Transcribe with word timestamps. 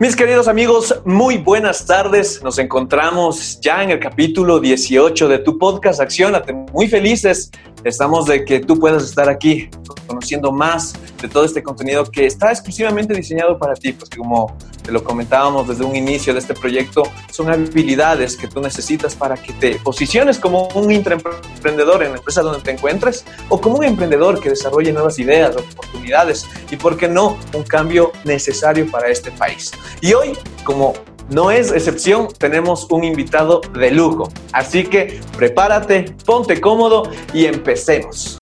Mis 0.00 0.14
queridos 0.14 0.46
amigos, 0.46 0.94
muy 1.04 1.38
buenas 1.38 1.84
tardes. 1.84 2.40
Nos 2.40 2.60
encontramos 2.60 3.58
ya 3.60 3.82
en 3.82 3.90
el 3.90 3.98
capítulo 3.98 4.60
18 4.60 5.26
de 5.26 5.38
tu 5.38 5.58
podcast 5.58 6.00
Acciónate. 6.00 6.52
Muy 6.52 6.86
felices 6.86 7.50
estamos 7.84 8.26
de 8.26 8.44
que 8.44 8.60
tú 8.60 8.78
puedas 8.78 9.04
estar 9.04 9.28
aquí 9.28 9.68
conociendo 10.06 10.52
más 10.52 10.94
de 11.20 11.28
todo 11.28 11.44
este 11.44 11.62
contenido 11.62 12.04
que 12.04 12.26
está 12.26 12.50
exclusivamente 12.50 13.14
diseñado 13.14 13.58
para 13.58 13.74
ti, 13.74 13.92
pues 13.92 14.10
como 14.10 14.56
te 14.82 14.92
lo 14.92 15.04
comentábamos 15.04 15.68
desde 15.68 15.84
un 15.84 15.94
inicio 15.94 16.32
de 16.32 16.38
este 16.38 16.54
proyecto, 16.54 17.02
son 17.30 17.50
habilidades 17.50 18.36
que 18.36 18.48
tú 18.48 18.60
necesitas 18.60 19.14
para 19.14 19.36
que 19.36 19.52
te 19.52 19.74
posiciones 19.76 20.38
como 20.38 20.68
un 20.68 20.90
emprendedor 20.90 22.02
en 22.02 22.12
la 22.12 22.18
empresa 22.18 22.42
donde 22.42 22.60
te 22.60 22.70
encuentres 22.70 23.24
o 23.48 23.60
como 23.60 23.78
un 23.78 23.84
emprendedor 23.84 24.40
que 24.40 24.50
desarrolle 24.50 24.92
nuevas 24.92 25.18
ideas, 25.18 25.56
oportunidades 25.56 26.46
y, 26.70 26.76
por 26.76 26.96
qué 26.96 27.08
no, 27.08 27.36
un 27.54 27.64
cambio 27.64 28.12
necesario 28.24 28.90
para 28.90 29.08
este 29.08 29.30
país. 29.30 29.72
Y 30.00 30.14
hoy, 30.14 30.32
como 30.64 30.94
no 31.28 31.50
es 31.50 31.72
excepción, 31.72 32.28
tenemos 32.38 32.90
un 32.90 33.04
invitado 33.04 33.60
de 33.78 33.90
lujo. 33.90 34.30
Así 34.52 34.84
que 34.84 35.20
prepárate, 35.36 36.14
ponte 36.24 36.60
cómodo 36.60 37.10
y 37.32 37.46
empecemos. 37.46 38.38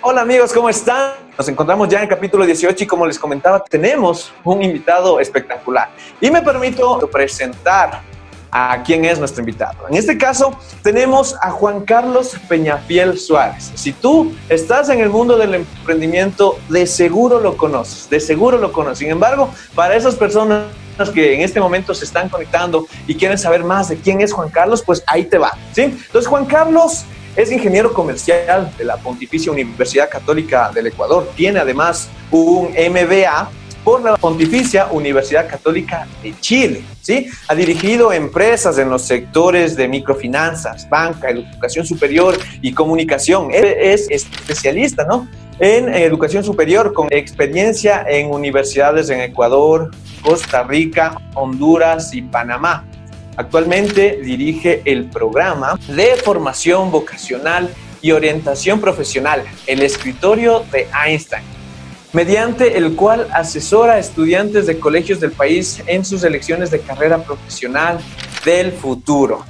Hola 0.00 0.22
amigos, 0.22 0.54
¿cómo 0.54 0.70
están? 0.70 1.12
Nos 1.36 1.48
encontramos 1.48 1.88
ya 1.88 1.98
en 1.98 2.04
el 2.04 2.08
capítulo 2.08 2.46
18 2.46 2.84
y 2.84 2.86
como 2.86 3.06
les 3.06 3.18
comentaba, 3.18 3.62
tenemos 3.62 4.32
un 4.42 4.62
invitado 4.62 5.20
espectacular. 5.20 5.90
Y 6.20 6.30
me 6.30 6.40
permito 6.40 6.98
presentar 7.12 8.00
a 8.50 8.82
quién 8.82 9.04
es 9.04 9.18
nuestro 9.18 9.42
invitado. 9.42 9.86
En 9.88 9.96
este 9.96 10.16
caso, 10.16 10.58
tenemos 10.82 11.36
a 11.42 11.50
Juan 11.50 11.84
Carlos 11.84 12.34
Peñafiel 12.48 13.18
Suárez. 13.18 13.70
Si 13.74 13.92
tú 13.92 14.32
estás 14.48 14.88
en 14.88 15.00
el 15.00 15.10
mundo 15.10 15.36
del 15.36 15.54
emprendimiento, 15.54 16.58
de 16.68 16.86
seguro 16.86 17.40
lo 17.40 17.56
conoces, 17.56 18.08
de 18.10 18.20
seguro 18.20 18.58
lo 18.58 18.72
conoces. 18.72 18.98
Sin 18.98 19.10
embargo, 19.10 19.50
para 19.74 19.96
esas 19.96 20.14
personas 20.14 20.66
que 21.14 21.34
en 21.34 21.42
este 21.42 21.60
momento 21.60 21.94
se 21.94 22.04
están 22.04 22.28
conectando 22.28 22.86
y 23.06 23.14
quieren 23.14 23.38
saber 23.38 23.62
más 23.62 23.88
de 23.88 23.96
quién 23.96 24.20
es 24.20 24.32
Juan 24.32 24.48
Carlos, 24.48 24.82
pues 24.82 25.04
ahí 25.06 25.24
te 25.24 25.38
va. 25.38 25.52
¿sí? 25.72 25.82
Entonces, 25.82 26.26
Juan 26.26 26.44
Carlos 26.46 27.04
es 27.36 27.52
ingeniero 27.52 27.92
comercial 27.92 28.72
de 28.76 28.84
la 28.84 28.96
Pontificia 28.96 29.52
Universidad 29.52 30.10
Católica 30.10 30.72
del 30.74 30.88
Ecuador. 30.88 31.30
Tiene 31.36 31.60
además 31.60 32.08
un 32.32 32.70
MBA 32.70 33.50
por 33.88 34.02
la 34.02 34.18
Pontificia 34.18 34.88
Universidad 34.92 35.48
Católica 35.48 36.06
de 36.22 36.38
Chile. 36.40 36.84
¿sí? 37.00 37.26
Ha 37.48 37.54
dirigido 37.54 38.12
empresas 38.12 38.76
en 38.76 38.90
los 38.90 39.00
sectores 39.00 39.76
de 39.76 39.88
microfinanzas, 39.88 40.86
banca, 40.90 41.30
educación 41.30 41.86
superior 41.86 42.36
y 42.60 42.74
comunicación. 42.74 43.48
Él 43.50 43.64
es 43.64 44.10
especialista 44.10 45.06
¿no? 45.06 45.26
en 45.58 45.88
educación 45.88 46.44
superior 46.44 46.92
con 46.92 47.10
experiencia 47.10 48.04
en 48.06 48.30
universidades 48.30 49.08
en 49.08 49.22
Ecuador, 49.22 49.90
Costa 50.22 50.64
Rica, 50.64 51.16
Honduras 51.32 52.12
y 52.12 52.20
Panamá. 52.20 52.84
Actualmente 53.38 54.18
dirige 54.22 54.82
el 54.84 55.06
programa 55.06 55.80
de 55.88 56.14
formación 56.16 56.90
vocacional 56.90 57.70
y 58.02 58.10
orientación 58.10 58.82
profesional, 58.82 59.44
el 59.66 59.80
escritorio 59.80 60.62
de 60.70 60.86
Einstein 61.06 61.57
mediante 62.12 62.78
el 62.78 62.96
cual 62.96 63.28
asesora 63.32 63.94
a 63.94 63.98
estudiantes 63.98 64.66
de 64.66 64.78
colegios 64.78 65.20
del 65.20 65.32
país 65.32 65.82
en 65.86 66.04
sus 66.04 66.24
elecciones 66.24 66.70
de 66.70 66.80
carrera 66.80 67.22
profesional 67.22 67.98
del 68.44 68.72
futuro. 68.72 69.44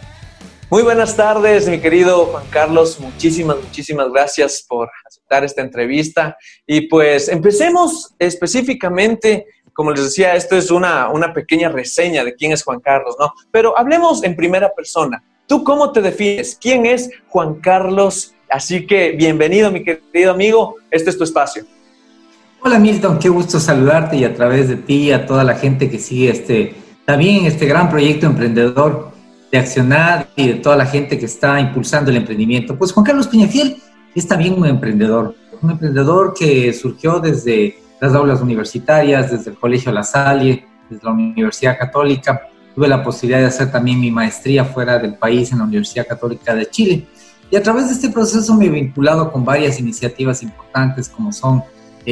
Muy 0.71 0.83
buenas 0.83 1.17
tardes, 1.17 1.67
mi 1.69 1.81
querido 1.81 2.27
Juan 2.27 2.45
Carlos. 2.51 3.01
Muchísimas, 3.01 3.57
muchísimas 3.57 4.11
gracias 4.13 4.65
por 4.69 4.91
aceptar 5.07 5.45
esta 5.45 5.63
entrevista. 5.63 6.37
Y 6.67 6.83
pues 6.83 7.29
empecemos 7.29 8.15
específicamente, 8.19 9.47
como 9.73 9.93
les 9.93 10.05
decía, 10.05 10.35
esto 10.35 10.57
es 10.57 10.71
una, 10.71 11.09
una 11.09 11.33
pequeña 11.33 11.71
reseña 11.71 12.23
de 12.23 12.35
quién 12.35 12.53
es 12.53 12.65
Juan 12.65 12.81
Carlos, 12.81 13.17
¿no? 13.19 13.33
Pero 13.51 13.79
hablemos 13.79 14.23
en 14.25 14.37
primera 14.37 14.75
persona. 14.75 15.23
¿Tú 15.47 15.65
cómo 15.65 15.91
te 15.93 16.03
defines? 16.03 16.59
¿Quién 16.61 16.85
es 16.85 17.09
Juan 17.29 17.55
Carlos? 17.61 18.35
Así 18.51 18.87
que 18.87 19.13
bienvenido, 19.13 19.71
mi 19.71 19.83
querido 19.83 20.33
amigo. 20.33 20.75
Este 20.91 21.09
es 21.09 21.17
tu 21.17 21.25
espacio. 21.25 21.65
Hola 22.61 22.81
Milton, 22.81 23.21
qué 23.21 23.29
gusto 23.29 23.61
saludarte 23.61 24.17
y 24.17 24.25
a 24.25 24.35
través 24.35 24.69
de 24.69 24.75
ti 24.75 25.13
a 25.13 25.27
toda 25.27 25.45
la 25.45 25.55
gente 25.55 25.89
que 25.89 26.01
sigue 26.01 26.29
este 26.29 26.75
también 27.05 27.47
este 27.47 27.67
gran 27.67 27.89
proyecto 27.89 28.27
emprendedor 28.27 29.13
de 29.53 29.59
Accionar 29.59 30.29
y 30.35 30.49
de 30.49 30.55
toda 30.55 30.77
la 30.77 30.85
gente 30.85 31.21
que 31.21 31.27
está 31.27 31.61
impulsando 31.61 32.11
el 32.11 32.17
emprendimiento. 32.17 32.77
Pues 32.77 32.93
Juan 32.93 33.07
Carlos 33.07 33.29
Piñafiel 33.29 33.81
es 34.13 34.27
también 34.27 34.55
un 34.55 34.67
emprendedor, 34.67 35.37
un 35.63 35.71
emprendedor 35.71 36.35
que 36.37 36.73
surgió 36.73 37.21
desde 37.21 37.79
las 38.01 38.13
aulas 38.13 38.41
universitarias, 38.41 39.31
desde 39.31 39.53
el 39.53 39.57
Colegio 39.57 39.93
La 39.93 40.03
Salle, 40.03 40.67
desde 40.91 41.05
la 41.05 41.13
Universidad 41.13 41.79
Católica. 41.79 42.43
Tuve 42.75 42.89
la 42.89 43.05
posibilidad 43.05 43.39
de 43.39 43.47
hacer 43.47 43.71
también 43.71 44.01
mi 44.01 44.11
maestría 44.11 44.65
fuera 44.65 44.99
del 44.99 45.15
país 45.15 45.53
en 45.53 45.59
la 45.59 45.65
Universidad 45.65 46.09
Católica 46.09 46.57
de 46.57 46.67
Chile. 46.67 47.07
Y 47.53 47.57
a 47.57 47.63
través 47.63 47.87
de 47.87 47.95
este 47.95 48.11
proceso 48.11 48.53
me 48.55 48.67
he 48.67 48.69
vinculado 48.69 49.31
con 49.31 49.45
varias 49.45 49.79
iniciativas 49.79 50.43
importantes 50.43 51.09
como 51.09 51.33
son 51.33 51.63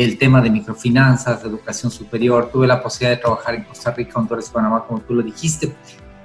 el 0.02 0.18
tema 0.18 0.42
de 0.42 0.50
microfinanzas, 0.50 1.42
de 1.42 1.48
educación 1.48 1.90
superior. 1.90 2.50
Tuve 2.52 2.66
la 2.66 2.82
posibilidad 2.82 3.16
de 3.16 3.22
trabajar 3.22 3.54
en 3.54 3.64
Costa 3.64 3.92
Rica, 3.92 4.18
Honduras 4.18 4.48
y 4.50 4.52
Panamá, 4.52 4.84
como 4.86 5.00
tú 5.00 5.14
lo 5.14 5.22
dijiste. 5.22 5.74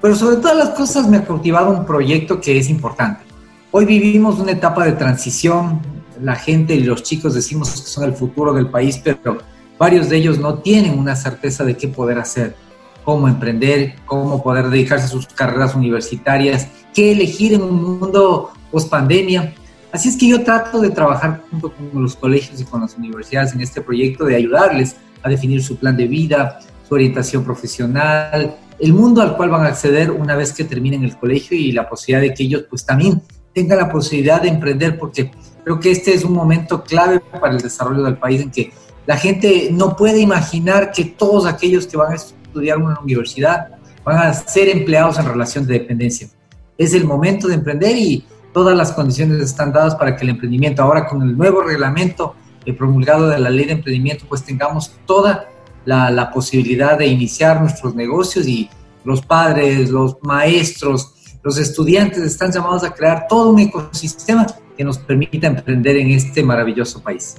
Pero 0.02 0.14
sobre 0.14 0.38
todas 0.38 0.58
las 0.58 0.70
cosas 0.72 1.08
me 1.08 1.18
ha 1.18 1.24
cautivado 1.24 1.72
un 1.72 1.86
proyecto 1.86 2.42
que 2.42 2.58
es 2.58 2.70
importante. 2.70 3.24
Hoy 3.72 3.86
vivimos 3.86 4.40
una 4.40 4.52
etapa 4.52 4.84
de 4.84 4.92
transición. 4.92 5.80
La 6.22 6.36
gente 6.36 6.76
y 6.76 6.84
los 6.84 7.02
chicos 7.04 7.34
decimos 7.34 7.72
que 7.72 7.88
son 7.88 8.04
el 8.04 8.14
futuro 8.14 8.54
del 8.54 8.68
país, 8.68 9.00
pero 9.02 9.38
varios 9.80 10.10
de 10.10 10.18
ellos 10.18 10.38
no 10.38 10.56
tienen 10.56 11.00
una 11.00 11.16
certeza 11.16 11.64
de 11.64 11.78
qué 11.78 11.88
poder 11.88 12.20
hacer, 12.20 12.58
cómo 13.06 13.30
emprender, 13.30 13.96
cómo 14.06 14.44
poder 14.44 14.70
dedicarse 14.70 15.06
a 15.06 15.08
sus 15.08 15.28
carreras 15.28 15.76
universitarias, 15.76 16.68
qué 16.94 17.14
elegir 17.14 17.54
en 17.54 17.62
un 17.62 18.00
mundo 18.00 18.52
post 18.70 18.90
pandemia. 18.90 19.54
Así 19.92 20.08
es 20.10 20.18
que 20.18 20.28
yo 20.28 20.44
trato 20.44 20.80
de 20.80 20.90
trabajar 20.90 21.44
junto 21.52 21.74
con 21.74 22.02
los 22.02 22.16
colegios 22.16 22.62
y 22.62 22.64
con 22.64 22.82
las 22.82 22.96
universidades 22.96 23.54
en 23.54 23.62
este 23.62 23.82
proyecto 23.82 24.26
de 24.26 24.38
ayudarles 24.38 24.96
a 25.22 25.30
definir 25.30 25.62
su 25.62 25.76
plan 25.78 25.98
de 25.98 26.08
vida, 26.08 26.60
su 26.88 26.94
orientación 26.94 27.44
profesional, 27.44 28.56
el 28.80 28.94
mundo 28.94 29.22
al 29.22 29.36
cual 29.36 29.50
van 29.50 29.66
a 29.66 29.70
acceder 29.70 30.10
una 30.10 30.36
vez 30.36 30.54
que 30.54 30.64
terminen 30.64 31.04
el 31.04 31.18
colegio 31.18 31.58
y 31.58 31.72
la 31.72 31.90
posibilidad 31.90 32.22
de 32.22 32.34
que 32.34 32.44
ellos 32.44 32.66
pues 32.70 32.86
también 32.86 33.22
tengan 33.54 33.80
la 33.80 33.92
posibilidad 33.92 34.42
de 34.42 34.48
emprender 34.48 34.98
porque 34.98 35.30
creo 35.64 35.80
que 35.80 35.92
este 35.92 36.14
es 36.14 36.24
un 36.24 36.34
momento 36.34 36.84
clave 36.84 37.20
para 37.20 37.54
el 37.54 37.62
desarrollo 37.62 38.04
del 38.04 38.18
país 38.18 38.42
en 38.42 38.50
que 38.50 38.72
la 39.06 39.18
gente 39.18 39.70
no 39.72 39.96
puede 39.96 40.20
imaginar 40.20 40.92
que 40.92 41.06
todos 41.06 41.46
aquellos 41.46 41.86
que 41.86 41.98
van 41.98 42.14
a 42.14 42.16
estudiar 42.16 42.78
en 42.78 42.86
una 42.86 43.00
universidad 43.00 43.68
van 44.04 44.18
a 44.18 44.34
ser 44.34 44.70
empleados 44.70 45.20
en 45.20 45.26
relación 45.26 45.68
de 45.68 45.74
dependencia. 45.74 46.30
Es 46.78 46.94
el 46.94 47.06
momento 47.06 47.48
de 47.48 47.56
emprender 47.56 47.96
y 47.98 48.26
todas 48.54 48.76
las 48.78 48.92
condiciones 48.92 49.42
están 49.42 49.72
dadas 49.72 49.96
para 49.96 50.16
que 50.16 50.24
el 50.24 50.32
emprendimiento, 50.32 50.84
ahora 50.84 51.08
con 51.08 51.22
el 51.22 51.38
nuevo 51.38 51.62
reglamento 51.62 52.36
promulgado 52.78 53.28
de 53.30 53.40
la 53.40 53.50
ley 53.50 53.66
de 53.66 53.74
emprendimiento, 53.74 54.26
pues 54.28 54.44
tengamos 54.44 54.92
toda 55.06 55.50
la, 55.86 56.12
la, 56.12 56.32
posibilidad 56.32 56.98
de 56.98 57.08
iniciar 57.08 57.60
nuestros 57.60 57.96
negocios 57.96 58.48
y 58.48 58.70
los 59.04 59.26
padres, 59.26 59.90
los 59.90 60.18
maestros, 60.22 61.14
los 61.44 61.58
estudiantes 61.58 62.20
están 62.20 62.52
llamados 62.52 62.84
a 62.84 62.94
crear 62.94 63.26
todo 63.28 63.50
un 63.50 63.60
ecosistema 63.60 64.46
que 64.78 64.84
nos 64.84 65.00
permita 65.00 65.48
emprender 65.48 65.98
en 65.98 66.12
este 66.12 66.44
maravilloso 66.44 67.02
país. 67.02 67.38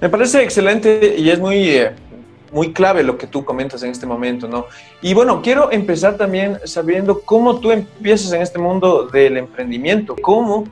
Me 0.00 0.08
parece 0.08 0.42
excelente 0.42 1.16
y 1.18 1.30
es 1.30 1.40
muy 1.40 1.56
eh, 1.70 1.92
muy 2.52 2.72
clave 2.72 3.02
lo 3.02 3.18
que 3.18 3.26
tú 3.26 3.44
comentas 3.44 3.82
en 3.82 3.90
este 3.90 4.06
momento, 4.06 4.48
¿no? 4.48 4.66
Y 5.02 5.14
bueno, 5.14 5.42
quiero 5.42 5.70
empezar 5.72 6.16
también 6.16 6.58
sabiendo 6.64 7.20
cómo 7.20 7.58
tú 7.60 7.70
empiezas 7.70 8.32
en 8.32 8.42
este 8.42 8.58
mundo 8.58 9.06
del 9.06 9.36
emprendimiento, 9.36 10.16
cómo 10.20 10.64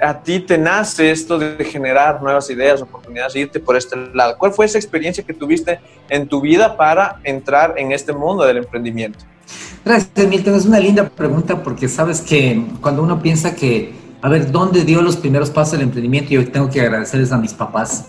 a 0.00 0.22
ti 0.22 0.40
te 0.40 0.58
nace 0.58 1.10
esto 1.10 1.38
de 1.38 1.64
generar 1.64 2.22
nuevas 2.22 2.48
ideas, 2.50 2.80
oportunidades, 2.80 3.34
irte 3.36 3.60
por 3.60 3.76
este 3.76 3.96
lado. 4.14 4.36
¿Cuál 4.38 4.52
fue 4.52 4.66
esa 4.66 4.78
experiencia 4.78 5.24
que 5.24 5.34
tuviste 5.34 5.80
en 6.08 6.28
tu 6.28 6.40
vida 6.40 6.76
para 6.76 7.20
entrar 7.24 7.74
en 7.76 7.92
este 7.92 8.12
mundo 8.12 8.44
del 8.44 8.58
emprendimiento? 8.58 9.18
Gracias, 9.84 10.28
Milton. 10.28 10.54
Es 10.54 10.66
una 10.66 10.80
linda 10.80 11.08
pregunta 11.08 11.62
porque 11.62 11.88
sabes 11.88 12.20
que 12.20 12.62
cuando 12.80 13.02
uno 13.02 13.20
piensa 13.20 13.54
que, 13.54 13.94
a 14.20 14.28
ver, 14.28 14.50
¿dónde 14.50 14.84
dio 14.84 15.02
los 15.02 15.16
primeros 15.16 15.50
pasos 15.50 15.72
del 15.72 15.82
emprendimiento? 15.82 16.30
Yo 16.30 16.48
tengo 16.50 16.70
que 16.70 16.80
agradecerles 16.80 17.32
a 17.32 17.38
mis 17.38 17.54
papás 17.54 18.06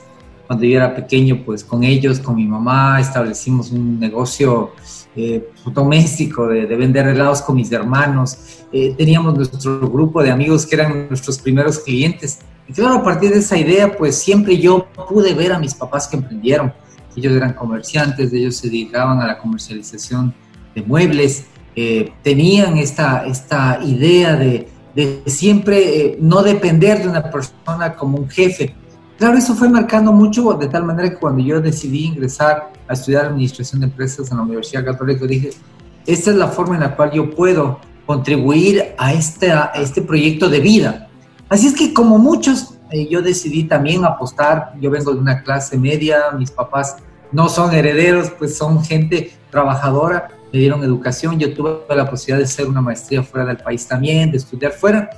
cuando 0.49 0.65
yo 0.65 0.77
era 0.77 0.95
pequeño, 0.95 1.43
pues 1.45 1.63
con 1.63 1.83
ellos, 1.83 2.19
con 2.19 2.35
mi 2.35 2.47
mamá, 2.47 2.99
establecimos 2.99 3.69
un 3.69 3.99
negocio 3.99 4.71
eh, 5.15 5.47
doméstico 5.71 6.47
de, 6.47 6.65
vender 6.65 7.07
helados 7.07 7.43
con 7.43 7.55
mis 7.55 7.71
hermanos. 7.71 8.65
Eh, 8.73 8.95
teníamos 8.97 9.35
nuestro 9.35 9.79
grupo 9.87 10.23
de 10.23 10.31
amigos 10.31 10.65
que 10.65 10.73
eran 10.73 11.07
nuestros 11.07 11.37
primeros 11.37 11.77
clientes. 11.77 12.39
Y 12.67 12.73
claro, 12.73 12.95
a 12.95 13.03
partir 13.03 13.29
de 13.29 13.37
esa 13.37 13.59
idea, 13.59 13.95
pues 13.95 14.15
siempre 14.15 14.57
yo 14.57 14.87
pude 15.07 15.35
ver 15.35 15.53
a 15.53 15.59
mis 15.59 15.75
papás 15.75 16.07
que 16.07 16.17
emprendieron. 16.17 16.73
Ellos 17.15 17.33
eran 17.33 17.53
comerciantes, 17.53 18.33
ellos 18.33 18.55
se 18.55 18.69
dedicaban 18.69 19.21
a 19.21 19.27
la 19.27 19.37
comercialización 19.37 20.33
de 20.73 20.81
muebles, 20.81 21.45
eh, 21.75 22.11
tenían 22.23 22.75
esta, 22.79 23.23
esta 23.27 23.79
idea 23.83 24.35
de, 24.35 24.67
de 24.95 25.21
siempre 25.27 26.17
no 26.19 26.41
depender 26.41 27.03
de 27.03 27.07
una 27.07 27.29
persona 27.29 27.93
como 27.95 28.17
un 28.17 28.27
jefe, 28.27 28.73
Claro, 29.19 29.37
eso 29.37 29.53
fue 29.53 29.67
marcando 29.67 30.13
mucho 30.13 30.53
de 30.53 30.69
tal 30.69 30.85
manera 30.85 31.09
que 31.09 31.17
cuando 31.17 31.43
yo 31.43 31.59
decidí 31.59 32.05
ingresar 32.05 32.71
a 32.87 32.93
estudiar 32.93 33.25
Administración 33.25 33.81
de 33.81 33.87
Empresas 33.87 34.31
en 34.31 34.37
la 34.37 34.43
Universidad 34.43 34.85
Católica, 34.85 35.25
dije, 35.25 35.49
esta 36.07 36.31
es 36.31 36.37
la 36.37 36.47
forma 36.47 36.75
en 36.75 36.81
la 36.81 36.95
cual 36.95 37.11
yo 37.11 37.29
puedo 37.29 37.81
contribuir 38.05 38.95
a 38.97 39.11
este, 39.11 39.51
a 39.51 39.73
este 39.75 40.01
proyecto 40.01 40.47
de 40.47 40.61
vida. 40.61 41.09
Así 41.49 41.67
es 41.67 41.73
que 41.73 41.93
como 41.93 42.17
muchos, 42.17 42.75
eh, 42.91 43.09
yo 43.09 43.21
decidí 43.21 43.65
también 43.65 44.05
apostar, 44.05 44.71
yo 44.79 44.89
vengo 44.89 45.11
de 45.11 45.19
una 45.19 45.43
clase 45.43 45.77
media, 45.77 46.31
mis 46.37 46.51
papás 46.51 46.95
no 47.33 47.49
son 47.49 47.73
herederos, 47.73 48.31
pues 48.39 48.55
son 48.55 48.85
gente 48.85 49.33
trabajadora, 49.51 50.29
me 50.53 50.59
dieron 50.59 50.81
educación, 50.81 51.37
yo 51.37 51.53
tuve 51.53 51.81
la 51.93 52.09
posibilidad 52.09 52.37
de 52.37 52.45
hacer 52.45 52.69
una 52.69 52.79
maestría 52.79 53.21
fuera 53.21 53.45
del 53.45 53.57
país 53.57 53.85
también, 53.85 54.31
de 54.31 54.37
estudiar 54.37 54.71
fuera, 54.71 55.09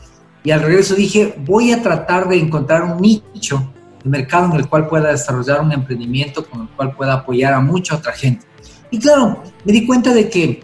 y 0.44 0.50
al 0.50 0.64
regreso 0.64 0.96
dije, 0.96 1.36
voy 1.46 1.72
a 1.72 1.84
tratar 1.84 2.28
de 2.28 2.40
encontrar 2.40 2.82
un 2.84 3.00
nicho 3.00 3.72
el 4.04 4.10
mercado 4.10 4.46
en 4.46 4.60
el 4.60 4.68
cual 4.68 4.88
pueda 4.88 5.12
desarrollar 5.12 5.62
un 5.62 5.72
emprendimiento 5.72 6.46
con 6.46 6.62
el 6.62 6.70
cual 6.70 6.96
pueda 6.96 7.14
apoyar 7.14 7.54
a 7.54 7.60
mucha 7.60 7.96
otra 7.96 8.14
gente. 8.14 8.46
Y 8.90 9.00
claro, 9.00 9.42
me 9.64 9.72
di 9.72 9.86
cuenta 9.86 10.14
de 10.14 10.30
que 10.30 10.64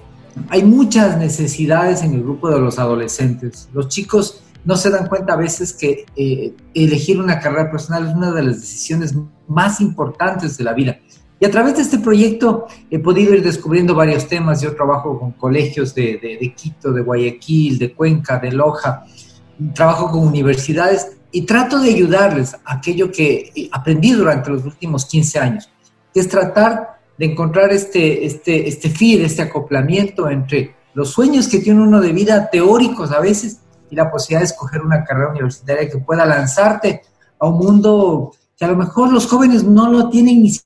hay 0.49 0.63
muchas 0.63 1.17
necesidades 1.17 2.03
en 2.03 2.13
el 2.13 2.23
grupo 2.23 2.49
de 2.49 2.59
los 2.59 2.77
adolescentes. 2.79 3.69
Los 3.73 3.87
chicos 3.87 4.43
no 4.65 4.75
se 4.75 4.89
dan 4.89 5.07
cuenta 5.07 5.33
a 5.33 5.37
veces 5.37 5.73
que 5.73 6.05
eh, 6.15 6.53
elegir 6.73 7.19
una 7.19 7.39
carrera 7.39 7.71
personal 7.71 8.07
es 8.07 8.13
una 8.13 8.31
de 8.31 8.43
las 8.43 8.59
decisiones 8.59 9.15
más 9.47 9.79
importantes 9.79 10.57
de 10.57 10.63
la 10.63 10.73
vida. 10.73 10.99
Y 11.39 11.45
a 11.45 11.51
través 11.51 11.75
de 11.75 11.83
este 11.83 11.99
proyecto 11.99 12.65
he 12.89 12.99
podido 12.99 13.33
ir 13.33 13.43
descubriendo 13.43 13.93
varios 13.93 14.27
temas. 14.27 14.61
Yo 14.61 14.75
trabajo 14.75 15.19
con 15.19 15.31
colegios 15.33 15.93
de, 15.93 16.19
de, 16.21 16.37
de 16.39 16.53
Quito, 16.53 16.91
de 16.91 17.01
Guayaquil, 17.01 17.77
de 17.77 17.93
Cuenca, 17.93 18.39
de 18.39 18.51
Loja. 18.51 19.05
Trabajo 19.73 20.11
con 20.11 20.27
universidades 20.27 21.16
y 21.31 21.41
trato 21.45 21.79
de 21.79 21.89
ayudarles 21.89 22.55
aquello 22.65 23.11
que 23.11 23.69
aprendí 23.71 24.11
durante 24.11 24.49
los 24.49 24.65
últimos 24.65 25.05
15 25.05 25.39
años, 25.39 25.69
que 26.13 26.19
es 26.19 26.27
tratar 26.27 26.99
de 27.17 27.25
encontrar 27.25 27.71
este, 27.71 28.25
este, 28.25 28.67
este 28.67 28.89
feed, 28.89 29.21
este 29.21 29.41
acoplamiento 29.41 30.29
entre 30.29 30.75
los 30.93 31.09
sueños 31.11 31.47
que 31.47 31.59
tiene 31.59 31.81
uno 31.81 32.01
de 32.01 32.11
vida 32.11 32.49
teóricos 32.49 33.11
a 33.11 33.19
veces 33.19 33.59
y 33.89 33.95
la 33.95 34.09
posibilidad 34.09 34.41
de 34.41 34.47
escoger 34.47 34.81
una 34.81 35.03
carrera 35.03 35.31
universitaria 35.31 35.89
que 35.89 35.99
pueda 35.99 36.25
lanzarte 36.25 37.01
a 37.39 37.47
un 37.47 37.57
mundo 37.57 38.33
que 38.57 38.65
a 38.65 38.69
lo 38.69 38.75
mejor 38.75 39.11
los 39.11 39.27
jóvenes 39.27 39.63
no 39.63 39.91
lo 39.91 40.09
tienen 40.09 40.41
ni 40.41 40.59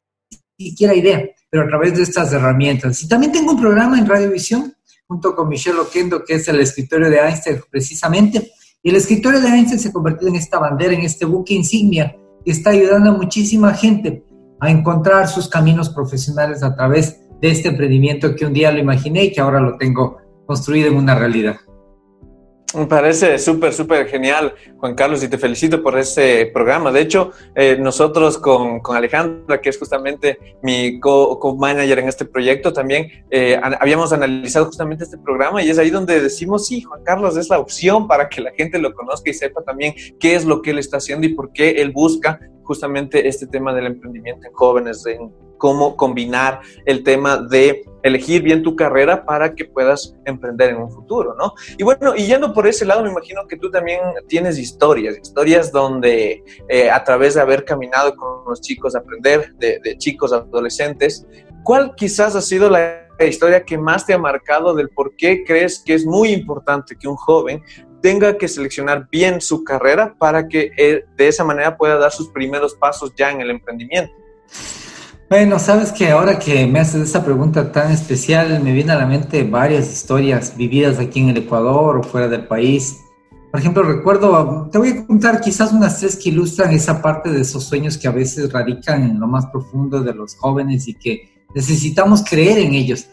siquiera 0.58 0.96
idea, 0.96 1.22
pero 1.50 1.64
a 1.64 1.68
través 1.68 1.96
de 1.98 2.04
estas 2.04 2.32
herramientas. 2.32 3.02
Y 3.04 3.08
también 3.08 3.32
tengo 3.32 3.52
un 3.52 3.60
programa 3.60 4.00
en 4.00 4.08
Radiovisión 4.08 4.74
junto 5.08 5.36
con 5.36 5.50
Michelle 5.50 5.80
Oquendo, 5.80 6.24
que 6.24 6.36
es 6.36 6.48
el 6.48 6.62
escritorio 6.62 7.10
de 7.10 7.18
Einstein 7.18 7.62
precisamente, 7.70 8.54
y 8.84 8.90
el 8.90 8.96
escritorio 8.96 9.40
de 9.40 9.48
Einstein 9.48 9.80
se 9.80 9.90
ha 9.90 9.94
convertido 9.94 10.30
en 10.30 10.36
esta 10.36 10.60
bandera, 10.60 10.94
en 10.94 11.02
este 11.02 11.26
buque 11.26 11.54
insignia 11.54 12.16
que 12.44 12.52
está 12.52 12.72
ayudando 12.72 13.12
a 13.12 13.14
muchísima 13.14 13.74
gente 13.74 14.24
a 14.60 14.72
encontrar 14.72 15.28
sus 15.28 15.48
caminos 15.48 15.90
profesionales 15.90 16.64
a 16.64 16.76
través 16.76 17.20
de 17.42 17.52
este 17.52 17.70
emprendimiento 17.70 18.36
que 18.36 18.46
un 18.46 18.54
día 18.54 18.72
lo 18.72 18.80
imaginé 18.80 19.26
y 19.26 19.32
que 19.32 19.42
ahora 19.42 19.60
lo 19.60 19.78
tengo 19.78 20.18
construido 20.46 20.88
en 20.88 20.96
una 20.96 21.16
realidad. 21.16 21.58
Me 22.74 22.86
parece 22.86 23.38
súper, 23.38 23.74
súper 23.74 24.08
genial, 24.08 24.54
Juan 24.78 24.96
Carlos, 24.96 25.22
y 25.24 25.28
te 25.28 25.38
felicito 25.38 25.84
por 25.84 25.98
este 25.98 26.46
programa. 26.48 26.90
De 26.92 27.02
hecho, 27.02 27.32
eh, 27.54 27.76
nosotros 27.78 28.38
con, 28.38 28.80
con, 28.80 28.96
Alejandra, 28.96 29.60
que 29.60 29.70
es 29.70 29.78
justamente 29.78 30.40
mi 30.64 30.98
co-manager 31.02 32.00
en 32.00 32.08
este 32.08 32.24
proyecto, 32.24 32.72
también 32.72 33.26
eh, 33.30 33.60
habíamos 33.62 34.14
analizado 34.14 34.68
justamente 34.68 35.04
este 35.04 35.18
programa 35.18 35.62
y 35.62 35.70
es 35.70 35.78
ahí 35.80 35.90
donde 35.90 36.22
decimos, 36.22 36.68
sí, 36.68 36.82
Juan 36.82 37.04
Carlos 37.04 37.36
es 37.36 37.50
la 37.50 37.60
opción 37.60 38.08
para 38.08 38.30
que 38.30 38.40
la 38.40 38.52
gente 38.52 38.80
lo 38.80 38.94
conozca 38.94 39.30
y 39.30 39.34
sepa 39.34 39.62
también 39.64 39.94
qué 40.18 40.36
es 40.36 40.46
lo 40.46 40.62
que 40.62 40.72
él 40.72 40.80
está 40.80 40.98
haciendo 40.98 41.28
y 41.28 41.34
por 41.34 41.52
qué 41.52 41.72
él 41.72 41.92
busca 41.92 42.40
justamente 42.64 43.28
este 43.28 43.48
tema 43.48 43.74
del 43.74 43.88
emprendimiento 43.88 44.48
en 44.48 44.54
jóvenes, 44.54 45.06
en 45.06 45.30
cómo 45.62 45.96
combinar 45.96 46.62
el 46.86 47.04
tema 47.04 47.38
de 47.38 47.86
elegir 48.02 48.42
bien 48.42 48.64
tu 48.64 48.76
carrera 48.76 49.24
para 49.24 49.54
que 49.54 49.64
puedas 49.64 50.16
emprender 50.26 50.72
en 50.72 50.78
un 50.78 50.92
futuro, 50.92 51.36
¿no? 51.38 51.54
Y 51.78 51.84
bueno, 51.84 52.16
y 52.18 52.26
yendo 52.26 52.52
por 52.52 52.66
ese 52.66 52.84
lado, 52.84 53.04
me 53.04 53.12
imagino 53.12 53.46
que 53.48 53.58
tú 53.58 53.70
también 53.70 54.00
tienes 54.28 54.58
historias, 54.58 55.16
historias 55.22 55.72
donde 55.72 56.44
eh, 56.68 56.90
a 56.90 57.04
través 57.04 57.36
de 57.36 57.42
haber 57.42 57.64
caminado 57.64 58.16
con 58.16 58.44
los 58.48 58.60
chicos, 58.60 58.96
aprender 58.96 59.54
de, 59.60 59.80
de 59.84 59.96
chicos, 60.00 60.34
adolescentes, 60.34 61.28
¿cuál 61.64 61.94
quizás 61.96 62.36
ha 62.36 62.42
sido 62.42 62.68
la 62.68 63.08
historia 63.20 63.64
que 63.64 63.78
más 63.78 64.04
te 64.08 64.16
ha 64.16 64.18
marcado 64.18 64.74
del 64.74 64.90
por 64.90 65.16
qué 65.16 65.44
crees 65.46 65.84
que 65.86 65.94
es 65.94 66.08
muy 66.08 66.30
importante 66.30 66.96
que 67.00 67.08
un 67.08 67.18
joven 67.18 67.62
tenga 68.02 68.36
que 68.36 68.48
seleccionar 68.48 69.08
bien 69.12 69.40
su 69.42 69.64
carrera 69.64 70.16
para 70.18 70.48
que 70.48 70.72
eh, 70.76 71.06
de 71.16 71.28
esa 71.28 71.44
manera 71.44 71.78
pueda 71.78 71.98
dar 71.98 72.12
sus 72.12 72.30
primeros 72.30 72.74
pasos 72.74 73.14
ya 73.16 73.30
en 73.30 73.42
el 73.42 73.52
emprendimiento? 73.52 74.12
Bueno, 75.32 75.60
sabes 75.60 75.94
que 75.94 76.12
ahora 76.12 76.38
que 76.40 76.68
me 76.68 76.82
haces 76.82 77.04
esa 77.08 77.24
pregunta 77.24 77.72
tan 77.72 77.90
especial, 77.90 78.62
me 78.62 78.74
viene 78.74 78.92
a 78.92 78.98
la 78.98 79.06
mente 79.06 79.46
varias 79.46 79.90
historias 79.90 80.58
vividas 80.58 81.00
aquí 81.00 81.22
en 81.22 81.30
el 81.30 81.38
Ecuador 81.38 82.00
o 82.00 82.04
fuera 82.04 82.28
del 82.28 82.48
país. 82.48 82.98
Por 83.50 83.62
ejemplo, 83.62 83.84
recuerdo, 83.84 84.68
te 84.70 84.78
voy 84.78 84.90
a 84.90 85.08
contar 85.08 85.40
quizás 85.40 85.72
unas 85.72 86.02
tres 86.02 86.18
que 86.18 86.32
ilustran 86.32 86.74
esa 86.74 87.02
parte 87.02 87.32
de 87.32 87.40
esos 87.40 87.64
sueños 87.64 87.98
que 87.98 88.10
a 88.10 88.12
veces 88.12 88.52
radican 88.52 89.04
en 89.04 89.22
lo 89.22 89.26
más 89.26 89.46
profundo 89.46 90.04
de 90.04 90.14
los 90.14 90.36
jóvenes 90.36 90.90
y 90.90 90.96
que 90.96 91.46
necesitamos 91.56 92.26
creer 92.30 92.58
en 92.58 92.74
ellos. 92.74 93.08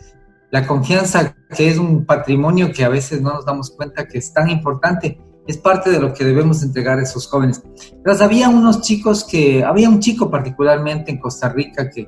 La 0.51 0.67
confianza, 0.67 1.37
que 1.57 1.69
es 1.69 1.79
un 1.79 2.05
patrimonio 2.05 2.73
que 2.73 2.85
a 2.85 2.89
veces 2.89 3.23
no 3.23 3.33
nos 3.33 3.47
damos 3.47 3.71
cuenta 3.71 4.09
que 4.09 4.19
es 4.19 4.33
tan 4.33 4.51
importante 4.51 5.21
es 5.49 5.57
parte 5.57 5.91
de 5.91 5.99
lo 5.99 6.13
que 6.13 6.25
debemos 6.25 6.63
entregar 6.63 6.99
a 6.99 7.03
esos 7.03 7.27
jóvenes. 7.27 7.63
Pero 8.05 8.23
había 8.23 8.51
unos 8.51 8.83
chicos 8.83 9.25
que, 9.25 9.65
había 9.65 9.89
un 9.89 9.99
chico 9.99 10.31
particularmente 10.31 11.11
en 11.11 11.19
Costa 11.19 11.49
Rica 11.49 11.89
que 11.89 12.07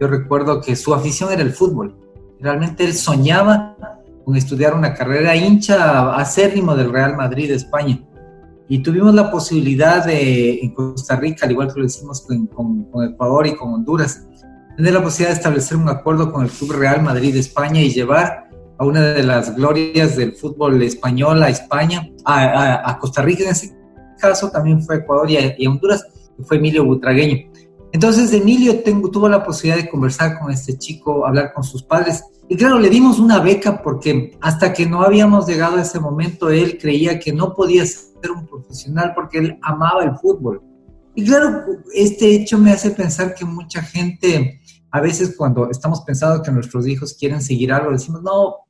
yo 0.00 0.08
recuerdo 0.08 0.60
que 0.60 0.74
su 0.74 0.92
afición 0.92 1.32
era 1.32 1.42
el 1.42 1.52
fútbol. 1.52 1.96
Realmente 2.40 2.84
él 2.84 2.92
soñaba 2.92 3.76
con 4.24 4.34
estudiar 4.34 4.74
una 4.74 4.92
carrera 4.92 5.36
hincha 5.36 6.16
acérrimo 6.16 6.74
del 6.74 6.92
Real 6.92 7.16
Madrid 7.16 7.48
de 7.48 7.54
España. 7.54 8.00
Y 8.68 8.80
tuvimos 8.80 9.14
la 9.14 9.30
posibilidad 9.30 10.04
de, 10.04 10.58
en 10.58 10.74
Costa 10.74 11.14
Rica, 11.14 11.46
al 11.46 11.52
igual 11.52 11.72
que 11.72 11.78
lo 11.78 11.86
hicimos 11.86 12.22
con, 12.22 12.46
con 12.46 13.04
Ecuador 13.04 13.46
y 13.46 13.54
con 13.54 13.72
Honduras, 13.72 14.26
tener 14.76 14.94
la 14.94 15.02
posibilidad 15.02 15.30
de 15.30 15.38
establecer 15.38 15.76
un 15.76 15.88
acuerdo 15.88 16.32
con 16.32 16.42
el 16.42 16.50
Club 16.50 16.72
Real 16.72 17.02
Madrid 17.02 17.34
de 17.34 17.40
España 17.40 17.80
y 17.80 17.90
llevar 17.90 18.49
a 18.80 18.84
una 18.86 19.12
de 19.12 19.22
las 19.22 19.54
glorias 19.54 20.16
del 20.16 20.32
fútbol 20.32 20.82
español 20.82 21.42
a 21.42 21.50
España, 21.50 22.10
a, 22.24 22.96
Costa 22.98 23.20
Rica 23.20 23.44
en 23.44 23.50
ese 23.50 23.76
caso, 24.18 24.50
también 24.50 24.82
fue 24.82 24.96
Ecuador 24.96 25.30
y 25.30 25.36
a, 25.36 25.68
Honduras, 25.68 26.02
que 26.34 26.42
fue 26.42 26.56
Emilio 26.56 26.86
Butragueño. 26.86 27.50
Entonces 27.92 28.32
Emilio 28.32 28.82
tengo, 28.82 29.10
tuvo 29.10 29.28
la 29.28 29.44
posibilidad 29.44 29.84
de 29.84 29.90
conversar 29.90 30.38
con 30.38 30.50
este 30.50 30.78
chico, 30.78 31.26
hablar 31.26 31.52
con 31.52 31.62
sus 31.62 31.82
padres. 31.82 32.24
Y 32.48 32.56
claro, 32.56 32.78
le 32.78 32.88
dimos 32.88 33.18
una 33.18 33.40
beca 33.40 33.82
porque 33.82 34.38
hasta 34.40 34.72
que 34.72 34.86
no 34.86 35.02
habíamos 35.02 35.46
llegado 35.46 35.76
a 35.76 35.82
ese 35.82 36.00
momento, 36.00 36.48
él 36.48 36.78
creía 36.80 37.18
que 37.18 37.34
no 37.34 37.52
podía 37.52 37.84
ser 37.84 38.30
un 38.34 38.46
profesional 38.46 39.12
porque 39.14 39.38
él 39.38 39.58
amaba 39.60 40.04
el 40.04 40.16
fútbol. 40.16 40.62
Y 41.14 41.26
claro, 41.26 41.66
este 41.92 42.34
hecho 42.34 42.56
me 42.56 42.72
hace 42.72 42.92
pensar 42.92 43.34
que 43.34 43.44
mucha 43.44 43.82
gente, 43.82 44.62
a 44.90 45.02
veces 45.02 45.34
cuando 45.36 45.68
estamos 45.68 46.00
pensando 46.00 46.42
que 46.42 46.50
nuestros 46.50 46.86
hijos 46.86 47.12
quieren 47.12 47.42
seguir 47.42 47.74
algo, 47.74 47.92
decimos, 47.92 48.22
no, 48.22 48.69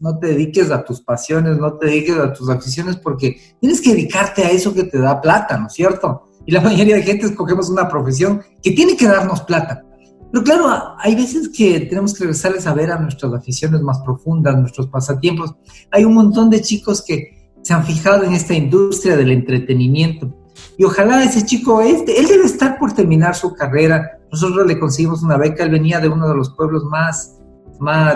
no 0.00 0.18
te 0.18 0.28
dediques 0.28 0.70
a 0.70 0.82
tus 0.82 1.00
pasiones, 1.02 1.58
no 1.58 1.74
te 1.74 1.86
dediques 1.86 2.16
a 2.16 2.32
tus 2.32 2.48
aficiones, 2.48 2.96
porque 2.96 3.36
tienes 3.60 3.80
que 3.80 3.90
dedicarte 3.90 4.42
a 4.42 4.50
eso 4.50 4.74
que 4.74 4.84
te 4.84 4.98
da 4.98 5.20
plata, 5.20 5.58
¿no 5.58 5.66
es 5.66 5.74
cierto? 5.74 6.24
Y 6.46 6.52
la 6.52 6.60
mayoría 6.62 6.96
de 6.96 7.02
gente 7.02 7.26
escogemos 7.26 7.68
una 7.68 7.88
profesión 7.88 8.42
que 8.62 8.72
tiene 8.72 8.96
que 8.96 9.06
darnos 9.06 9.42
plata. 9.42 9.84
Pero 10.32 10.44
claro, 10.44 10.94
hay 10.98 11.14
veces 11.16 11.48
que 11.48 11.80
tenemos 11.80 12.14
que 12.14 12.20
regresarles 12.20 12.66
a 12.66 12.72
ver 12.72 12.90
a 12.90 12.98
nuestras 12.98 13.32
aficiones 13.34 13.82
más 13.82 13.98
profundas, 14.00 14.56
nuestros 14.56 14.86
pasatiempos. 14.86 15.54
Hay 15.90 16.04
un 16.04 16.14
montón 16.14 16.50
de 16.50 16.62
chicos 16.62 17.04
que 17.04 17.52
se 17.62 17.74
han 17.74 17.84
fijado 17.84 18.24
en 18.24 18.32
esta 18.32 18.54
industria 18.54 19.16
del 19.16 19.32
entretenimiento. 19.32 20.32
Y 20.78 20.84
ojalá 20.84 21.24
ese 21.24 21.44
chico, 21.44 21.80
este, 21.80 22.18
él 22.18 22.26
debe 22.26 22.44
estar 22.44 22.78
por 22.78 22.92
terminar 22.92 23.34
su 23.34 23.54
carrera. 23.54 24.18
Nosotros 24.30 24.66
le 24.66 24.78
conseguimos 24.78 25.22
una 25.22 25.36
beca, 25.36 25.64
él 25.64 25.70
venía 25.70 25.98
de 26.00 26.08
uno 26.08 26.28
de 26.28 26.36
los 26.36 26.50
pueblos 26.50 26.84
más 26.84 27.39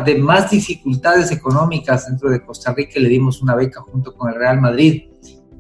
de 0.04 0.18
más 0.18 0.50
dificultades 0.50 1.30
económicas 1.30 2.06
dentro 2.06 2.28
de 2.30 2.44
Costa 2.44 2.75
Rica 2.75 3.00
le 3.00 3.09
dimos 3.09 3.40
una 3.40 3.54
beca 3.54 3.80
junto 3.80 4.14
con 4.14 4.30
el 4.30 4.38
Real 4.38 4.61
Madrid. 4.61 5.04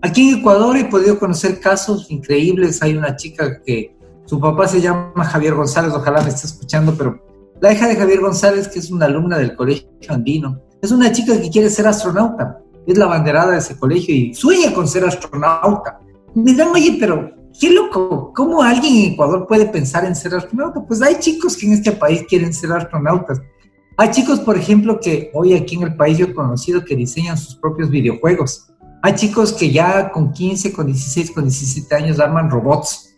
Aquí 0.02 0.28
en 0.28 0.38
Ecuador 0.40 0.76
he 0.76 0.84
podido 0.84 1.18
conocer 1.18 1.58
casos 1.58 2.10
increíbles. 2.10 2.82
Hay 2.82 2.96
una 2.96 3.16
chica 3.16 3.62
que 3.62 3.96
Su 4.26 4.40
papá 4.40 4.66
se 4.66 4.80
llama 4.80 5.24
Javier 5.24 5.54
González, 5.54 5.92
ojalá 5.92 6.22
me 6.22 6.30
esté 6.30 6.46
escuchando, 6.46 6.94
pero 6.96 7.22
la 7.60 7.72
hija 7.72 7.86
de 7.86 7.96
Javier 7.96 8.20
González, 8.20 8.68
que 8.68 8.78
es 8.78 8.90
una 8.90 9.04
alumna 9.04 9.36
del 9.36 9.54
Colegio 9.54 9.86
Andino, 10.08 10.62
es 10.80 10.90
una 10.92 11.12
chica 11.12 11.38
que 11.40 11.50
quiere 11.50 11.68
ser 11.68 11.86
astronauta, 11.86 12.58
es 12.86 12.96
la 12.96 13.06
banderada 13.06 13.52
de 13.52 13.58
ese 13.58 13.78
colegio 13.78 14.14
y 14.14 14.32
sueña 14.32 14.72
con 14.72 14.88
ser 14.88 15.04
astronauta. 15.04 16.00
Me 16.34 16.54
dan, 16.54 16.68
oye, 16.68 16.96
pero 16.98 17.32
qué 17.58 17.70
loco, 17.70 18.32
¿cómo 18.34 18.62
alguien 18.62 18.94
en 18.96 19.12
Ecuador 19.12 19.46
puede 19.46 19.66
pensar 19.66 20.06
en 20.06 20.16
ser 20.16 20.34
astronauta? 20.34 20.82
Pues 20.86 21.02
hay 21.02 21.18
chicos 21.18 21.56
que 21.56 21.66
en 21.66 21.74
este 21.74 21.92
país 21.92 22.24
quieren 22.28 22.52
ser 22.52 22.72
astronautas. 22.72 23.40
Hay 23.96 24.10
chicos, 24.10 24.40
por 24.40 24.56
ejemplo, 24.56 24.98
que 25.00 25.30
hoy 25.34 25.54
aquí 25.54 25.76
en 25.76 25.82
el 25.82 25.96
país 25.96 26.18
yo 26.18 26.26
he 26.26 26.34
conocido 26.34 26.84
que 26.84 26.96
diseñan 26.96 27.38
sus 27.38 27.54
propios 27.54 27.90
videojuegos. 27.90 28.66
Hay 29.02 29.14
chicos 29.14 29.52
que 29.52 29.70
ya 29.70 30.10
con 30.10 30.32
15, 30.32 30.72
con 30.72 30.86
16, 30.86 31.30
con 31.30 31.44
17 31.44 31.94
años 31.94 32.18
arman 32.18 32.50
robots. 32.50 33.14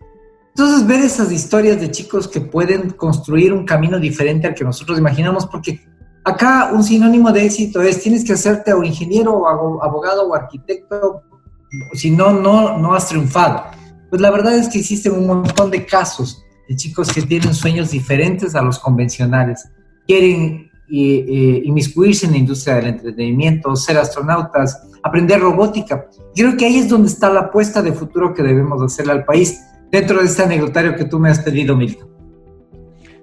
Entonces, 0.49 0.87
ver 0.87 1.01
esas 1.01 1.31
historias 1.33 1.81
de 1.81 1.91
chicos 1.91 2.29
que 2.29 2.41
pueden 2.41 2.91
construir 2.91 3.53
un 3.53 3.65
camino 3.65 3.99
diferente 3.99 4.47
al 4.47 4.55
que 4.55 4.65
nosotros 4.65 4.99
imaginamos, 4.99 5.47
porque 5.47 5.81
acá 6.25 6.71
un 6.73 6.83
sinónimo 6.83 7.31
de 7.31 7.47
éxito 7.47 7.81
es 7.81 8.03
tienes 8.03 8.25
que 8.25 8.33
hacerte 8.33 8.73
o 8.73 8.83
ingeniero 8.83 9.33
o 9.33 9.83
abogado 9.83 10.29
o 10.29 10.35
arquitecto, 10.35 11.23
si 11.95 12.11
no, 12.11 12.33
no, 12.33 12.77
no 12.79 12.95
has 12.95 13.09
triunfado. 13.09 13.65
Pues 14.11 14.21
la 14.21 14.31
verdad 14.31 14.57
es 14.57 14.69
que 14.69 14.81
existen 14.81 15.13
un 15.13 15.27
montón 15.27 15.71
de 15.71 15.87
casos 15.87 16.43
de 16.69 16.77
chicos 16.77 17.13
que 17.13 17.23
tienen 17.23 17.55
sueños 17.55 17.91
diferentes 17.91 18.55
a 18.55 18.63
los 18.63 18.79
convencionales. 18.79 19.69
Quieren 20.07 20.66
eh, 20.91 21.63
inmiscuirse 21.65 22.27
en 22.27 22.33
la 22.33 22.39
industria 22.39 22.77
del 22.77 22.87
entretenimiento, 22.87 23.75
ser 23.77 23.99
astronautas, 23.99 24.89
aprender 25.03 25.41
robótica. 25.41 26.09
Creo 26.35 26.57
que 26.57 26.67
ahí 26.67 26.79
es 26.79 26.89
donde 26.89 27.09
está 27.09 27.31
la 27.31 27.41
apuesta 27.41 27.83
de 27.83 27.93
futuro 27.93 28.35
que 28.35 28.43
debemos 28.43 28.83
hacerle 28.83 29.13
al 29.13 29.25
país, 29.25 29.61
dentro 29.91 30.19
de 30.19 30.27
este 30.27 30.43
anecdotario 30.43 30.97
que 30.97 31.05
tú 31.05 31.19
me 31.19 31.31
has 31.31 31.41
pedido, 31.41 31.77
Milton. 31.77 32.09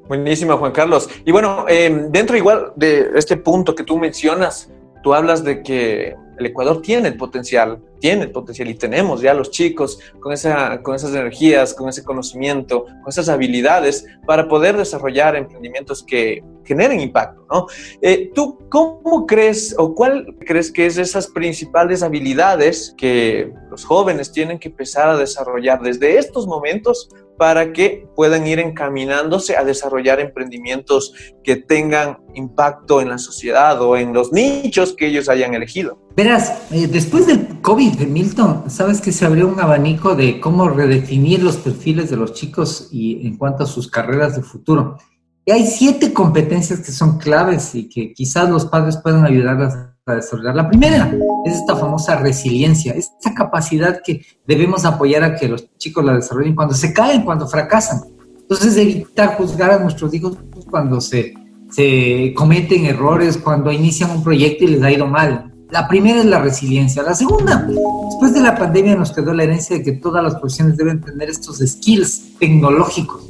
Buenísimo, 0.08 0.58
Juan 0.58 0.72
Carlos. 0.72 1.10
Y 1.26 1.32
bueno, 1.32 1.66
eh, 1.68 2.08
dentro 2.10 2.36
igual 2.36 2.74
de 2.76 3.12
este 3.16 3.38
punto 3.38 3.74
que 3.74 3.84
tú 3.84 3.98
mencionas, 3.98 4.70
tú 5.02 5.14
hablas 5.14 5.44
de 5.44 5.64
que 5.64 6.16
el 6.38 6.46
Ecuador 6.46 6.82
tiene 6.82 7.08
el 7.10 7.18
potencial, 7.18 7.80
tiene 8.04 8.24
el 8.24 8.32
potencial 8.32 8.70
y 8.70 8.74
tenemos 8.74 9.22
ya 9.22 9.34
los 9.34 9.50
chicos 9.50 9.98
con, 10.20 10.34
esa, 10.34 10.82
con 10.84 10.94
esas 10.94 11.12
energías, 11.12 11.74
con 11.74 11.88
ese 11.88 12.04
conocimiento, 12.04 12.84
con 12.84 13.08
esas 13.08 13.30
habilidades 13.30 14.06
para 14.28 14.50
poder 14.50 14.76
desarrollar 14.76 15.38
emprendimientos 15.38 16.04
que 16.04 16.44
generen 16.66 17.00
impacto, 17.00 17.48
¿no? 17.50 17.68
Eh, 18.02 18.30
¿Tú 18.36 18.60
cómo 18.68 19.26
crees 19.26 19.74
o 19.78 19.96
cuál 19.96 20.36
crees 20.46 20.70
que 20.70 20.86
es 20.86 20.98
esas 20.98 21.28
principales 21.28 22.04
habilidades 22.04 22.94
que 22.98 23.54
los 23.72 23.86
jóvenes 23.86 24.34
tienen 24.34 24.60
que 24.60 24.68
empezar 24.68 25.08
a 25.08 25.16
desarrollar 25.16 25.82
desde 25.82 26.18
estos 26.18 26.46
momentos 26.46 27.08
para 27.38 27.72
que 27.72 28.06
puedan 28.18 28.46
ir 28.46 28.60
encaminándose 28.60 29.56
a 29.56 29.64
desarrollar 29.64 30.20
emprendimientos 30.20 31.14
que 31.42 31.56
tengan 31.56 32.18
impacto 32.34 33.00
en 33.00 33.10
la 33.10 33.18
sociedad 33.18 33.82
o 33.82 33.96
en 33.96 34.14
los 34.14 34.34
nichos 34.34 34.94
que 34.94 35.08
ellos 35.08 35.30
hayan 35.30 35.54
elegido. 35.54 36.00
Verás, 36.16 36.72
eh, 36.72 36.88
después 36.88 37.26
del 37.26 37.53
COVID 37.64 37.94
de 37.94 38.08
Milton, 38.08 38.70
sabes 38.70 39.00
que 39.00 39.14
se 39.14 39.26
abrió 39.26 39.48
un 39.48 39.58
abanico 39.58 40.16
de 40.16 40.42
cómo 40.42 40.68
redefinir 40.68 41.42
los 41.42 41.56
perfiles 41.56 42.10
de 42.10 42.18
los 42.18 42.34
chicos 42.34 42.90
y 42.92 43.26
en 43.26 43.38
cuanto 43.38 43.64
a 43.64 43.68
sus 43.68 43.90
carreras 43.90 44.36
de 44.36 44.44
futuro. 44.44 44.98
Y 45.46 45.52
hay 45.52 45.66
siete 45.66 46.12
competencias 46.12 46.82
que 46.82 46.92
son 46.92 47.18
claves 47.18 47.74
y 47.74 47.88
que 47.88 48.14
quizás 48.14 48.50
los 48.50 48.66
padres 48.66 48.98
puedan 48.98 49.26
ayudarlas 49.26 49.78
a 50.06 50.16
desarrollar. 50.16 50.58
La 50.58 50.68
primera 50.68 51.16
es 51.46 51.56
esta 51.56 51.78
famosa 51.78 52.18
resiliencia, 52.18 52.94
esta 52.94 53.34
capacidad 53.34 54.02
que 54.04 54.26
debemos 54.46 54.84
apoyar 54.84 55.24
a 55.24 55.36
que 55.36 55.48
los 55.48 55.66
chicos 55.78 56.04
la 56.04 56.16
desarrollen 56.16 56.56
cuando 56.56 56.74
se 56.74 56.94
caen, 56.94 57.24
cuando 57.24 57.48
fracasan. 57.48 58.02
Entonces, 58.42 58.76
evitar 58.76 59.38
juzgar 59.38 59.72
a 59.72 59.80
nuestros 59.80 60.14
hijos 60.14 60.38
cuando 60.70 61.00
se, 61.00 61.34
se 61.72 62.34
cometen 62.36 62.86
errores, 62.86 63.38
cuando 63.38 63.72
inician 63.72 64.12
un 64.12 64.22
proyecto 64.22 64.66
y 64.66 64.68
les 64.68 64.84
ha 64.84 64.92
ido 64.92 65.08
mal. 65.08 65.53
La 65.74 65.88
primera 65.88 66.20
es 66.20 66.26
la 66.26 66.38
resiliencia. 66.38 67.02
La 67.02 67.16
segunda, 67.16 67.68
después 68.06 68.32
de 68.32 68.42
la 68.42 68.56
pandemia 68.56 68.96
nos 68.96 69.12
quedó 69.12 69.34
la 69.34 69.42
herencia 69.42 69.76
de 69.76 69.82
que 69.82 69.94
todas 69.94 70.24
las 70.24 70.36
profesiones 70.36 70.78
deben 70.78 71.02
tener 71.02 71.32
estos 71.32 71.58
skills 71.66 72.38
tecnológicos. 72.38 73.24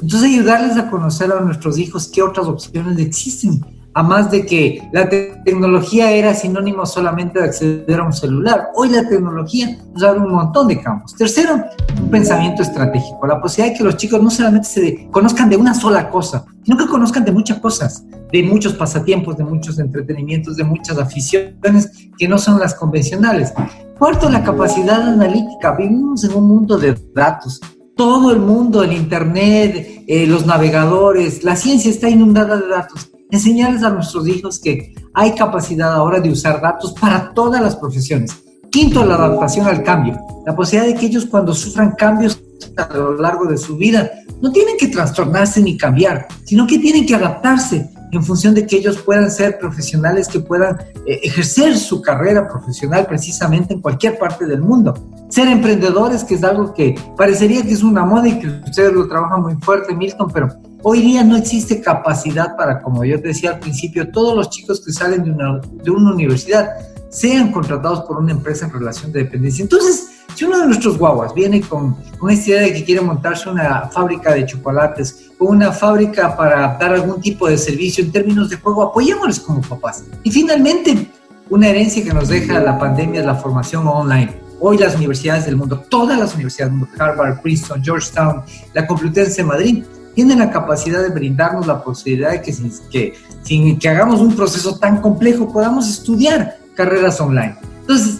Entonces 0.00 0.22
ayudarles 0.22 0.78
a 0.78 0.88
conocer 0.88 1.30
a 1.30 1.42
nuestros 1.42 1.76
hijos 1.76 2.08
qué 2.08 2.22
otras 2.22 2.46
opciones 2.46 2.98
existen 2.98 3.60
a 3.92 4.02
más 4.02 4.30
de 4.30 4.46
que 4.46 4.88
la 4.92 5.10
tecnología 5.10 6.10
era 6.12 6.32
sinónimo 6.32 6.86
solamente 6.86 7.38
de 7.38 7.44
acceder 7.44 8.00
a 8.00 8.04
un 8.04 8.14
celular. 8.14 8.68
Hoy 8.76 8.88
la 8.88 9.06
tecnología 9.06 9.76
nos 9.92 10.02
abre 10.02 10.20
un 10.20 10.32
montón 10.32 10.68
de 10.68 10.80
campos. 10.80 11.14
Tercero, 11.16 11.62
un 12.00 12.08
pensamiento 12.08 12.62
estratégico, 12.62 13.26
la 13.26 13.42
posibilidad 13.42 13.74
de 13.74 13.78
que 13.78 13.84
los 13.84 13.98
chicos 13.98 14.22
no 14.22 14.30
solamente 14.30 14.68
se 14.68 15.08
conozcan 15.10 15.50
de 15.50 15.58
una 15.58 15.74
sola 15.74 16.08
cosa, 16.08 16.46
sino 16.64 16.78
que 16.78 16.86
conozcan 16.86 17.26
de 17.26 17.32
muchas 17.32 17.58
cosas, 17.58 18.04
de 18.32 18.42
muchos 18.42 18.74
pasatiempos, 18.74 19.36
de 19.36 19.44
muchos 19.44 19.78
entretenimientos, 19.78 20.56
de 20.56 20.64
muchas 20.64 20.98
aficiones 20.98 21.90
que 22.18 22.28
no 22.28 22.38
son 22.38 22.58
las 22.58 22.74
convencionales. 22.74 23.52
Cuarto, 23.98 24.28
la 24.28 24.42
capacidad 24.42 25.02
analítica. 25.02 25.72
Vivimos 25.72 26.24
en 26.24 26.34
un 26.34 26.48
mundo 26.48 26.78
de 26.78 26.96
datos. 27.14 27.60
Todo 27.96 28.32
el 28.32 28.40
mundo, 28.40 28.82
el 28.82 28.92
Internet, 28.92 30.04
eh, 30.06 30.26
los 30.26 30.46
navegadores, 30.46 31.44
la 31.44 31.56
ciencia 31.56 31.90
está 31.90 32.08
inundada 32.08 32.56
de 32.56 32.68
datos 32.68 33.10
enseñarles 33.30 33.82
a 33.82 33.90
nuestros 33.90 34.26
hijos 34.28 34.58
que 34.58 34.94
hay 35.14 35.34
capacidad 35.34 35.92
ahora 35.92 36.20
de 36.20 36.30
usar 36.30 36.60
datos 36.60 36.92
para 36.92 37.32
todas 37.32 37.62
las 37.62 37.76
profesiones. 37.76 38.32
Quinto, 38.70 39.04
la 39.04 39.14
adaptación 39.14 39.66
al 39.66 39.82
cambio. 39.82 40.18
La 40.46 40.54
posibilidad 40.54 40.92
de 40.92 40.98
que 40.98 41.06
ellos 41.06 41.26
cuando 41.26 41.54
sufran 41.54 41.92
cambios 41.92 42.40
a 42.76 42.94
lo 42.94 43.16
largo 43.16 43.46
de 43.46 43.58
su 43.58 43.76
vida 43.76 44.10
no 44.40 44.52
tienen 44.52 44.76
que 44.78 44.88
trastornarse 44.88 45.60
ni 45.60 45.76
cambiar, 45.76 46.28
sino 46.44 46.66
que 46.66 46.78
tienen 46.78 47.06
que 47.06 47.14
adaptarse 47.14 47.90
en 48.12 48.22
función 48.22 48.54
de 48.54 48.66
que 48.66 48.76
ellos 48.76 48.98
puedan 48.98 49.30
ser 49.30 49.58
profesionales 49.58 50.28
que 50.28 50.40
puedan 50.40 50.78
eh, 51.06 51.20
ejercer 51.22 51.76
su 51.76 52.02
carrera 52.02 52.48
profesional 52.48 53.06
precisamente 53.06 53.74
en 53.74 53.80
cualquier 53.80 54.18
parte 54.18 54.46
del 54.46 54.60
mundo. 54.60 54.94
Ser 55.28 55.48
emprendedores, 55.48 56.24
que 56.24 56.34
es 56.34 56.44
algo 56.44 56.74
que 56.74 56.94
parecería 57.16 57.62
que 57.62 57.72
es 57.72 57.82
una 57.82 58.04
moda 58.04 58.28
y 58.28 58.38
que 58.38 58.48
ustedes 58.48 58.92
lo 58.92 59.08
trabajan 59.08 59.42
muy 59.42 59.54
fuerte, 59.56 59.94
Milton, 59.94 60.30
pero 60.32 60.48
Hoy 60.82 61.02
día 61.02 61.22
no 61.22 61.36
existe 61.36 61.82
capacidad 61.82 62.56
para, 62.56 62.80
como 62.80 63.04
yo 63.04 63.18
decía 63.18 63.50
al 63.50 63.60
principio, 63.60 64.10
todos 64.10 64.34
los 64.34 64.48
chicos 64.48 64.80
que 64.80 64.92
salen 64.92 65.24
de 65.24 65.30
una, 65.30 65.60
de 65.60 65.90
una 65.90 66.14
universidad 66.14 66.70
sean 67.10 67.52
contratados 67.52 68.00
por 68.02 68.16
una 68.16 68.32
empresa 68.32 68.64
en 68.64 68.72
relación 68.72 69.12
de 69.12 69.24
dependencia. 69.24 69.62
Entonces, 69.62 70.19
si 70.34 70.44
uno 70.44 70.60
de 70.60 70.66
nuestros 70.66 70.98
guaguas 70.98 71.34
viene 71.34 71.60
con, 71.60 71.96
con 72.18 72.30
esta 72.30 72.50
idea 72.50 72.62
de 72.62 72.72
que 72.74 72.84
quiere 72.84 73.00
montarse 73.00 73.48
una 73.48 73.88
fábrica 73.88 74.32
de 74.32 74.46
chocolates 74.46 75.30
o 75.38 75.46
una 75.46 75.72
fábrica 75.72 76.36
para 76.36 76.76
dar 76.78 76.94
algún 76.94 77.20
tipo 77.20 77.48
de 77.48 77.58
servicio 77.58 78.04
en 78.04 78.12
términos 78.12 78.50
de 78.50 78.56
juego, 78.56 78.82
apoyémosles 78.82 79.40
como 79.40 79.60
papás. 79.60 80.04
Y 80.22 80.30
finalmente, 80.30 81.10
una 81.48 81.68
herencia 81.68 82.04
que 82.04 82.12
nos 82.12 82.28
deja 82.28 82.60
la 82.60 82.78
pandemia 82.78 83.20
es 83.20 83.26
la 83.26 83.34
formación 83.34 83.86
online. 83.86 84.40
Hoy 84.60 84.78
las 84.78 84.94
universidades 84.94 85.46
del 85.46 85.56
mundo, 85.56 85.82
todas 85.88 86.18
las 86.18 86.34
universidades 86.34 86.72
del 86.72 86.80
mundo, 86.80 86.94
Harvard, 87.02 87.40
Princeton, 87.40 87.82
Georgetown, 87.82 88.42
la 88.74 88.86
Complutense 88.86 89.42
de 89.42 89.44
Madrid, 89.44 89.84
tienen 90.14 90.38
la 90.38 90.50
capacidad 90.50 91.02
de 91.02 91.08
brindarnos 91.08 91.66
la 91.66 91.82
posibilidad 91.82 92.32
de 92.32 92.42
que 92.42 92.52
sin, 92.52 92.70
que 92.90 93.14
sin 93.42 93.78
que 93.78 93.88
hagamos 93.88 94.20
un 94.20 94.34
proceso 94.34 94.78
tan 94.78 95.00
complejo 95.00 95.50
podamos 95.52 95.88
estudiar 95.88 96.58
carreras 96.74 97.20
online. 97.20 97.56
Entonces, 97.80 98.19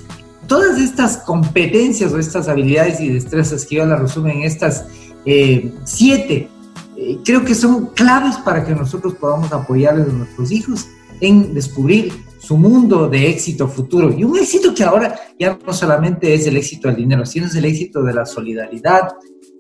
todas 0.50 0.80
estas 0.80 1.18
competencias 1.18 2.12
o 2.12 2.18
estas 2.18 2.48
habilidades 2.48 3.00
y 3.00 3.08
destrezas 3.08 3.64
que 3.64 3.76
yo 3.76 3.86
las 3.86 4.00
resumen 4.00 4.38
en 4.38 4.42
estas 4.42 4.84
eh, 5.24 5.72
siete, 5.84 6.48
eh, 6.96 7.18
creo 7.24 7.44
que 7.44 7.54
son 7.54 7.86
claves 7.94 8.36
para 8.38 8.64
que 8.64 8.74
nosotros 8.74 9.14
podamos 9.14 9.52
apoyarles 9.52 10.08
a 10.08 10.12
nuestros 10.12 10.50
hijos 10.50 10.88
en 11.20 11.54
descubrir 11.54 12.12
su 12.40 12.56
mundo 12.56 13.08
de 13.08 13.28
éxito 13.28 13.68
futuro. 13.68 14.10
Y 14.10 14.24
un 14.24 14.36
éxito 14.36 14.74
que 14.74 14.82
ahora 14.82 15.20
ya 15.38 15.56
no 15.64 15.72
solamente 15.72 16.34
es 16.34 16.48
el 16.48 16.56
éxito 16.56 16.88
del 16.88 16.96
dinero, 16.96 17.24
sino 17.24 17.46
es 17.46 17.54
el 17.54 17.66
éxito 17.66 18.02
de 18.02 18.12
la 18.12 18.26
solidaridad, 18.26 19.02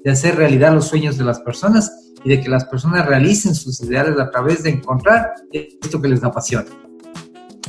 de 0.02 0.10
hacer 0.10 0.34
realidad 0.34 0.74
los 0.74 0.88
sueños 0.88 1.16
de 1.16 1.22
las 1.22 1.38
personas 1.38 2.12
y 2.24 2.30
de 2.30 2.40
que 2.40 2.48
las 2.48 2.64
personas 2.64 3.06
realicen 3.06 3.54
sus 3.54 3.80
ideales 3.80 4.18
a 4.18 4.28
través 4.28 4.64
de 4.64 4.70
encontrar 4.70 5.34
esto 5.52 6.02
que 6.02 6.08
les 6.08 6.24
apasiona. 6.24 6.89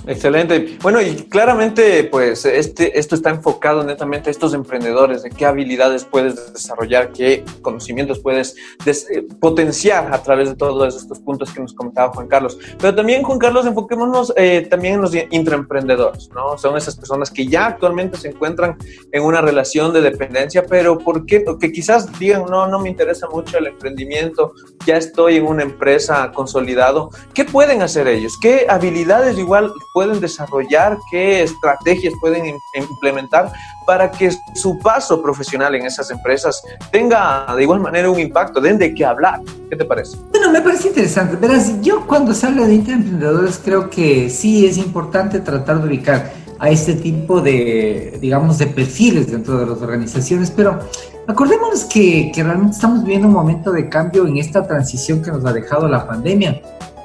Excelente. 0.07 0.77
Bueno, 0.81 0.99
y 1.01 1.15
claramente, 1.29 2.03
pues, 2.05 2.45
este, 2.45 2.97
esto 2.97 3.13
está 3.15 3.29
enfocado 3.29 3.83
netamente 3.83 4.29
a 4.29 4.31
estos 4.31 4.53
emprendedores, 4.53 5.21
de 5.21 5.29
qué 5.29 5.45
habilidades 5.45 6.05
puedes 6.05 6.53
desarrollar, 6.53 7.11
qué 7.11 7.43
conocimientos 7.61 8.19
puedes 8.19 8.55
eh, 8.85 9.27
potenciar 9.39 10.13
a 10.13 10.23
través 10.23 10.49
de 10.49 10.55
todos 10.55 10.95
estos 10.95 11.19
puntos 11.19 11.51
que 11.51 11.61
nos 11.61 11.73
comentaba 11.73 12.13
Juan 12.13 12.27
Carlos. 12.27 12.57
Pero 12.79 12.95
también, 12.95 13.21
Juan 13.21 13.37
Carlos, 13.37 13.65
enfoquémonos 13.65 14.33
eh, 14.37 14.65
también 14.69 14.95
en 14.95 15.01
los 15.01 15.13
intraemprendedores, 15.29 16.29
¿no? 16.33 16.57
Son 16.57 16.75
esas 16.77 16.95
personas 16.95 17.29
que 17.29 17.45
ya 17.45 17.67
actualmente 17.67 18.17
se 18.17 18.29
encuentran 18.29 18.77
en 19.11 19.23
una 19.23 19.41
relación 19.41 19.93
de 19.93 20.01
dependencia, 20.01 20.65
pero 20.65 20.97
¿por 20.97 21.25
qué? 21.25 21.45
Que 21.59 21.71
quizás 21.71 22.17
digan, 22.17 22.45
no, 22.49 22.67
no 22.67 22.79
me 22.79 22.89
interesa 22.89 23.27
mucho 23.29 23.59
el 23.59 23.67
emprendimiento, 23.67 24.53
ya 24.85 24.97
estoy 24.97 25.37
en 25.37 25.45
una 25.45 25.61
empresa 25.63 26.31
consolidado. 26.33 27.09
¿Qué 27.33 27.45
pueden 27.45 27.83
hacer 27.83 28.07
ellos? 28.07 28.33
¿Qué 28.41 28.65
habilidades 28.67 29.37
igual 29.37 29.71
pueden 29.93 30.19
desarrollar, 30.19 30.97
qué 31.09 31.43
estrategias 31.43 32.13
pueden 32.19 32.57
implementar 32.75 33.51
para 33.85 34.09
que 34.09 34.31
su 34.55 34.77
paso 34.79 35.21
profesional 35.21 35.75
en 35.75 35.85
esas 35.85 36.09
empresas 36.11 36.61
tenga 36.91 37.45
de 37.55 37.63
igual 37.63 37.79
manera 37.79 38.09
un 38.09 38.19
impacto, 38.19 38.61
den 38.61 38.77
de 38.77 38.93
qué 38.93 39.05
hablar. 39.05 39.41
¿Qué 39.69 39.75
te 39.75 39.85
parece? 39.85 40.17
Bueno, 40.31 40.51
me 40.51 40.61
parece 40.61 40.89
interesante. 40.89 41.35
Verás, 41.35 41.81
yo 41.81 42.05
cuando 42.07 42.33
salgo 42.33 42.65
de 42.65 42.75
emprendedores 42.75 43.59
creo 43.63 43.89
que 43.89 44.29
sí 44.29 44.65
es 44.65 44.77
importante 44.77 45.39
tratar 45.39 45.81
de 45.81 45.87
ubicar 45.87 46.31
a 46.59 46.69
este 46.69 46.93
tipo 46.93 47.41
de, 47.41 48.19
digamos, 48.21 48.59
de 48.59 48.67
perfiles 48.67 49.31
dentro 49.31 49.57
de 49.57 49.65
las 49.65 49.81
organizaciones, 49.81 50.51
pero 50.51 50.79
acordémonos 51.27 51.85
que, 51.85 52.31
que 52.33 52.43
realmente 52.43 52.75
estamos 52.75 53.03
viviendo 53.03 53.27
un 53.27 53.33
momento 53.33 53.71
de 53.71 53.89
cambio 53.89 54.27
en 54.27 54.37
esta 54.37 54.67
transición 54.67 55.23
que 55.23 55.31
nos 55.31 55.43
ha 55.43 55.53
dejado 55.53 55.87
la 55.87 56.07
pandemia, 56.07 56.61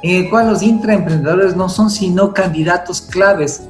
en 0.06 0.24
el 0.24 0.30
cual 0.30 0.48
los 0.48 0.62
intraemprendedores 0.62 1.56
no 1.56 1.68
son 1.68 1.90
sino 1.90 2.32
candidatos 2.32 3.00
claves 3.00 3.62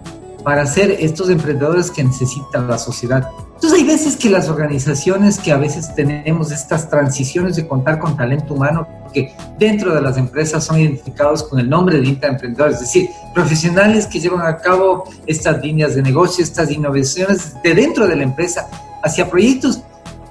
para 0.45 0.66
ser 0.66 0.90
estos 1.00 1.31
emprendedores 1.31 1.90
que 1.90 2.05
necesita 2.05 2.61
la 2.61 2.78
sociedad. 2.78 3.28
Entonces 3.55 3.81
hay 3.81 3.87
veces 3.87 4.16
que 4.16 4.28
las 4.28 4.49
organizaciones 4.49 5.38
que 5.38 5.50
a 5.50 5.57
veces 5.57 5.95
tenemos 5.95 6.52
estas 6.52 6.90
transiciones 6.90 7.57
de 7.57 7.66
contar 7.66 7.99
con 7.99 8.16
talento 8.16 8.52
humano 8.55 8.87
que 9.14 9.35
dentro 9.59 9.95
de 9.95 10.02
las 10.02 10.19
empresas 10.19 10.62
son 10.62 10.78
identificados 10.78 11.43
con 11.43 11.59
el 11.59 11.71
nombre 11.71 11.99
de 11.99 12.07
intraemprendedores, 12.07 12.75
es 12.76 12.81
decir, 12.83 13.09
profesionales 13.35 14.07
que 14.07 14.21
llevan 14.21 14.47
a 14.47 14.59
cabo 14.59 15.05
estas 15.26 15.62
líneas 15.62 15.95
de 15.95 16.02
negocio, 16.02 16.45
estas 16.45 16.71
innovaciones 16.71 17.55
de 17.62 17.75
dentro 17.75 18.07
de 18.07 18.14
la 18.14 18.25
empresa 18.25 18.69
hacia 19.02 19.28
proyectos, 19.28 19.81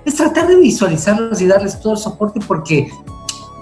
es 0.05 0.15
tratar 0.15 0.47
de 0.47 0.57
visualizarlos 0.57 1.41
y 1.41 1.47
darles 1.47 1.79
todo 1.79 1.93
el 1.93 1.99
soporte 1.99 2.39
porque 2.47 2.87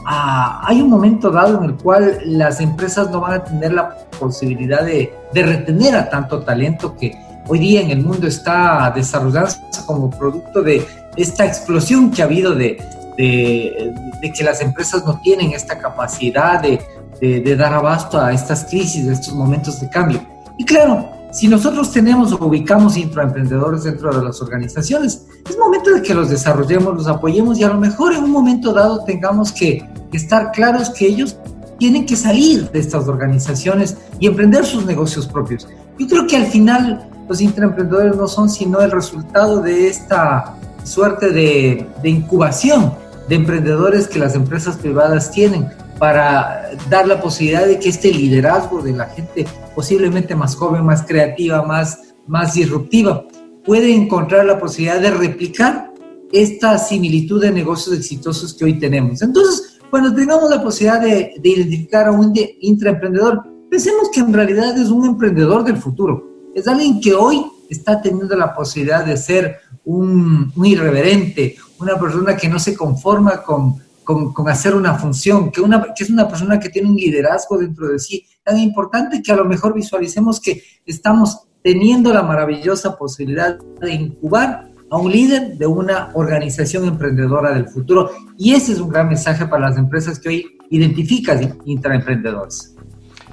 hay 0.05 0.81
un 0.81 0.89
momento 0.89 1.29
dado 1.29 1.57
en 1.60 1.69
el 1.69 1.75
cual 1.75 2.19
las 2.25 2.60
empresas 2.60 3.10
no 3.10 3.22
van 3.22 3.33
a 3.33 3.43
tener 3.43 3.74
la 3.74 3.98
posibilidad 4.19 4.83
de, 4.83 5.13
de 5.33 5.43
retener 5.43 5.95
a 5.95 6.10
tanto 6.10 6.41
talento 6.41 6.95
que 6.95 7.15
hoy 7.48 7.60
día 7.60 7.81
en 7.81 7.91
el 7.91 8.01
mundo 8.01 8.27
está 8.27 8.91
desarrollándose 8.95 9.60
como 9.86 10.10
producto 10.10 10.62
de 10.62 10.86
esta 11.17 11.45
explosión 11.45 12.12
que 12.12 12.22
ha 12.22 12.25
habido 12.25 12.55
de, 12.55 12.81
de, 13.17 14.33
que 14.36 14.43
las 14.43 14.62
empresas 14.62 15.05
no 15.05 15.19
tienen 15.22 15.51
esta 15.51 15.77
capacidad 15.77 16.62
de, 16.62 16.79
de, 17.22 17.55
dar 17.55 17.74
abasto 17.74 18.19
a 18.19 18.33
estas 18.33 18.65
crisis, 18.65 19.07
a 19.07 19.13
estos 19.13 19.33
momentos 19.33 19.79
de 19.79 19.89
cambio. 19.89 20.22
Y 20.57 20.65
claro, 20.65 21.10
si 21.31 21.48
nosotros 21.48 21.91
tenemos 21.91 22.31
o 22.31 22.45
ubicamos 22.45 22.98
intraemprendedores 22.98 23.83
dentro 23.83 24.13
de 24.13 24.24
las 24.24 24.41
organizaciones, 24.41 25.25
es 25.50 25.57
momento 25.57 25.91
de 25.91 26.01
que 26.01 26.13
los 26.13 26.29
desarrollemos, 26.29 26.95
los 26.95 27.07
apoyemos 27.07 27.60
y 27.60 27.63
a 27.63 27.69
lo 27.69 27.79
mejor 27.79 28.13
en 28.13 28.24
un 28.24 28.31
momento 28.31 28.74
dado 28.74 29.03
tengamos 29.03 29.51
que 29.51 29.88
estar 30.17 30.51
claros 30.51 30.89
que 30.89 31.08
ellos 31.08 31.38
tienen 31.79 32.05
que 32.05 32.15
salir 32.15 32.70
de 32.72 32.79
estas 32.79 33.08
organizaciones 33.08 33.98
y 34.20 34.27
emprender 34.27 34.65
sus 34.65 34.86
negocios 34.86 35.27
propios. 35.27 35.67
Yo 35.98 36.08
creo 36.08 36.27
que 36.27 36.38
al 36.38 36.46
final 36.46 37.10
los 37.27 37.41
intraemprendedores 37.41 38.15
no 38.15 38.27
son 38.27 38.50
sino 38.50 38.82
el 38.82 38.91
resultado 38.91 39.62
de 39.62 39.88
esta 39.88 40.55
suerte 40.84 41.29
de, 41.32 41.88
incubación 42.03 42.93
de 43.29 43.36
emprendedores 43.36 44.08
que 44.08 44.20
las 44.20 44.36
empresas 44.36 44.77
privadas 44.77 45.32
tienen 45.32 45.70
para 45.98 46.72
dar 46.89 47.08
la 47.08 47.22
posibilidad 47.22 47.65
de 47.65 47.79
que 47.79 47.89
este 47.89 48.12
liderazgo 48.12 48.82
de 48.82 48.91
la 48.91 49.05
gente 49.05 49.46
posiblemente 49.75 50.36
más 50.36 50.55
joven, 50.55 50.86
más 50.86 51.03
creativa, 51.03 51.63
más, 51.63 52.13
más 52.27 52.53
disruptiva, 52.53 53.25
puede 53.63 53.93
encontrar 53.96 54.46
la 54.46 54.60
posibilidad 54.60 55.00
de 55.00 55.12
replicar 55.12 55.91
esta 56.34 56.77
similitud 56.77 57.41
de 57.41 57.51
negocios 57.51 57.96
exitosos 57.96 58.53
que 58.53 58.65
hoy 58.65 58.79
tenemos. 58.79 59.22
Entonces, 59.22 59.72
cuando 59.93 60.15
tengamos 60.15 60.50
la 60.50 60.63
posibilidad 60.63 61.00
de, 61.00 61.35
de 61.38 61.50
identificar 61.50 62.07
a 62.07 62.12
un 62.12 62.33
intraemprendedor, 62.62 63.43
pensemos 63.69 64.09
que 64.12 64.21
en 64.21 64.33
realidad 64.33 64.75
es 64.75 64.89
un 64.89 65.05
emprendedor 65.05 65.63
del 65.63 65.77
futuro. 65.77 66.50
Es 66.55 66.67
alguien 66.67 67.00
que 67.00 67.13
hoy 67.13 67.45
está 67.69 68.01
teniendo 68.01 68.35
la 68.35 68.55
posibilidad 68.55 69.05
de 69.05 69.15
ser 69.15 69.59
un, 69.85 70.51
irreverente, 70.63 71.57
una 71.79 72.00
persona 72.00 72.35
que 72.35 72.50
no 72.50 72.57
se 72.57 72.75
conforma 72.75 73.43
con, 73.43 73.75
con, 74.03 74.50
hacer 74.50 74.73
una 74.73 74.95
función, 74.95 75.51
que, 75.51 75.62
una, 75.62 75.93
que 75.95 76.03
es 76.03 76.09
una 76.09 76.27
persona 76.27 76.59
que 76.59 76.69
tiene 76.69 76.89
un 76.89 76.95
liderazgo 76.95 77.59
dentro 77.59 77.89
de 77.89 78.00
sí, 78.00 78.25
tan 78.43 78.57
importante 78.57 79.21
que 79.21 79.31
a 79.31 79.35
lo 79.35 79.45
mejor 79.45 79.75
visualicemos 79.75 80.39
que 80.39 80.63
estamos 80.88 81.41
teniendo 81.62 82.12
la 82.12 82.23
maravillosa 82.23 82.97
posibilidad 82.97 83.60
de 83.60 83.93
incubar 83.93 84.71
a 84.93 84.97
un 84.97 85.12
líder 85.12 85.58
de 85.58 85.65
una 85.65 86.12
organización 86.13 86.86
emprendedora 86.86 87.51
del 87.51 87.67
futuro. 87.67 88.12
Y 88.38 88.53
ese 88.53 88.73
es 88.73 88.79
un 88.79 88.89
gran 88.89 89.08
mensaje 89.08 89.47
para 89.47 89.69
las 89.69 89.77
empresas 89.79 90.19
que 90.19 90.29
hoy 90.29 90.58
identifican 90.69 91.58
intraemprendedores. 91.65 92.75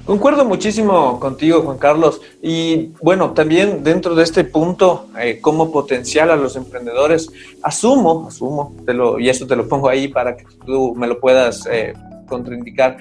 Concuerdo 0.03 0.43
muchísimo 0.43 1.19
contigo, 1.19 1.61
Juan 1.61 1.77
Carlos. 1.77 2.19
Y 2.41 2.93
bueno, 3.03 3.33
también 3.33 3.83
dentro 3.83 4.15
de 4.15 4.23
este 4.23 4.43
punto, 4.43 5.09
eh, 5.19 5.37
como 5.39 5.71
potencial 5.71 6.31
a 6.31 6.35
los 6.35 6.55
emprendedores, 6.55 7.29
asumo, 7.61 8.27
asumo, 8.27 8.75
te 8.83 8.95
lo, 8.95 9.19
y 9.19 9.29
eso 9.29 9.45
te 9.45 9.55
lo 9.55 9.67
pongo 9.67 9.87
ahí 9.87 10.07
para 10.07 10.35
que 10.35 10.45
tú 10.65 10.95
me 10.95 11.05
lo 11.05 11.19
puedas 11.19 11.67
eh, 11.71 11.93
contraindicar. 12.27 12.97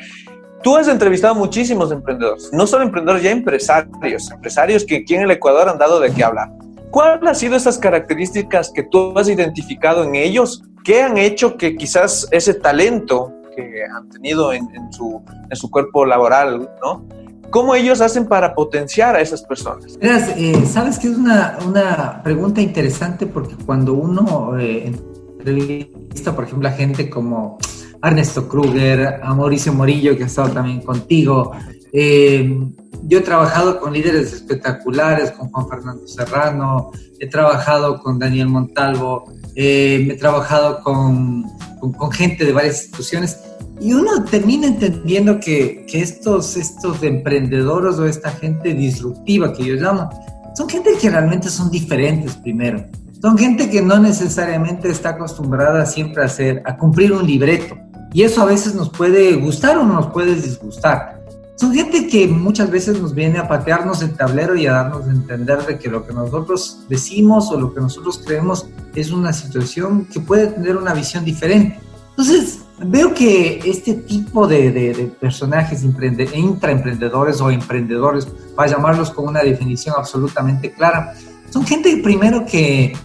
Tú 0.63 0.77
has 0.77 0.87
entrevistado 0.89 1.35
muchísimos 1.35 1.91
emprendedores, 1.93 2.51
no 2.53 2.67
solo 2.67 2.85
emprendedores, 2.85 3.23
ya 3.23 3.31
empresarios, 3.31 4.31
empresarios 4.31 4.85
que 4.85 4.97
aquí 4.97 5.15
en 5.15 5.23
el 5.23 5.31
Ecuador 5.31 5.71
han 5.71 5.79
dado 5.79 5.99
de 5.99 6.13
qué 6.13 6.23
hablar. 6.23 6.51
¿Cuáles 6.91 7.29
han 7.29 7.37
sido 7.37 7.57
esas 7.57 7.79
características 7.79 8.71
que 8.75 8.83
tú 8.83 9.17
has 9.17 9.29
identificado 9.29 10.05
en 10.05 10.15
ellos 10.17 10.65
que 10.85 11.03
han 11.03 11.19
hecho 11.19 11.57
que 11.57 11.77
quizás 11.77 12.27
ese 12.31 12.55
talento 12.55 13.33
que 13.55 13.85
han 13.85 14.09
tenido 14.09 14.53
en, 14.53 14.69
su, 14.91 15.23
en 15.49 15.57
su 15.57 15.71
cuerpo 15.71 16.05
laboral, 16.05 16.71
¿no? 16.83 17.07
¿Cómo 17.51 17.75
ellos 17.75 18.01
hacen 18.01 18.27
para 18.27 18.55
potenciar 18.55 19.17
a 19.17 19.21
esas 19.21 19.43
personas? 19.43 19.99
Eh, 20.01 20.65
Sabes 20.67 20.99
que 21.01 21.09
es 21.09 21.17
una, 21.17 21.59
una, 21.67 22.23
pregunta 22.23 22.61
interesante 22.61 23.27
porque 23.27 23.57
cuando 23.67 23.95
uno 23.95 24.57
eh, 24.57 24.93
entrevista, 25.39 26.35
por 26.35 26.45
ejemplo, 26.45 26.69
a 26.69 26.73
gente 26.73 27.11
como 27.11 27.59
Ernesto 28.03 28.49
Kruger, 28.49 29.21
a 29.23 29.35
Mauricio 29.35 29.73
Morillo, 29.73 30.17
que 30.17 30.25
ha 30.25 30.27
estado 30.27 30.51
también 30.51 30.81
contigo, 30.81 31.53
eh, 31.93 32.69
yo 33.05 33.19
he 33.19 33.23
trabajado 33.23 33.81
con 33.81 33.93
líderes 33.93 34.33
espectaculares, 34.33 35.31
con 35.33 35.51
Juan 35.51 35.69
Fernando 35.69 36.07
Serrano, 36.07 36.91
he 37.19 37.27
trabajado 37.27 38.01
con 38.01 38.19
Daniel 38.19 38.49
Montalvo, 38.49 39.25
eh, 39.55 40.09
he 40.11 40.15
trabajado 40.15 40.81
con, 40.83 41.45
con, 41.81 42.13
gente 42.13 42.45
de 42.45 42.53
varias 42.53 42.83
instituciones 42.83 43.39
y 43.81 43.93
uno 43.93 44.25
termina 44.25 44.67
entendiendo 44.67 45.41
que, 45.41 45.87
que, 45.87 46.01
estos, 46.01 46.57
estos 46.57 47.03
emprendedores 47.03 47.99
o 47.99 48.07
esta 48.07 48.31
gente 48.31 48.75
disruptiva 48.75 49.53
que 49.53 49.65
yo 49.65 49.75
llamo, 49.75 50.09
son 50.55 50.69
gente 50.69 50.91
que 51.01 51.11
realmente 51.11 51.49
son 51.49 51.71
diferentes 51.71 52.37
primero. 52.37 52.85
Son 53.21 53.37
gente 53.37 53.69
que 53.69 53.83
no 53.83 53.99
necesariamente 53.99 54.89
está 54.89 55.11
acostumbrada 55.11 55.85
siempre 55.85 56.23
a 56.23 56.27
hacer, 56.27 56.63
a 56.65 56.77
cumplir 56.77 57.13
un 57.13 57.27
libreto. 57.27 57.77
Y 58.13 58.23
eso 58.23 58.43
a 58.43 58.47
veces 58.47 58.75
nos 58.75 58.89
puede 58.89 59.35
gustar 59.37 59.77
o 59.77 59.85
nos 59.85 60.07
puede 60.07 60.35
disgustar. 60.35 61.20
Son 61.61 61.75
gente 61.75 62.07
que 62.07 62.27
muchas 62.27 62.71
veces 62.71 62.99
nos 62.99 63.15
viene 63.15 63.39
a 63.39 63.47
patearnos 63.47 64.01
el 64.01 64.17
tablero 64.17 64.57
y 64.57 64.67
a 64.67 64.73
darnos 64.73 65.07
a 65.07 65.11
entender 65.11 65.59
de 65.67 65.79
que 65.79 65.91
lo 65.91 66.07
que 66.07 66.15
nosotros 66.15 66.87
decimos 66.89 67.51
o 67.51 67.61
lo 67.61 67.75
que 67.75 67.81
nosotros 67.81 68.23
creemos 68.25 68.67
es 68.95 69.11
una 69.11 69.35
situación 69.35 70.07
que 70.07 70.21
puede 70.21 70.47
tener 70.47 70.79
una 70.79 70.95
visión 70.95 71.23
diferente. 71.23 71.79
Entonces, 72.09 72.61
veo 72.79 73.13
que 73.13 73.61
este 73.63 73.93
tipo 73.93 74.47
de, 74.49 75.13
personajes 75.21 75.85
intraemprendedores 75.85 77.43
o 77.43 77.51
emprendedores, 77.51 78.27
para 78.57 78.71
llamarlos 78.71 79.11
con 79.11 79.29
una 79.29 79.43
definición 79.43 79.95
absolutamente 79.99 80.73
clara, 80.73 81.13
son 81.51 81.67
gente 81.67 81.95
primero 82.03 82.47
que, 82.47 82.97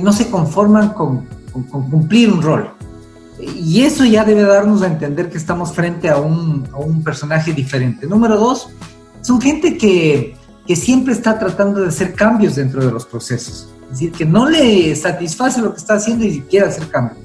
no 0.00 0.12
se 0.12 0.30
conforman 0.30 0.90
con, 0.90 1.26
cumplir 1.68 2.32
un 2.32 2.42
rol. 2.42 2.70
Y 3.40 3.82
eso 3.82 4.04
ya 4.04 4.24
debe 4.24 4.42
darnos 4.42 4.82
a 4.82 4.86
entender 4.86 5.28
que 5.28 5.38
estamos 5.38 5.72
frente 5.72 6.08
a 6.08 6.18
un, 6.18 6.64
personaje 7.04 7.52
diferente. 7.52 8.06
Número 8.06 8.36
dos, 8.36 8.68
son 9.20 9.40
gente 9.40 9.76
que, 9.76 10.36
que 10.66 10.76
siempre 10.76 11.12
está 11.12 11.38
tratando 11.38 11.80
de 11.80 11.88
hacer 11.88 12.14
cambios 12.14 12.56
dentro 12.56 12.84
de 12.84 12.92
los 12.92 13.04
procesos. 13.04 13.68
Es 13.84 13.90
decir, 13.90 14.12
que 14.12 14.24
no 14.24 14.48
le 14.48 14.94
satisface 14.94 15.60
lo 15.60 15.72
que 15.72 15.78
está 15.78 15.94
haciendo 15.94 16.24
y 16.24 16.40
quiere 16.42 16.66
hacer 16.66 16.88
cambios. 16.88 17.18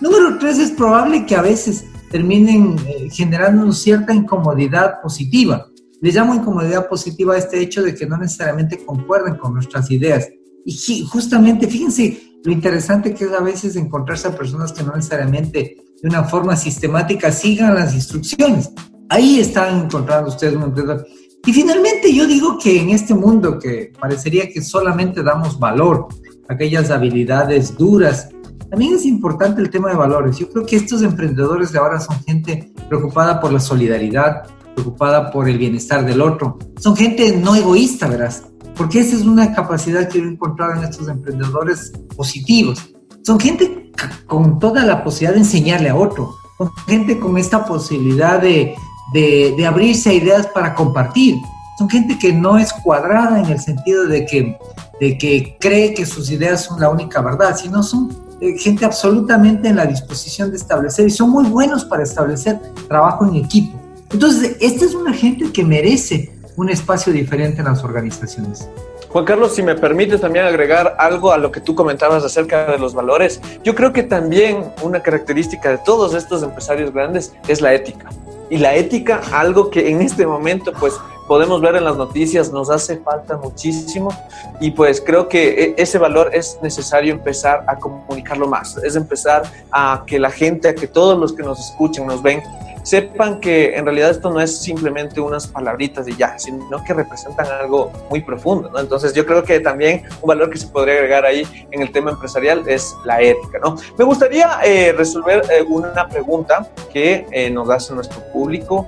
Número 0.00 0.38
tres, 0.38 0.58
es 0.58 0.70
probable 0.70 1.26
que 1.26 1.36
a 1.36 1.42
veces 1.42 1.84
terminen 2.10 2.76
eh, 2.86 3.08
generando 3.10 3.72
cierta 3.72 4.12
incomodidad 4.12 5.00
positiva. 5.00 5.68
Le 6.00 6.10
llamo 6.10 6.34
incomodidad 6.34 6.88
positiva 6.88 7.34
a 7.34 7.38
este 7.38 7.60
hecho 7.60 7.82
de 7.82 7.94
que 7.94 8.06
no 8.06 8.16
necesariamente 8.16 8.84
concuerden 8.84 9.36
con 9.36 9.54
nuestras 9.54 9.90
ideas. 9.90 10.28
Y 10.64 11.04
justamente, 11.04 11.68
fíjense 11.68 12.29
lo 12.44 12.52
interesante 12.52 13.14
que 13.14 13.24
es 13.24 13.32
a 13.32 13.40
veces 13.40 13.76
encontrarse 13.76 14.28
a 14.28 14.36
personas 14.36 14.72
que 14.72 14.82
no 14.82 14.94
necesariamente 14.94 15.76
de 16.02 16.08
una 16.08 16.24
forma 16.24 16.56
sistemática 16.56 17.30
sigan 17.30 17.74
las 17.74 17.94
instrucciones. 17.94 18.70
Ahí 19.08 19.40
están 19.40 19.84
encontrando 19.84 20.30
ustedes 20.30 20.54
un 20.54 20.62
emprendedor. 20.62 21.06
Y 21.44 21.52
finalmente 21.52 22.14
yo 22.14 22.26
digo 22.26 22.58
que 22.58 22.80
en 22.80 22.90
este 22.90 23.14
mundo 23.14 23.58
que 23.58 23.92
parecería 23.98 24.48
que 24.48 24.62
solamente 24.62 25.22
damos 25.22 25.58
valor 25.58 26.08
a 26.48 26.54
aquellas 26.54 26.90
habilidades 26.90 27.76
duras 27.76 28.28
también 28.70 28.94
es 28.94 29.04
importante 29.04 29.60
el 29.60 29.68
tema 29.68 29.90
de 29.90 29.96
valores. 29.96 30.38
Yo 30.38 30.48
creo 30.48 30.64
que 30.64 30.76
estos 30.76 31.02
emprendedores 31.02 31.72
de 31.72 31.80
ahora 31.80 31.98
son 31.98 32.22
gente 32.22 32.72
preocupada 32.88 33.40
por 33.40 33.52
la 33.52 33.58
solidaridad, 33.58 34.44
preocupada 34.76 35.32
por 35.32 35.48
el 35.48 35.58
bienestar 35.58 36.06
del 36.06 36.20
otro. 36.20 36.56
Son 36.78 36.94
gente 36.94 37.36
no 37.36 37.56
egoísta, 37.56 38.06
verás, 38.06 38.44
porque 38.80 39.00
esa 39.00 39.14
es 39.14 39.26
una 39.26 39.54
capacidad 39.54 40.08
que 40.08 40.16
he 40.16 40.22
encontrado 40.22 40.72
en 40.72 40.84
estos 40.84 41.06
emprendedores 41.06 41.92
positivos. 42.16 42.78
Son 43.22 43.38
gente 43.38 43.92
con 44.26 44.58
toda 44.58 44.86
la 44.86 45.04
posibilidad 45.04 45.34
de 45.34 45.40
enseñarle 45.40 45.90
a 45.90 45.94
otro, 45.94 46.34
son 46.56 46.70
gente 46.86 47.20
con 47.20 47.36
esta 47.36 47.66
posibilidad 47.66 48.40
de, 48.40 48.74
de, 49.12 49.52
de 49.54 49.66
abrirse 49.66 50.08
a 50.08 50.12
ideas 50.14 50.46
para 50.46 50.74
compartir. 50.74 51.36
Son 51.76 51.90
gente 51.90 52.18
que 52.18 52.32
no 52.32 52.56
es 52.56 52.72
cuadrada 52.72 53.38
en 53.40 53.50
el 53.50 53.60
sentido 53.60 54.06
de 54.06 54.24
que, 54.24 54.56
de 54.98 55.18
que 55.18 55.58
cree 55.60 55.92
que 55.92 56.06
sus 56.06 56.30
ideas 56.30 56.64
son 56.64 56.80
la 56.80 56.88
única 56.88 57.20
verdad, 57.20 57.54
sino 57.58 57.82
son 57.82 58.10
eh, 58.40 58.56
gente 58.56 58.86
absolutamente 58.86 59.68
en 59.68 59.76
la 59.76 59.84
disposición 59.84 60.52
de 60.52 60.56
establecer 60.56 61.06
y 61.06 61.10
son 61.10 61.28
muy 61.28 61.44
buenos 61.44 61.84
para 61.84 62.02
establecer 62.02 62.58
trabajo 62.88 63.26
en 63.26 63.44
equipo. 63.44 63.78
Entonces, 64.10 64.56
esta 64.58 64.86
es 64.86 64.94
una 64.94 65.12
gente 65.12 65.52
que 65.52 65.64
merece 65.64 66.39
un 66.60 66.68
espacio 66.68 67.10
diferente 67.10 67.60
en 67.60 67.64
las 67.64 67.82
organizaciones. 67.82 68.68
Juan 69.08 69.24
Carlos, 69.24 69.54
si 69.54 69.62
me 69.62 69.74
permites 69.74 70.20
también 70.20 70.44
agregar 70.44 70.94
algo 70.98 71.32
a 71.32 71.38
lo 71.38 71.50
que 71.50 71.60
tú 71.60 71.74
comentabas 71.74 72.22
acerca 72.22 72.70
de 72.70 72.78
los 72.78 72.92
valores, 72.92 73.40
yo 73.64 73.74
creo 73.74 73.94
que 73.94 74.02
también 74.02 74.70
una 74.82 75.02
característica 75.02 75.70
de 75.70 75.78
todos 75.78 76.12
estos 76.14 76.42
empresarios 76.42 76.92
grandes 76.92 77.32
es 77.48 77.62
la 77.62 77.72
ética. 77.72 78.10
Y 78.50 78.58
la 78.58 78.74
ética, 78.74 79.22
algo 79.32 79.70
que 79.70 79.88
en 79.88 80.02
este 80.02 80.26
momento 80.26 80.72
pues 80.78 80.92
podemos 81.30 81.60
ver 81.60 81.76
en 81.76 81.84
las 81.84 81.96
noticias, 81.96 82.50
nos 82.50 82.70
hace 82.70 82.98
falta 82.98 83.36
muchísimo 83.36 84.12
y 84.58 84.72
pues 84.72 85.00
creo 85.00 85.28
que 85.28 85.62
e, 85.62 85.74
ese 85.76 85.96
valor 85.96 86.32
es 86.34 86.58
necesario 86.60 87.12
empezar 87.12 87.62
a 87.68 87.76
comunicarlo 87.76 88.48
más, 88.48 88.76
es 88.78 88.96
empezar 88.96 89.44
a 89.70 90.02
que 90.08 90.18
la 90.18 90.32
gente, 90.32 90.66
a 90.66 90.74
que 90.74 90.88
todos 90.88 91.16
los 91.16 91.32
que 91.32 91.44
nos 91.44 91.60
escuchen, 91.60 92.04
nos 92.08 92.20
ven, 92.20 92.42
sepan 92.82 93.38
que 93.38 93.76
en 93.76 93.84
realidad 93.84 94.10
esto 94.10 94.28
no 94.28 94.40
es 94.40 94.58
simplemente 94.58 95.20
unas 95.20 95.46
palabritas 95.46 96.08
y 96.08 96.16
ya, 96.16 96.36
sino 96.36 96.82
que 96.82 96.94
representan 96.94 97.46
algo 97.46 97.92
muy 98.10 98.22
profundo, 98.22 98.68
¿no? 98.68 98.80
Entonces 98.80 99.14
yo 99.14 99.24
creo 99.24 99.44
que 99.44 99.60
también 99.60 100.02
un 100.20 100.26
valor 100.26 100.50
que 100.50 100.58
se 100.58 100.66
podría 100.66 100.94
agregar 100.94 101.24
ahí 101.24 101.46
en 101.70 101.80
el 101.80 101.92
tema 101.92 102.10
empresarial 102.10 102.64
es 102.66 102.92
la 103.04 103.20
ética, 103.20 103.60
¿no? 103.62 103.76
Me 103.96 104.04
gustaría 104.04 104.58
eh, 104.64 104.92
resolver 104.98 105.44
eh, 105.48 105.62
una 105.62 106.08
pregunta 106.08 106.68
que 106.92 107.24
eh, 107.30 107.50
nos 107.50 107.70
hace 107.70 107.94
nuestro 107.94 108.20
público 108.32 108.84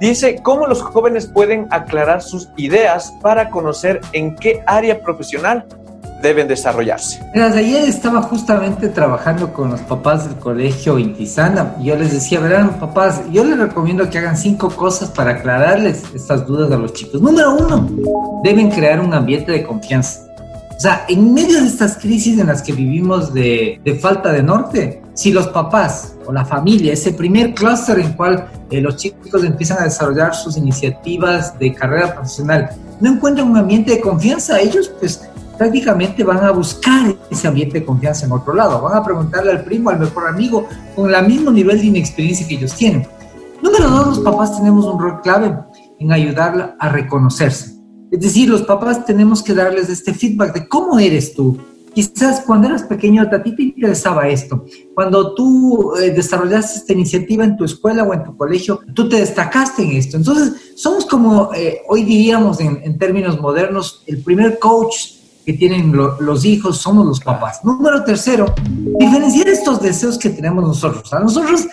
Dice 0.00 0.40
cómo 0.42 0.66
los 0.66 0.80
jóvenes 0.80 1.26
pueden 1.26 1.66
aclarar 1.70 2.22
sus 2.22 2.48
ideas 2.56 3.12
para 3.20 3.50
conocer 3.50 4.00
en 4.12 4.34
qué 4.34 4.62
área 4.66 5.02
profesional 5.02 5.66
deben 6.22 6.48
desarrollarse. 6.48 7.20
Ayer 7.34 7.86
estaba 7.86 8.22
justamente 8.22 8.88
trabajando 8.88 9.52
con 9.52 9.70
los 9.70 9.80
papás 9.80 10.26
del 10.26 10.38
colegio 10.38 10.98
Intisana. 10.98 11.74
Yo 11.80 11.96
les 11.96 12.12
decía, 12.12 12.40
verán, 12.40 12.78
papás, 12.78 13.22
yo 13.30 13.44
les 13.44 13.58
recomiendo 13.58 14.08
que 14.08 14.18
hagan 14.18 14.38
cinco 14.38 14.70
cosas 14.70 15.10
para 15.10 15.32
aclararles 15.32 16.02
estas 16.14 16.46
dudas 16.46 16.72
a 16.72 16.78
los 16.78 16.94
chicos. 16.94 17.20
Número 17.20 17.54
uno, 17.54 17.86
deben 18.42 18.70
crear 18.70 19.00
un 19.00 19.12
ambiente 19.12 19.52
de 19.52 19.64
confianza. 19.64 20.29
O 20.80 20.82
sea, 20.82 21.04
en 21.08 21.34
medio 21.34 21.60
de 21.60 21.66
estas 21.66 21.98
crisis 21.98 22.38
en 22.38 22.46
las 22.46 22.62
que 22.62 22.72
vivimos 22.72 23.34
de, 23.34 23.78
de 23.84 23.94
falta 23.96 24.32
de 24.32 24.42
norte, 24.42 25.02
si 25.12 25.30
los 25.30 25.48
papás 25.48 26.14
o 26.24 26.32
la 26.32 26.42
familia, 26.42 26.94
ese 26.94 27.12
primer 27.12 27.52
clúster 27.52 27.98
en 27.98 28.14
cual 28.14 28.48
eh, 28.70 28.80
los 28.80 28.96
chicos 28.96 29.44
empiezan 29.44 29.80
a 29.80 29.84
desarrollar 29.84 30.34
sus 30.34 30.56
iniciativas 30.56 31.58
de 31.58 31.74
carrera 31.74 32.14
profesional, 32.14 32.70
no 32.98 33.10
encuentran 33.10 33.50
un 33.50 33.58
ambiente 33.58 33.90
de 33.90 34.00
confianza, 34.00 34.58
ellos 34.58 34.90
pues 34.98 35.28
prácticamente 35.58 36.24
van 36.24 36.42
a 36.42 36.50
buscar 36.50 37.14
ese 37.30 37.46
ambiente 37.46 37.80
de 37.80 37.84
confianza 37.84 38.24
en 38.24 38.32
otro 38.32 38.54
lado, 38.54 38.80
van 38.80 38.96
a 38.96 39.04
preguntarle 39.04 39.50
al 39.50 39.64
primo, 39.64 39.90
al 39.90 39.98
mejor 39.98 40.28
amigo, 40.28 40.66
con 40.96 41.14
el 41.14 41.26
mismo 41.26 41.50
nivel 41.50 41.78
de 41.78 41.88
inexperiencia 41.88 42.48
que 42.48 42.54
ellos 42.54 42.74
tienen. 42.74 43.06
Número 43.62 43.86
dos, 43.90 44.06
los 44.06 44.20
papás 44.20 44.56
tenemos 44.56 44.86
un 44.86 44.98
rol 44.98 45.20
clave 45.20 45.54
en 45.98 46.10
ayudarla 46.10 46.74
a 46.78 46.88
reconocerse. 46.88 47.79
Es 48.10 48.20
decir, 48.20 48.48
los 48.48 48.62
papás 48.62 49.04
tenemos 49.04 49.42
que 49.42 49.54
darles 49.54 49.88
este 49.88 50.12
feedback 50.12 50.54
de 50.54 50.68
cómo 50.68 50.98
eres 50.98 51.34
tú, 51.34 51.58
Quizás 51.92 52.42
cuando 52.46 52.68
eras 52.68 52.84
pequeño 52.84 53.22
a 53.22 53.42
ti 53.42 53.54
te 53.54 53.62
interesaba 53.62 54.28
esto. 54.28 54.64
Cuando 54.94 55.34
tú 55.34 55.94
eh, 55.96 56.10
desarrollaste 56.10 56.78
esta 56.78 56.92
iniciativa 56.92 57.44
en 57.44 57.56
tu 57.56 57.64
escuela 57.64 58.04
o 58.04 58.14
en 58.14 58.22
tu 58.22 58.36
colegio, 58.36 58.80
tú 58.94 59.08
te 59.08 59.16
destacaste 59.16 59.82
en 59.82 59.92
esto. 59.92 60.16
Entonces, 60.16 60.72
somos 60.76 61.04
como, 61.04 61.52
eh, 61.52 61.80
hoy 61.88 62.04
diríamos 62.04 62.60
en, 62.60 62.98
términos 62.98 63.40
modernos, 63.40 64.04
el 64.06 64.22
primer 64.22 64.58
coach 64.58 65.14
que 65.44 65.54
tienen 65.54 65.92
los 65.92 66.44
hijos 66.44 66.78
somos 66.78 67.06
los 67.06 67.20
papás. 67.20 67.64
Número 67.64 68.04
tercero, 68.04 68.54
diferenciar 68.98 69.48
estos 69.48 69.80
deseos 69.82 70.16
que 70.16 70.30
tenemos 70.30 70.62
nosotros. 70.62 71.12
A 71.12 71.18
nosotros, 71.18 71.66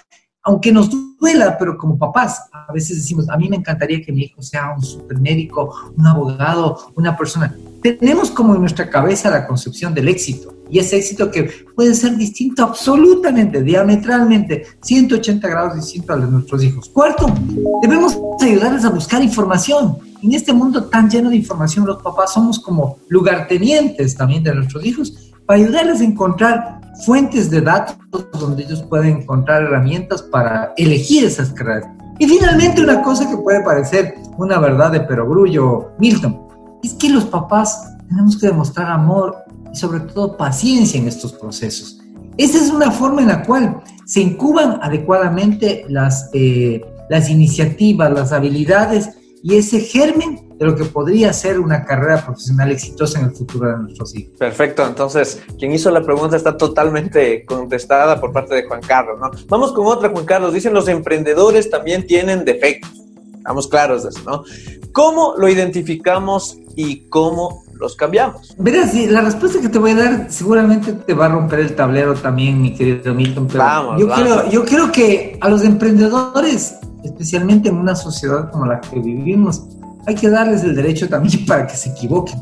aunque 0.47 0.71
nos 0.71 0.89
duela, 1.19 1.57
pero 1.59 1.77
como 1.77 1.99
papás, 1.99 2.41
a 2.51 2.71
veces 2.71 2.97
decimos, 2.97 3.29
a 3.29 3.35
mí 3.37 3.49
me 3.49 3.57
encantaría 3.57 4.01
que 4.01 4.13
mi 4.13 4.23
hijo 4.23 4.41
sea 4.41 4.73
un 4.75 4.81
supermédico, 4.81 5.75
un 5.95 6.07
abogado, 6.07 6.91
una 6.95 7.17
persona 7.17 7.53
tenemos 7.81 8.31
como 8.31 8.55
en 8.55 8.61
nuestra 8.61 8.89
cabeza 8.89 9.29
la 9.29 9.45
concepción 9.45 9.93
del 9.93 10.07
éxito 10.07 10.53
y 10.69 10.79
ese 10.79 10.97
éxito 10.97 11.31
que 11.31 11.49
puede 11.75 11.93
ser 11.93 12.17
distinto 12.17 12.63
absolutamente, 12.63 13.61
diametralmente, 13.61 14.65
180 14.81 15.47
grados 15.47 15.75
distinto 15.75 16.13
al 16.13 16.21
de 16.21 16.31
nuestros 16.31 16.63
hijos. 16.63 16.89
Cuarto, 16.89 17.33
debemos 17.81 18.17
ayudarles 18.41 18.83
a 18.83 18.89
buscar 18.89 19.23
información. 19.23 19.97
En 20.21 20.33
este 20.33 20.51
mundo 20.51 20.85
tan 20.85 21.09
lleno 21.09 21.29
de 21.29 21.37
información, 21.37 21.85
los 21.85 22.01
papás 22.01 22.33
somos 22.33 22.59
como 22.59 22.97
lugartenientes 23.07 24.15
también 24.15 24.43
de 24.43 24.55
nuestros 24.55 24.85
hijos 24.85 25.31
para 25.45 25.61
ayudarles 25.61 26.01
a 26.01 26.03
encontrar 26.03 26.76
fuentes 27.05 27.49
de 27.49 27.61
datos 27.61 27.97
donde 28.39 28.63
ellos 28.63 28.83
pueden 28.83 29.17
encontrar 29.17 29.63
herramientas 29.63 30.21
para 30.21 30.73
elegir 30.77 31.25
esas 31.25 31.51
carreras. 31.51 31.89
Y 32.19 32.27
finalmente 32.27 32.81
una 32.81 33.01
cosa 33.01 33.29
que 33.29 33.37
puede 33.37 33.63
parecer 33.63 34.15
una 34.37 34.59
verdad 34.59 34.91
de 34.91 35.01
perogrullo, 35.01 35.91
Milton, 35.99 36.47
es 36.83 36.93
que 36.93 37.09
los 37.09 37.25
papás 37.25 37.95
tenemos 38.07 38.37
que 38.37 38.47
demostrar 38.47 38.89
amor 38.89 39.35
y 39.71 39.75
sobre 39.75 39.99
todo 39.99 40.37
paciencia 40.37 40.99
en 40.99 41.07
estos 41.07 41.33
procesos. 41.33 41.99
Esa 42.37 42.57
es 42.57 42.71
una 42.71 42.91
forma 42.91 43.21
en 43.21 43.27
la 43.27 43.43
cual 43.43 43.81
se 44.05 44.21
incuban 44.21 44.79
adecuadamente 44.81 45.85
las, 45.89 46.29
eh, 46.33 46.81
las 47.09 47.29
iniciativas, 47.29 48.11
las 48.11 48.31
habilidades 48.31 49.09
y 49.43 49.55
ese 49.55 49.79
germen 49.79 50.46
de 50.57 50.65
lo 50.65 50.75
que 50.75 50.85
podría 50.85 51.31
ser 51.33 51.59
una 51.59 51.85
carrera 51.85 52.23
profesional 52.25 52.71
exitosa 52.71 53.19
en 53.19 53.25
el 53.25 53.31
futuro 53.31 53.69
de 53.69 53.77
nuestros 53.77 54.15
hijos. 54.15 54.37
Perfecto, 54.37 54.85
entonces 54.85 55.41
quien 55.57 55.71
hizo 55.71 55.91
la 55.91 56.01
pregunta 56.01 56.35
está 56.35 56.57
totalmente 56.57 57.45
contestada 57.45 58.19
por 58.19 58.31
parte 58.31 58.55
de 58.55 58.63
Juan 58.63 58.81
Carlos. 58.81 59.19
¿no? 59.19 59.29
Vamos 59.47 59.71
con 59.73 59.85
otra, 59.85 60.09
Juan 60.09 60.25
Carlos. 60.25 60.53
Dicen 60.53 60.73
los 60.73 60.87
emprendedores 60.87 61.69
también 61.69 62.07
tienen 62.07 62.43
defectos. 62.43 62.91
Estamos 63.37 63.67
claros 63.67 64.03
de 64.03 64.09
eso, 64.09 64.19
¿no? 64.25 64.43
¿Cómo 64.91 65.35
lo 65.37 65.47
identificamos 65.47 66.57
y 66.75 67.07
cómo 67.07 67.63
los 67.79 67.95
cambiamos? 67.95 68.55
Verás, 68.57 68.93
la 68.93 69.21
respuesta 69.21 69.61
que 69.61 69.69
te 69.69 69.79
voy 69.79 69.91
a 69.91 69.95
dar 69.95 70.27
seguramente 70.29 70.91
te 70.91 71.13
va 71.13 71.27
a 71.27 71.29
romper 71.29 71.59
el 71.59 71.75
tablero 71.75 72.13
también, 72.15 72.61
mi 72.61 72.73
querido 72.73 73.13
Milton, 73.13 73.47
pero 73.47 73.59
vamos, 73.59 74.01
yo, 74.01 74.09
Creo, 74.09 74.49
yo 74.49 74.65
creo 74.65 74.91
que 74.91 75.37
a 75.39 75.49
los 75.49 75.63
emprendedores, 75.63 76.77
especialmente 77.05 77.69
en 77.69 77.77
una 77.77 77.95
sociedad 77.95 78.51
como 78.51 78.65
la 78.65 78.81
que 78.81 78.99
vivimos, 78.99 79.63
hay 80.07 80.15
que 80.15 80.29
darles 80.29 80.63
el 80.63 80.75
derecho 80.75 81.07
también 81.07 81.45
para 81.45 81.67
que 81.67 81.75
se 81.75 81.89
equivoquen. 81.89 82.41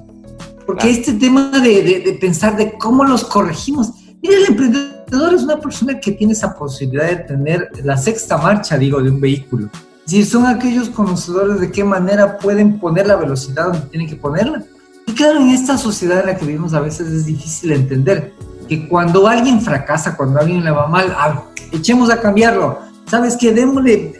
Porque 0.65 0.89
este 0.89 1.13
tema 1.13 1.49
de, 1.49 2.01
de, 2.05 2.13
pensar 2.13 2.55
de 2.55 2.73
cómo 2.77 3.03
los 3.03 3.25
corregimos, 3.25 3.91
mira, 4.21 4.37
el 4.37 4.45
emprendedor 4.45 5.33
es 5.33 5.43
una 5.43 5.59
persona 5.59 5.99
que 5.99 6.13
tiene 6.13 6.33
esa 6.33 6.55
posibilidad 6.55 7.07
de 7.07 7.15
tener 7.17 7.69
la 7.83 7.97
sexta 7.97 8.37
marcha, 8.37 8.77
digo, 8.77 9.01
de 9.01 9.11
un 9.11 9.19
vehículo 9.19 9.69
si 10.05 10.23
son 10.23 10.45
aquellos 10.45 10.89
conocedores 10.89 11.59
de 11.59 11.71
qué 11.71 11.83
manera 11.83 12.37
pueden 12.37 12.79
poner 12.79 13.07
la 13.07 13.15
velocidad 13.15 13.65
donde 13.65 13.87
tienen 13.87 14.07
que 14.07 14.15
ponerla. 14.15 14.63
Y 15.07 15.13
claro, 15.13 15.39
en 15.39 15.49
esta 15.49 15.77
sociedad 15.77 16.19
en 16.19 16.27
la 16.27 16.37
que 16.37 16.45
vivimos 16.45 16.73
a 16.73 16.79
veces 16.79 17.07
es 17.07 17.25
difícil 17.25 17.71
entender 17.71 18.33
que 18.67 18.87
cuando 18.87 19.27
alguien 19.27 19.61
fracasa, 19.61 20.15
cuando 20.15 20.39
alguien 20.39 20.63
le 20.63 20.71
va 20.71 20.87
mal, 20.87 21.13
ah, 21.17 21.43
echemos 21.71 22.09
a 22.09 22.21
cambiarlo. 22.21 22.79
¿Sabes 23.07 23.35
qué? 23.39 23.51
Démosle, 23.51 24.13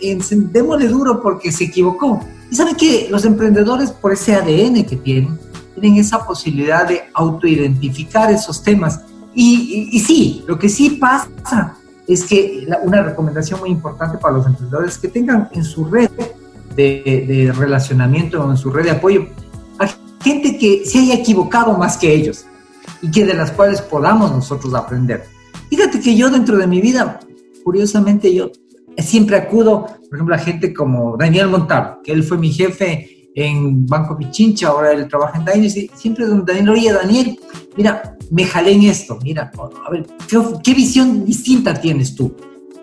démosle 0.51 0.88
duro 0.88 1.21
porque 1.21 1.51
se 1.51 1.65
equivocó. 1.65 2.19
Y 2.56 2.58
saben 2.58 2.78
que 2.78 3.10
los 3.12 3.26
emprendedores, 3.26 3.91
por 3.91 4.13
ese 4.13 4.34
ADN 4.34 4.86
que 4.86 4.96
tienen, 4.96 5.38
tienen 5.74 6.00
esa 6.00 6.26
posibilidad 6.26 6.88
de 6.88 7.02
autoidentificar 7.13 8.32
esos 8.32 8.63
temas. 8.63 9.02
Y, 9.34 9.89
y, 9.91 9.98
y 9.98 10.00
sí, 10.00 10.46
lo 10.48 10.58
que 10.58 10.70
sí 10.70 10.91
pasa 10.91 11.76
es 12.08 12.24
que 12.24 12.65
una 12.82 13.04
recomendación 13.04 13.60
muy 13.60 13.72
importante 13.72 14.18
para 14.18 14.36
los 14.38 14.46
emprendedores 14.46 14.94
es 14.94 14.98
que 15.00 15.10
tengan 15.10 15.50
en 15.52 15.65
su 15.65 15.84
red 15.84 16.10
de, 16.78 17.52
relacionamiento 17.58 18.41
o 18.41 18.50
en 18.50 18.56
su 18.56 18.72
red 18.72 18.86
de 18.86 18.91
apoyo 18.91 19.28
a 19.80 19.89
gente 20.24 20.58
que 20.58 20.86
se 20.86 21.00
haya 21.00 21.15
equivocado 21.15 21.78
más 21.78 21.98
que 21.98 22.13
ellos 22.13 22.46
y 23.02 23.12
que 23.12 23.26
de 23.26 23.34
las 23.34 23.52
cuales 23.52 23.82
podamos 23.82 24.32
nosotros 24.32 24.74
aprender. 24.76 25.26
Fíjate 25.70 26.00
que 26.00 26.15
yo 26.15 26.30
dentro 26.30 26.56
de 26.56 26.68
mi 26.68 26.80
vida, 26.80 27.20
curiosamente 27.65 28.34
yo 28.34 28.50
siempre 28.97 29.38
acudo, 29.38 29.86
por 29.86 30.17
ejemplo, 30.17 30.36
a 30.36 30.39
gente 30.39 30.73
como 30.73 31.17
Daniel 31.17 31.47
Montalvo, 31.47 32.01
que 32.03 32.12
él 32.12 32.23
fue 32.23 32.38
mi 32.38 32.51
jefe 32.51 33.29
en 33.36 33.86
Banco 33.86 34.17
Pichincha, 34.17 34.69
ahora 34.69 34.91
él 34.93 35.08
trabaja 35.08 35.38
en 35.38 35.45
Dynasty, 35.45 35.91
siempre 35.93 36.25
donde 36.25 36.53
Daniel, 36.53 36.69
oye 36.69 36.93
Daniel, 36.93 37.39
mira, 37.75 38.15
me 38.31 38.45
jalé 38.45 38.71
en 38.71 38.84
esto, 38.84 39.19
mira, 39.21 39.51
a 39.86 39.91
ver, 39.91 40.08
¿qué, 40.63 40.73
visión 40.73 41.25
distinta 41.25 41.73
tienes 41.73 42.15
tú? 42.15 42.34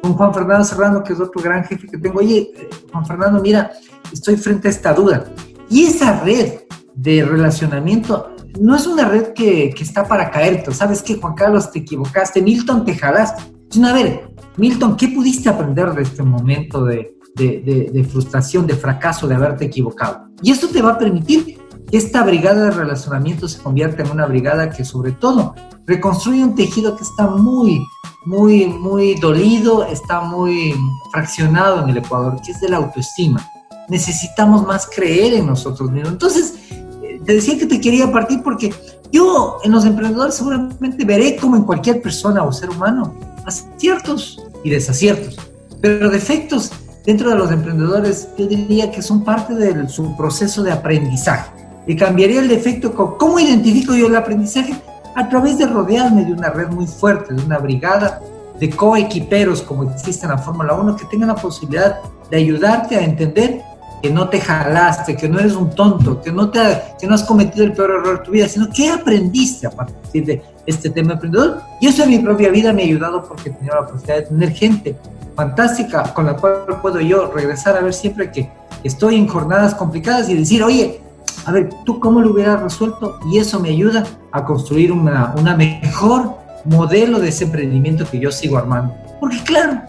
con 0.02 0.14
Juan 0.14 0.34
Fernando 0.34 0.64
Serrano, 0.64 1.04
que 1.04 1.12
es 1.12 1.20
otro 1.20 1.40
gran 1.40 1.62
jefe 1.64 1.86
que 1.86 1.96
tengo. 1.96 2.18
Oye, 2.18 2.50
eh, 2.56 2.68
Juan 2.90 3.06
Fernando, 3.06 3.40
mira, 3.40 3.70
estoy 4.12 4.36
frente 4.36 4.66
a 4.66 4.72
esta 4.72 4.92
duda. 4.92 5.24
Y 5.70 5.84
esa 5.84 6.20
red 6.24 6.54
de 6.96 7.24
relacionamiento 7.24 8.34
no 8.60 8.74
es 8.74 8.84
una 8.86 9.08
red 9.08 9.28
que, 9.32 9.70
que 9.70 9.84
está 9.84 10.04
para 10.08 10.28
caerte. 10.28 10.72
¿Sabes 10.72 11.02
qué, 11.02 11.14
Juan 11.14 11.34
Carlos? 11.34 11.70
Te 11.70 11.78
equivocaste. 11.78 12.42
Milton, 12.42 12.84
te 12.84 12.96
jalaste. 12.96 13.44
A 13.84 13.92
ver, 13.92 14.34
Milton, 14.56 14.96
¿qué 14.96 15.08
pudiste 15.08 15.48
aprender 15.48 15.92
de 15.94 16.02
este 16.02 16.22
momento 16.22 16.84
de, 16.84 17.16
de, 17.34 17.90
de, 17.92 18.04
frustración, 18.04 18.66
de 18.66 18.74
fracaso, 18.74 19.26
de 19.26 19.34
haberte 19.34 19.64
equivocado? 19.64 20.26
Y 20.42 20.50
esto 20.50 20.68
te 20.68 20.82
va 20.82 20.92
a 20.92 20.98
permitir 20.98 21.44
que 21.44 21.96
esta 21.96 22.22
brigada 22.22 22.64
de 22.64 22.70
relacionamiento 22.72 23.48
se 23.48 23.62
convierta 23.62 24.02
en 24.02 24.10
una 24.10 24.26
brigada 24.26 24.70
que 24.70 24.84
sobre 24.84 25.12
todo 25.12 25.54
reconstruye 25.86 26.44
un 26.44 26.54
tejido 26.54 26.96
que 26.96 27.02
está 27.02 27.26
muy, 27.26 27.80
muy, 28.26 28.66
muy 28.66 29.14
dolido, 29.14 29.84
está 29.84 30.20
muy 30.20 30.74
fraccionado 31.10 31.82
en 31.82 31.88
el 31.88 31.96
Ecuador, 31.98 32.40
que 32.44 32.52
es 32.52 32.60
de 32.60 32.68
la 32.68 32.76
autoestima. 32.76 33.46
Necesitamos 33.88 34.66
más 34.66 34.88
creer 34.94 35.34
en 35.34 35.46
nosotros 35.46 35.90
mismos. 35.90 36.12
Entonces, 36.12 36.54
eh, 36.70 37.20
te 37.24 37.34
decía 37.34 37.58
que 37.58 37.66
te 37.66 37.80
quería 37.80 38.12
partir 38.12 38.42
porque 38.42 38.72
yo 39.10 39.58
en 39.64 39.72
los 39.72 39.84
emprendedores 39.84 40.34
seguramente 40.34 41.04
veré 41.04 41.36
como 41.36 41.56
en 41.56 41.64
cualquier 41.64 42.00
persona 42.00 42.42
o 42.44 42.52
ser 42.52 42.70
humano 42.70 43.31
aciertos 43.46 44.42
y 44.64 44.70
desaciertos, 44.70 45.36
pero 45.80 46.10
defectos 46.10 46.72
dentro 47.04 47.30
de 47.30 47.36
los 47.36 47.50
emprendedores 47.50 48.28
yo 48.38 48.46
diría 48.46 48.90
que 48.90 49.02
son 49.02 49.24
parte 49.24 49.54
de 49.54 49.88
su 49.88 50.16
proceso 50.16 50.62
de 50.62 50.72
aprendizaje. 50.72 51.50
Y 51.86 51.96
cambiaría 51.96 52.40
el 52.40 52.48
defecto 52.48 52.94
con 52.94 53.16
cómo 53.16 53.40
identifico 53.40 53.94
yo 53.94 54.06
el 54.06 54.14
aprendizaje 54.14 54.74
a 55.16 55.28
través 55.28 55.58
de 55.58 55.66
rodearme 55.66 56.24
de 56.24 56.32
una 56.32 56.50
red 56.50 56.68
muy 56.68 56.86
fuerte, 56.86 57.34
de 57.34 57.42
una 57.42 57.58
brigada 57.58 58.20
de 58.58 58.70
coequiperos 58.70 59.62
como 59.62 59.90
existe 59.90 60.24
en 60.24 60.32
la 60.32 60.38
Fórmula 60.38 60.74
1 60.74 60.96
que 60.96 61.04
tengan 61.06 61.28
la 61.28 61.34
posibilidad 61.34 61.98
de 62.30 62.36
ayudarte 62.36 62.96
a 62.96 63.02
entender 63.02 63.62
que 64.02 64.10
no 64.10 64.28
te 64.28 64.40
jalaste, 64.40 65.16
que 65.16 65.28
no 65.28 65.38
eres 65.38 65.54
un 65.54 65.70
tonto, 65.70 66.20
que 66.20 66.32
no, 66.32 66.50
te, 66.50 66.60
que 66.98 67.06
no 67.06 67.14
has 67.14 67.22
cometido 67.22 67.64
el 67.64 67.72
peor 67.72 67.90
error 67.90 68.18
de 68.18 68.24
tu 68.24 68.32
vida, 68.32 68.48
sino 68.48 68.68
que 68.68 68.90
aprendiste 68.90 69.66
a 69.66 69.70
partir 69.70 70.24
de 70.24 70.42
este 70.66 70.90
tema 70.90 71.14
emprendedor. 71.14 71.60
Y 71.80 71.88
eso 71.88 72.04
en 72.04 72.10
mi 72.10 72.18
propia 72.18 72.50
vida 72.50 72.72
me 72.72 72.82
ha 72.82 72.84
ayudado 72.84 73.24
porque 73.24 73.50
he 73.50 73.52
tenido 73.52 73.74
la 73.74 73.86
posibilidad 73.86 74.16
de 74.16 74.22
tener 74.22 74.52
gente 74.52 74.96
fantástica 75.34 76.12
con 76.14 76.26
la 76.26 76.36
cual 76.36 76.64
puedo 76.80 77.00
yo 77.00 77.30
regresar 77.32 77.76
a 77.76 77.80
ver 77.80 77.94
siempre 77.94 78.30
que 78.30 78.50
estoy 78.84 79.16
en 79.16 79.26
jornadas 79.26 79.74
complicadas 79.74 80.28
y 80.28 80.34
decir, 80.34 80.62
oye, 80.62 81.00
a 81.44 81.52
ver, 81.52 81.70
¿tú 81.84 81.98
cómo 81.98 82.20
lo 82.20 82.32
hubieras 82.32 82.62
resuelto? 82.62 83.18
Y 83.32 83.38
eso 83.38 83.58
me 83.58 83.70
ayuda 83.70 84.04
a 84.30 84.44
construir 84.44 84.92
una, 84.92 85.34
una 85.36 85.56
mejor 85.56 86.36
modelo 86.64 87.18
de 87.18 87.28
ese 87.28 87.44
emprendimiento 87.44 88.08
que 88.08 88.20
yo 88.20 88.30
sigo 88.30 88.58
armando. 88.58 88.94
Porque 89.18 89.38
claro, 89.44 89.80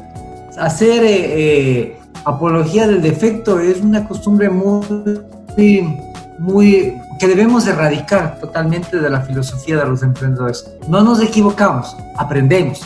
hacer 0.58 1.04
eh, 1.04 1.82
eh, 1.82 2.00
apología 2.26 2.88
del 2.88 3.02
defecto 3.02 3.60
es 3.60 3.82
una 3.82 4.08
costumbre 4.08 4.50
muy, 4.50 5.22
que 7.20 7.28
debemos 7.28 7.68
erradicar 7.68 8.40
totalmente 8.40 9.00
de 9.00 9.10
la 9.10 9.22
filosofía 9.22 9.78
de 9.78 9.86
los 9.86 10.04
emprendedores. 10.04 10.66
No 10.88 11.02
nos 11.02 11.22
equivocamos, 11.22 11.96
aprendemos 12.18 12.82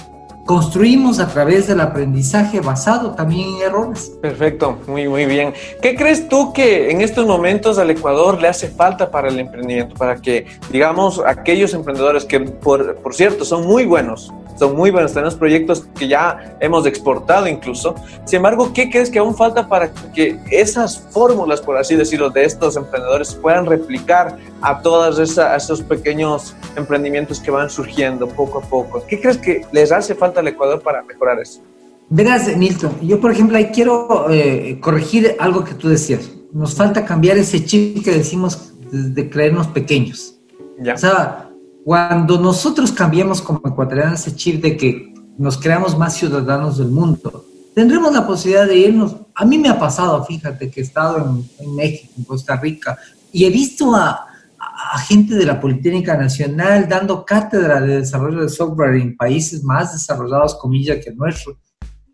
construimos 0.47 1.19
a 1.19 1.27
través 1.27 1.67
del 1.67 1.81
aprendizaje 1.81 2.61
basado 2.61 3.11
también 3.11 3.55
en 3.55 3.61
errores. 3.63 4.13
Perfecto, 4.21 4.79
muy, 4.87 5.07
muy 5.07 5.25
bien. 5.25 5.53
¿Qué 5.81 5.95
crees 5.95 6.27
tú 6.27 6.53
que 6.53 6.89
en 6.89 7.01
estos 7.01 7.27
momentos 7.27 7.77
al 7.77 7.91
Ecuador 7.91 8.41
le 8.41 8.47
hace 8.47 8.69
falta 8.69 9.11
para 9.11 9.27
el 9.27 9.39
emprendimiento? 9.39 9.93
Para 9.95 10.15
que, 10.15 10.47
digamos, 10.71 11.21
aquellos 11.23 11.73
emprendedores 11.73 12.23
que, 12.25 12.39
por, 12.39 12.95
por 12.95 13.13
cierto, 13.13 13.43
son 13.43 13.67
muy 13.67 13.85
buenos, 13.85 14.33
son 14.57 14.75
muy 14.75 14.91
buenos, 14.91 15.13
tenemos 15.13 15.35
proyectos 15.35 15.87
que 15.97 16.07
ya 16.07 16.57
hemos 16.59 16.85
exportado 16.85 17.47
incluso. 17.47 17.95
Sin 18.25 18.37
embargo, 18.37 18.71
¿qué 18.73 18.89
crees 18.89 19.09
que 19.09 19.19
aún 19.19 19.35
falta 19.35 19.67
para 19.67 19.91
que 20.13 20.39
esas 20.51 20.99
fórmulas, 21.11 21.61
por 21.61 21.77
así 21.77 21.95
decirlo, 21.95 22.29
de 22.29 22.45
estos 22.45 22.75
emprendedores 22.75 23.33
puedan 23.35 23.65
replicar 23.65 24.37
a 24.61 24.81
todos 24.81 25.19
esos 25.19 25.81
pequeños 25.81 26.55
emprendimientos 26.75 27.39
que 27.39 27.51
van 27.51 27.69
surgiendo 27.69 28.27
poco 28.27 28.59
a 28.59 28.61
poco? 28.61 29.03
¿Qué 29.07 29.19
crees 29.21 29.37
que 29.37 29.65
les 29.71 29.91
hace 29.91 30.15
falta 30.15 30.39
al 30.39 30.47
Ecuador 30.47 30.81
para 30.81 31.03
mejorar 31.03 31.39
eso? 31.39 31.61
Verás, 32.09 32.55
Milton, 32.55 32.97
yo 33.01 33.19
por 33.19 33.31
ejemplo 33.31 33.57
ahí 33.57 33.67
quiero 33.73 34.27
eh, 34.29 34.79
corregir 34.81 35.35
algo 35.39 35.63
que 35.63 35.73
tú 35.73 35.89
decías. 35.89 36.31
Nos 36.53 36.73
falta 36.73 37.03
cambiar 37.03 37.37
ese 37.37 37.63
chip 37.65 38.03
que 38.03 38.11
decimos 38.11 38.73
de 38.91 39.29
creernos 39.29 39.67
pequeños. 39.67 40.39
Ya. 40.79 40.93
O 40.93 40.97
sea, 40.97 41.46
cuando 41.87 42.37
nosotros 42.37 42.91
cambiemos 42.91 43.41
como 43.41 43.61
ecuatorianos 43.63 44.19
ese 44.19 44.35
chip 44.35 44.61
de 44.61 44.75
que 44.75 45.13
nos 45.37 45.57
creamos 45.57 45.97
más 45.97 46.15
ciudadanos 46.15 46.79
del 46.79 46.89
mundo, 46.89 47.45
tendremos 47.73 48.11
la 48.11 48.27
posibilidad 48.27 48.67
de 48.67 48.75
irnos. 48.77 49.15
A 49.33 49.45
mí 49.45 49.57
me 49.57 49.69
ha 49.69 49.79
pasado, 49.79 50.21
fíjate, 50.25 50.69
que 50.69 50.81
he 50.81 50.83
estado 50.83 51.45
en, 51.59 51.75
México, 51.77 52.11
en 52.17 52.25
Costa 52.25 52.57
Rica, 52.57 52.97
y 53.31 53.45
he 53.45 53.49
visto 53.49 53.95
a, 53.95 54.27
a, 54.59 54.99
gente 54.99 55.35
de 55.35 55.45
la 55.45 55.61
Politécnica 55.61 56.17
Nacional 56.17 56.89
dando 56.89 57.23
cátedra 57.23 57.79
de 57.79 57.99
desarrollo 57.99 58.41
de 58.41 58.49
software 58.49 58.95
en 58.95 59.15
países 59.15 59.63
más 59.63 59.93
desarrollados, 59.93 60.55
comillas, 60.55 60.97
que 61.01 61.13
nuestro. 61.13 61.57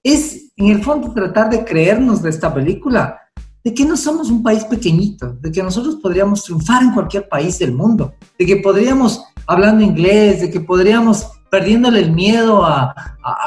Es, 0.04 0.52
en 0.56 0.68
el 0.68 0.84
fondo, 0.84 1.12
tratar 1.16 1.50
de 1.50 1.66
creernos 1.66 2.22
de 2.22 2.30
esta 2.30 2.54
película, 2.54 3.18
de 3.64 3.74
que 3.74 3.86
no 3.86 3.98
somos 3.98 4.30
un 4.30 4.44
país 4.44 4.66
pequeñito, 4.66 5.34
de 5.34 5.52
que 5.52 5.64
nosotros 5.64 5.96
podríamos 5.96 6.44
triunfar 6.44 6.84
en 6.84 6.94
cualquier 6.94 7.28
país 7.28 7.58
del 7.58 7.74
mundo, 7.74 8.14
de 8.38 8.46
que 8.46 8.58
podríamos 8.58 9.24
hablando 9.48 9.84
inglés, 9.84 10.42
de 10.42 10.50
que 10.50 10.60
podríamos, 10.60 11.32
perdiéndole 11.50 12.00
el 12.00 12.12
miedo 12.12 12.66
a, 12.66 12.94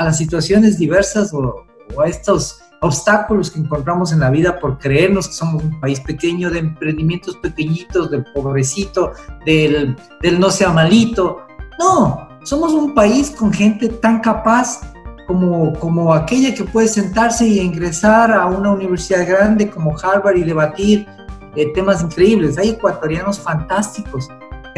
las 0.00 0.16
situaciones 0.18 0.78
diversas 0.78 1.32
o, 1.32 1.64
a 2.02 2.06
estos 2.06 2.60
obstáculos 2.80 3.50
que 3.50 3.58
encontramos 3.58 4.12
en 4.12 4.20
la 4.20 4.30
vida 4.30 4.58
por 4.60 4.78
creernos 4.78 5.28
que 5.28 5.34
somos 5.34 5.62
un 5.64 5.80
país 5.80 6.00
pequeño, 6.00 6.50
de 6.50 6.60
emprendimientos 6.60 7.36
pequeñitos, 7.36 8.10
del 8.10 8.24
pobrecito, 8.34 9.12
del, 9.44 9.96
del 10.22 10.38
no 10.38 10.50
sea 10.50 10.70
malito. 10.70 11.38
No, 11.78 12.28
somos 12.44 12.72
un 12.72 12.94
país 12.94 13.30
con 13.30 13.52
gente 13.52 13.88
tan 13.88 14.20
capaz 14.20 14.80
como, 15.26 15.72
como 15.74 16.14
aquella 16.14 16.54
que 16.54 16.64
puede 16.64 16.88
sentarse 16.88 17.46
y 17.46 17.60
ingresar 17.60 18.30
a 18.32 18.46
una 18.46 18.70
universidad 18.70 19.26
grande 19.26 19.68
como 19.68 19.96
Harvard 19.98 20.36
y 20.36 20.44
debatir 20.44 21.06
eh, 21.56 21.72
temas 21.72 22.02
increíbles. 22.02 22.58
Hay 22.58 22.70
ecuatorianos 22.70 23.40
fantásticos 23.40 24.28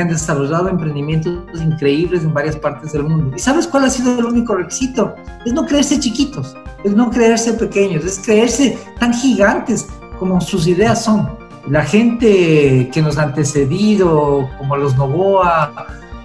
han 0.01 0.09
desarrollado 0.09 0.69
emprendimientos 0.69 1.61
increíbles 1.61 2.23
en 2.23 2.33
varias 2.33 2.57
partes 2.57 2.93
del 2.93 3.05
mundo. 3.05 3.33
¿Y 3.37 3.39
sabes 3.39 3.67
cuál 3.67 3.85
ha 3.85 3.91
sido 3.91 4.19
el 4.19 4.25
único 4.25 4.55
requisito? 4.55 5.15
Es 5.45 5.53
no 5.53 5.67
creerse 5.67 5.99
chiquitos, 5.99 6.57
es 6.85 6.95
no 6.95 7.11
creerse 7.11 7.53
pequeños, 7.55 8.05
es 8.05 8.19
creerse 8.19 8.79
tan 8.99 9.13
gigantes 9.13 9.89
como 10.19 10.41
sus 10.41 10.67
ideas 10.67 11.05
son. 11.05 11.29
La 11.69 11.85
gente 11.85 12.89
que 12.93 13.03
nos 13.03 13.19
ha 13.19 13.25
antecedido, 13.25 14.49
como 14.57 14.77
los 14.77 14.97
Novoa, 14.97 15.73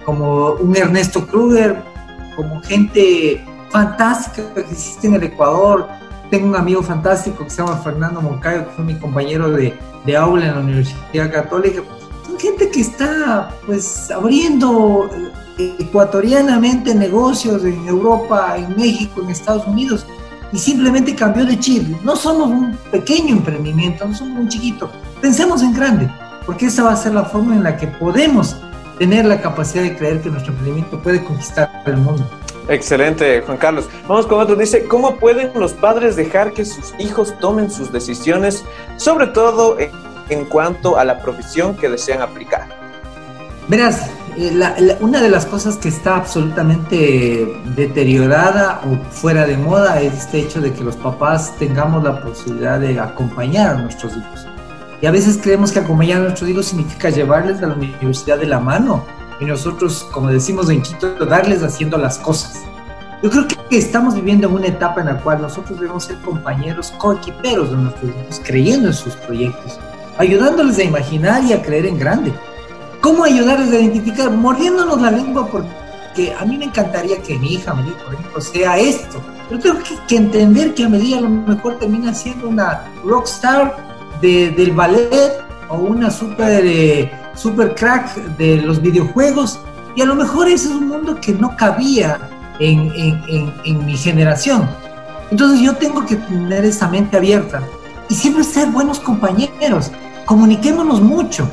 como 0.04 0.52
un 0.52 0.76
Ernesto 0.76 1.26
Kruger, 1.26 1.82
como 2.36 2.60
gente 2.62 3.44
fantástica 3.70 4.54
que 4.54 4.60
existe 4.60 5.06
en 5.08 5.14
el 5.14 5.24
Ecuador. 5.24 5.88
Tengo 6.30 6.46
un 6.46 6.56
amigo 6.56 6.82
fantástico 6.82 7.44
que 7.44 7.50
se 7.50 7.62
llama 7.62 7.76
Fernando 7.78 8.20
Moncayo, 8.20 8.66
que 8.66 8.70
fue 8.70 8.84
mi 8.84 8.94
compañero 8.94 9.50
de, 9.50 9.74
de 10.06 10.16
aula 10.16 10.46
en 10.46 10.54
la 10.54 10.60
Universidad 10.60 11.30
Católica 11.32 11.82
gente 12.38 12.70
que 12.70 12.80
está 12.80 13.50
pues 13.66 14.10
abriendo 14.10 15.10
eh, 15.58 15.74
ecuatorianamente 15.78 16.94
negocios 16.94 17.64
en 17.64 17.86
Europa, 17.86 18.56
en 18.56 18.76
México, 18.76 19.22
en 19.22 19.30
Estados 19.30 19.66
Unidos 19.66 20.06
y 20.52 20.58
simplemente 20.58 21.14
cambió 21.14 21.44
de 21.44 21.58
chip. 21.58 22.00
No 22.02 22.16
somos 22.16 22.48
un 22.48 22.76
pequeño 22.90 23.36
emprendimiento, 23.36 24.06
no 24.06 24.14
somos 24.14 24.38
un 24.38 24.48
chiquito. 24.48 24.90
Pensemos 25.20 25.62
en 25.62 25.74
grande, 25.74 26.10
porque 26.46 26.66
esa 26.66 26.84
va 26.84 26.92
a 26.92 26.96
ser 26.96 27.14
la 27.14 27.24
forma 27.24 27.54
en 27.54 27.62
la 27.62 27.76
que 27.76 27.88
podemos 27.88 28.56
tener 28.98 29.24
la 29.24 29.40
capacidad 29.40 29.82
de 29.82 29.96
creer 29.96 30.20
que 30.20 30.30
nuestro 30.30 30.52
emprendimiento 30.52 31.00
puede 31.02 31.24
conquistar 31.24 31.82
el 31.86 31.96
mundo. 31.96 32.24
Excelente, 32.68 33.42
Juan 33.42 33.58
Carlos. 33.58 33.88
Vamos 34.08 34.26
con 34.26 34.40
otro. 34.40 34.56
Dice, 34.56 34.84
¿cómo 34.84 35.16
pueden 35.16 35.50
los 35.54 35.72
padres 35.72 36.16
dejar 36.16 36.52
que 36.52 36.64
sus 36.64 36.94
hijos 36.98 37.34
tomen 37.38 37.70
sus 37.70 37.92
decisiones, 37.92 38.64
sobre 38.96 39.26
todo 39.26 39.78
en 39.78 39.90
en 40.28 40.44
cuanto 40.44 40.98
a 40.98 41.04
la 41.04 41.20
profesión 41.20 41.76
que 41.76 41.88
desean 41.88 42.22
aplicar? 42.22 42.68
Verás, 43.68 44.10
eh, 44.36 44.96
una 45.00 45.22
de 45.22 45.30
las 45.30 45.46
cosas 45.46 45.76
que 45.76 45.88
está 45.88 46.16
absolutamente 46.16 47.56
deteriorada 47.76 48.82
o 48.84 49.10
fuera 49.10 49.46
de 49.46 49.56
moda 49.56 50.00
es 50.00 50.12
este 50.14 50.40
hecho 50.40 50.60
de 50.60 50.72
que 50.72 50.82
los 50.82 50.96
papás 50.96 51.56
tengamos 51.58 52.02
la 52.02 52.20
posibilidad 52.20 52.78
de 52.80 52.98
acompañar 52.98 53.76
a 53.76 53.78
nuestros 53.78 54.16
hijos. 54.16 54.46
Y 55.00 55.06
a 55.06 55.10
veces 55.10 55.38
creemos 55.42 55.72
que 55.72 55.78
acompañar 55.78 56.18
a 56.18 56.22
nuestros 56.24 56.50
hijos 56.50 56.66
significa 56.66 57.10
llevarles 57.10 57.62
a 57.62 57.68
la 57.68 57.74
universidad 57.74 58.38
de 58.38 58.46
la 58.46 58.58
mano 58.58 59.04
y 59.40 59.44
nosotros, 59.44 60.06
como 60.12 60.28
decimos 60.28 60.68
en 60.68 60.82
Quito, 60.82 61.14
darles 61.24 61.62
haciendo 61.62 61.96
las 61.96 62.18
cosas. 62.18 62.60
Yo 63.22 63.30
creo 63.30 63.46
que 63.46 63.78
estamos 63.78 64.14
viviendo 64.14 64.48
en 64.48 64.54
una 64.54 64.66
etapa 64.66 65.00
en 65.00 65.06
la 65.06 65.20
cual 65.22 65.40
nosotros 65.40 65.80
debemos 65.80 66.04
ser 66.04 66.16
compañeros, 66.18 66.92
coequiperos 66.98 67.70
de 67.70 67.76
nuestros 67.76 68.10
hijos, 68.10 68.42
creyendo 68.44 68.88
en 68.88 68.94
sus 68.94 69.16
proyectos 69.16 69.78
ayudándoles 70.18 70.78
a 70.78 70.84
imaginar 70.84 71.42
y 71.44 71.52
a 71.52 71.62
creer 71.62 71.86
en 71.86 71.98
grande. 71.98 72.32
¿Cómo 73.00 73.24
ayudarles 73.24 73.70
a 73.72 73.78
identificar? 73.78 74.30
Mordiéndonos 74.30 75.00
la 75.00 75.10
lengua 75.10 75.46
porque 75.50 76.34
a 76.38 76.44
mí 76.44 76.56
me 76.56 76.66
encantaría 76.66 77.20
que 77.22 77.38
mi 77.38 77.54
hija, 77.54 77.74
por 77.74 78.14
ejemplo, 78.14 78.40
sea 78.40 78.78
esto, 78.78 79.20
Pero 79.48 79.60
tengo 79.60 79.78
que, 80.08 80.16
entender 80.16 80.74
que 80.74 80.84
a 80.84 80.88
medida 80.88 81.18
a 81.18 81.20
lo 81.20 81.28
mejor 81.28 81.78
termina 81.78 82.14
siendo 82.14 82.48
una 82.48 82.84
rockstar 83.04 83.76
de, 84.22 84.50
del 84.52 84.72
ballet 84.72 85.44
o 85.68 85.76
una 85.76 86.10
super, 86.10 86.64
eh, 86.64 87.12
super 87.34 87.74
crack 87.74 88.14
de 88.38 88.62
los 88.62 88.80
videojuegos. 88.80 89.60
Y 89.96 90.02
a 90.02 90.06
lo 90.06 90.14
mejor 90.14 90.48
ese 90.48 90.68
es 90.68 90.74
un 90.74 90.88
mundo 90.88 91.20
que 91.20 91.32
no 91.32 91.54
cabía 91.56 92.18
en, 92.58 92.90
en, 92.96 93.52
en, 93.64 93.86
mi 93.86 93.96
generación. 93.96 94.68
Entonces 95.30 95.60
yo 95.60 95.74
tengo 95.76 96.04
que 96.06 96.16
tener 96.16 96.64
esa 96.64 96.88
mente 96.88 97.16
abierta 97.16 97.62
y 98.08 98.14
siempre 98.14 98.44
ser 98.44 98.68
buenos 98.68 99.00
compañeros. 99.00 99.90
Comuniquémonos 100.26 101.00
mucho. 101.00 101.48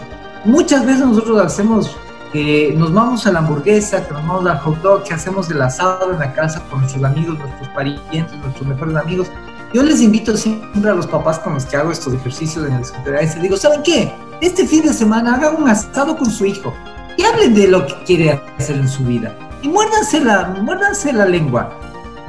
Muchas 0.46 0.86
veces 0.86 1.06
nosotros 1.06 1.40
hacemos 1.42 1.96
que 2.32 2.74
nos 2.78 2.94
vamos 2.94 3.28
a 3.28 3.32
la 3.32 3.40
hamburguesa, 3.40 4.08
que 4.08 4.14
nos 4.14 4.26
vamos 4.26 4.46
al 4.48 4.60
hot 4.60 4.82
dog, 4.82 5.04
que 5.04 5.14
hacemos 5.14 5.50
el 5.52 5.62
asado 5.62 6.12
en 6.12 6.20
la 6.20 6.34
casa 6.34 6.62
con 6.70 6.80
nuestros 6.80 7.04
amigos, 7.04 7.38
nuestros 7.38 7.68
parientes, 7.70 8.38
nuestros 8.38 8.68
mejores 8.68 8.96
amigos. 8.96 9.28
Yo 9.74 9.84
les 9.84 10.02
invito 10.02 10.36
siempre 10.36 10.90
a 10.90 10.94
los 10.94 11.08
papás 11.08 11.40
con 11.40 11.54
los 11.54 11.66
que 11.66 11.78
hago 11.78 11.92
estos 11.92 12.14
ejercicios 12.14 12.68
en 12.68 12.84
secretario 12.84 13.30
y 13.38 13.40
digo, 13.40 13.58
¿saben 13.58 13.84
qué? 13.84 14.14
Este 14.42 14.66
fin 14.66 14.84
de 14.84 14.94
semana 14.94 15.36
hagan 15.36 15.62
un 15.62 15.70
asado 15.70 16.18
con 16.18 16.30
su 16.30 16.46
hijo 16.46 16.74
y 17.18 17.24
hablen 17.24 17.54
de 17.54 17.68
lo 17.68 17.86
que 17.86 17.96
quiere 18.06 18.42
hacer 18.58 18.78
en 18.78 18.90
su 18.90 19.04
vida. 19.04 19.36
Y 19.62 19.70
muérdanse 19.70 20.20
la, 20.20 20.48
muérdanse 20.62 21.14
la 21.14 21.26
lengua. 21.26 21.70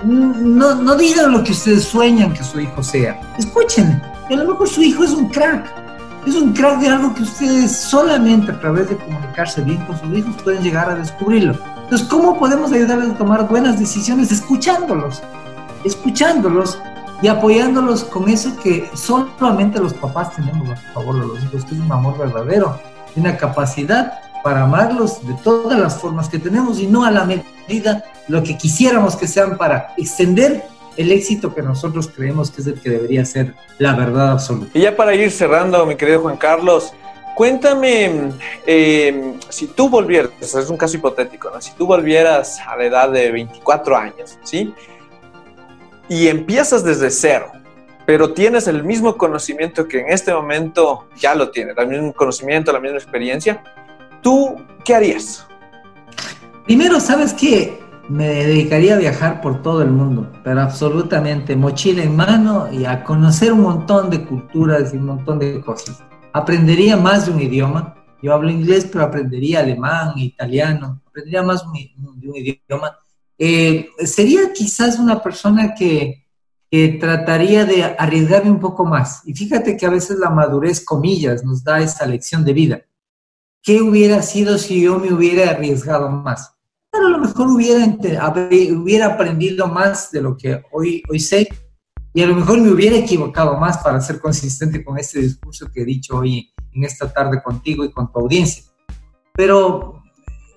No, 0.05 0.75
no 0.75 0.97
digan 0.97 1.33
lo 1.33 1.43
que 1.43 1.53
ustedes 1.53 1.85
sueñan 1.85 2.35
que 2.35 2.43
su 2.43 2.61
hijo 2.61 2.83
sea. 2.83 3.21
Escuchen, 3.39 4.03
a 4.33 4.37
lo 4.37 4.53
mejor 4.53 4.69
su 4.69 4.83
hijo 4.83 5.05
es 5.05 5.11
un 5.11 5.29
crack 5.29 5.83
es 6.27 6.37
un 6.37 6.53
crack 6.53 6.79
de 6.81 6.89
algo 6.89 7.15
que 7.15 7.23
ustedes 7.23 7.73
solamente 7.73 8.53
a 8.53 8.61
través 8.61 8.89
de 8.89 8.97
comunicarse 8.97 9.61
bien 9.63 9.85
con 9.87 9.99
sus 9.99 10.17
hijos 10.17 10.37
pueden 10.43 10.63
llegar 10.63 10.89
a 10.89 10.95
descubrirlo. 10.95 11.55
Entonces, 11.83 12.07
¿cómo 12.09 12.39
podemos 12.39 12.73
ayudarles 12.73 13.11
a 13.11 13.15
tomar 13.15 13.49
buenas 13.49 13.79
decisiones? 13.79 14.31
Escuchándolos, 14.31 15.21
escuchándolos 15.85 16.79
y 17.23 17.29
apoyándolos 17.29 18.05
con 18.05 18.29
eso 18.29 18.57
que 18.63 18.89
solamente 18.95 19.81
los 19.81 19.95
papás 19.95 20.35
tenemos 20.37 20.71
a 20.71 20.77
favor 20.93 21.21
de 21.21 21.27
los 21.27 21.45
hijos, 21.45 21.65
que 21.65 21.75
es 21.75 21.81
un 21.81 21.91
amor 21.91 22.17
verdadero, 22.19 22.79
una 23.17 23.37
capacidad 23.37 24.21
para 24.45 24.63
amarlos 24.63 25.27
de 25.27 25.35
todas 25.43 25.79
las 25.79 25.99
formas 25.99 26.29
que 26.29 26.39
tenemos 26.39 26.79
y 26.79 26.87
no 26.87 27.05
a 27.05 27.11
la 27.11 27.25
medida 27.25 28.05
lo 28.29 28.43
que 28.43 28.57
quisiéramos 28.57 29.17
que 29.17 29.27
sean 29.27 29.57
para 29.57 29.93
extender 29.97 30.65
el 30.97 31.13
éxito 31.13 31.55
que 31.55 31.63
nosotros 31.63 32.09
creemos 32.15 32.51
que 32.51 32.61
es 32.61 32.67
el 32.67 32.81
que 32.81 32.91
debería 32.91 33.25
ser 33.25 33.55
la 33.79 33.95
verdad 33.95 34.33
absoluta. 34.33 34.71
Y 34.75 34.83
ya 34.83 34.97
para 34.97 35.15
ir 35.15 35.31
cerrando, 35.31 35.85
mi 35.87 35.97
querido 35.97 36.21
Juan 36.21 36.37
Carlos, 36.37 36.93
cuéntame 37.35 38.33
eh, 38.67 39.35
si 39.49 39.67
tú 39.69 39.89
volvieras, 39.89 40.31
es 40.41 40.71
un 40.71 40.77
caso 40.77 40.97
hipotético, 40.97 41.51
¿no? 41.51 41.61
si 41.61 41.73
tú 41.73 41.87
volvieras 41.87 42.61
a 42.61 42.77
la 42.77 42.85
edad 42.85 43.11
de 43.11 43.31
24 43.33 43.97
años, 43.97 44.39
¿sí? 44.43 44.75
Y 46.09 46.29
empiezas 46.29 46.85
desde 46.85 47.11
cero, 47.11 47.51
pero 48.05 48.33
tienes 48.33 48.67
el 48.67 48.85
mismo 48.85 49.17
conocimiento 49.17 49.89
que 49.89 50.01
en 50.01 50.11
este 50.11 50.35
momento 50.35 51.07
ya 51.17 51.35
lo 51.35 51.51
tienes, 51.51 51.77
el 51.79 51.89
mismo 51.89 52.13
conocimiento, 52.13 52.73
la 52.73 52.81
misma 52.81 52.99
experiencia, 52.99 53.63
¿tú 54.21 54.57
qué 54.85 54.95
harías? 54.95 55.47
Primero, 56.65 57.01
¿sabes 57.01 57.33
qué? 57.33 57.81
Me 58.09 58.29
dedicaría 58.29 58.95
a 58.95 58.99
viajar 58.99 59.41
por 59.41 59.63
todo 59.63 59.83
el 59.83 59.91
mundo, 59.91 60.31
pero 60.43 60.61
absolutamente 60.61 61.57
mochila 61.57 62.03
en 62.03 62.17
mano 62.17 62.73
y 62.73 62.85
a 62.85 63.05
conocer 63.05 63.53
un 63.53 63.63
montón 63.63 64.11
de 64.11 64.25
culturas 64.25 64.93
y 64.93 64.97
un 64.97 65.07
montón 65.07 65.39
de 65.39 65.61
cosas. 65.61 66.03
Aprendería 66.33 66.97
más 66.97 67.27
de 67.27 67.33
un 67.33 67.41
idioma. 67.41 67.95
Yo 68.23 68.33
hablo 68.33 68.51
inglés, 68.51 68.89
pero 68.91 69.05
aprendería 69.05 69.61
alemán, 69.61 70.13
italiano, 70.17 71.03
aprendería 71.07 71.43
más 71.43 71.63
de 71.63 72.29
un 72.29 72.37
idioma. 72.37 72.97
Eh, 73.39 73.89
sería 74.05 74.53
quizás 74.53 74.99
una 74.99 75.23
persona 75.23 75.75
que, 75.75 76.27
que 76.71 76.89
trataría 77.01 77.65
de 77.65 77.83
arriesgarme 77.85 78.51
un 78.51 78.61
poco 78.61 78.85
más. 78.85 79.23
Y 79.27 79.35
fíjate 79.35 79.77
que 79.77 79.87
a 79.87 79.91
veces 79.91 80.19
la 80.19 80.31
madurez, 80.31 80.85
comillas, 80.85 81.45
nos 81.45 81.63
da 81.63 81.81
esa 81.81 82.07
lección 82.07 82.45
de 82.45 82.53
vida. 82.53 82.83
¿Qué 83.63 83.81
hubiera 83.81 84.23
sido 84.23 84.59
si 84.59 84.83
yo 84.83 84.99
me 84.99 85.13
hubiera 85.13 85.51
arriesgado 85.51 86.09
más? 86.09 86.57
A 87.07 87.11
lo 87.11 87.19
mejor 87.19 87.49
hubiera, 87.49 87.87
hubiera 88.75 89.07
aprendido 89.07 89.67
más 89.67 90.11
de 90.11 90.23
lo 90.23 90.37
que 90.37 90.63
hoy, 90.73 91.03
hoy 91.09 91.21
sé 91.21 91.49
y 92.15 92.23
a 92.23 92.27
lo 92.27 92.35
mejor 92.35 92.61
me 92.61 92.71
hubiera 92.71 92.97
equivocado 92.97 93.57
más 93.57 93.79
para 93.79 94.01
ser 94.01 94.21
consistente 94.21 94.85
con 94.85 94.99
este 94.99 95.21
discurso 95.21 95.71
que 95.73 95.83
he 95.83 95.85
dicho 95.85 96.19
hoy 96.19 96.53
en 96.73 96.85
esta 96.85 97.11
tarde 97.13 97.43
contigo 97.43 97.85
y 97.85 97.91
con 97.91 98.11
tu 98.13 98.19
audiencia. 98.21 98.65
Pero 99.35 100.03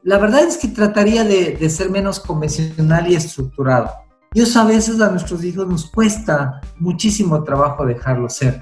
la 0.03 0.17
verdad 0.17 0.43
es 0.43 0.57
que 0.57 0.67
trataría 0.67 1.23
de, 1.23 1.55
de 1.55 1.69
ser 1.69 1.89
menos 1.89 2.19
convencional 2.19 3.09
y 3.09 3.15
estructurado. 3.15 3.89
Y 4.33 4.41
eso 4.41 4.59
a 4.59 4.65
veces 4.65 4.99
a 4.99 5.09
nuestros 5.09 5.43
hijos 5.45 5.65
nos 5.65 5.89
cuesta 5.89 6.59
muchísimo 6.77 7.41
trabajo 7.43 7.85
dejarlo 7.85 8.29
ser. 8.29 8.61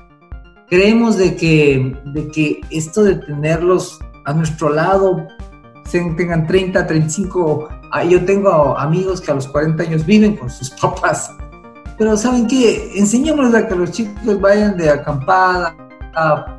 Creemos 0.69 1.17
de 1.17 1.35
que, 1.35 1.99
de 2.13 2.27
que 2.27 2.61
esto 2.69 3.03
de 3.03 3.15
tenerlos 3.15 3.99
a 4.25 4.33
nuestro 4.33 4.69
lado 4.69 5.27
tengan 5.91 6.47
30, 6.47 6.87
35. 6.87 7.69
Ah, 7.91 8.03
yo 8.03 8.23
tengo 8.25 8.77
amigos 8.77 9.21
que 9.21 9.31
a 9.31 9.35
los 9.35 9.47
40 9.47 9.83
años 9.83 10.05
viven 10.05 10.35
con 10.35 10.49
sus 10.49 10.69
papás. 10.81 11.35
Pero 11.97 12.17
¿saben 12.17 12.47
qué? 12.47 12.91
Enseñémosles 12.95 13.53
a 13.53 13.67
que 13.67 13.75
los 13.75 13.91
chicos 13.91 14.41
vayan 14.41 14.77
de 14.77 14.89
acampada, 14.89 15.75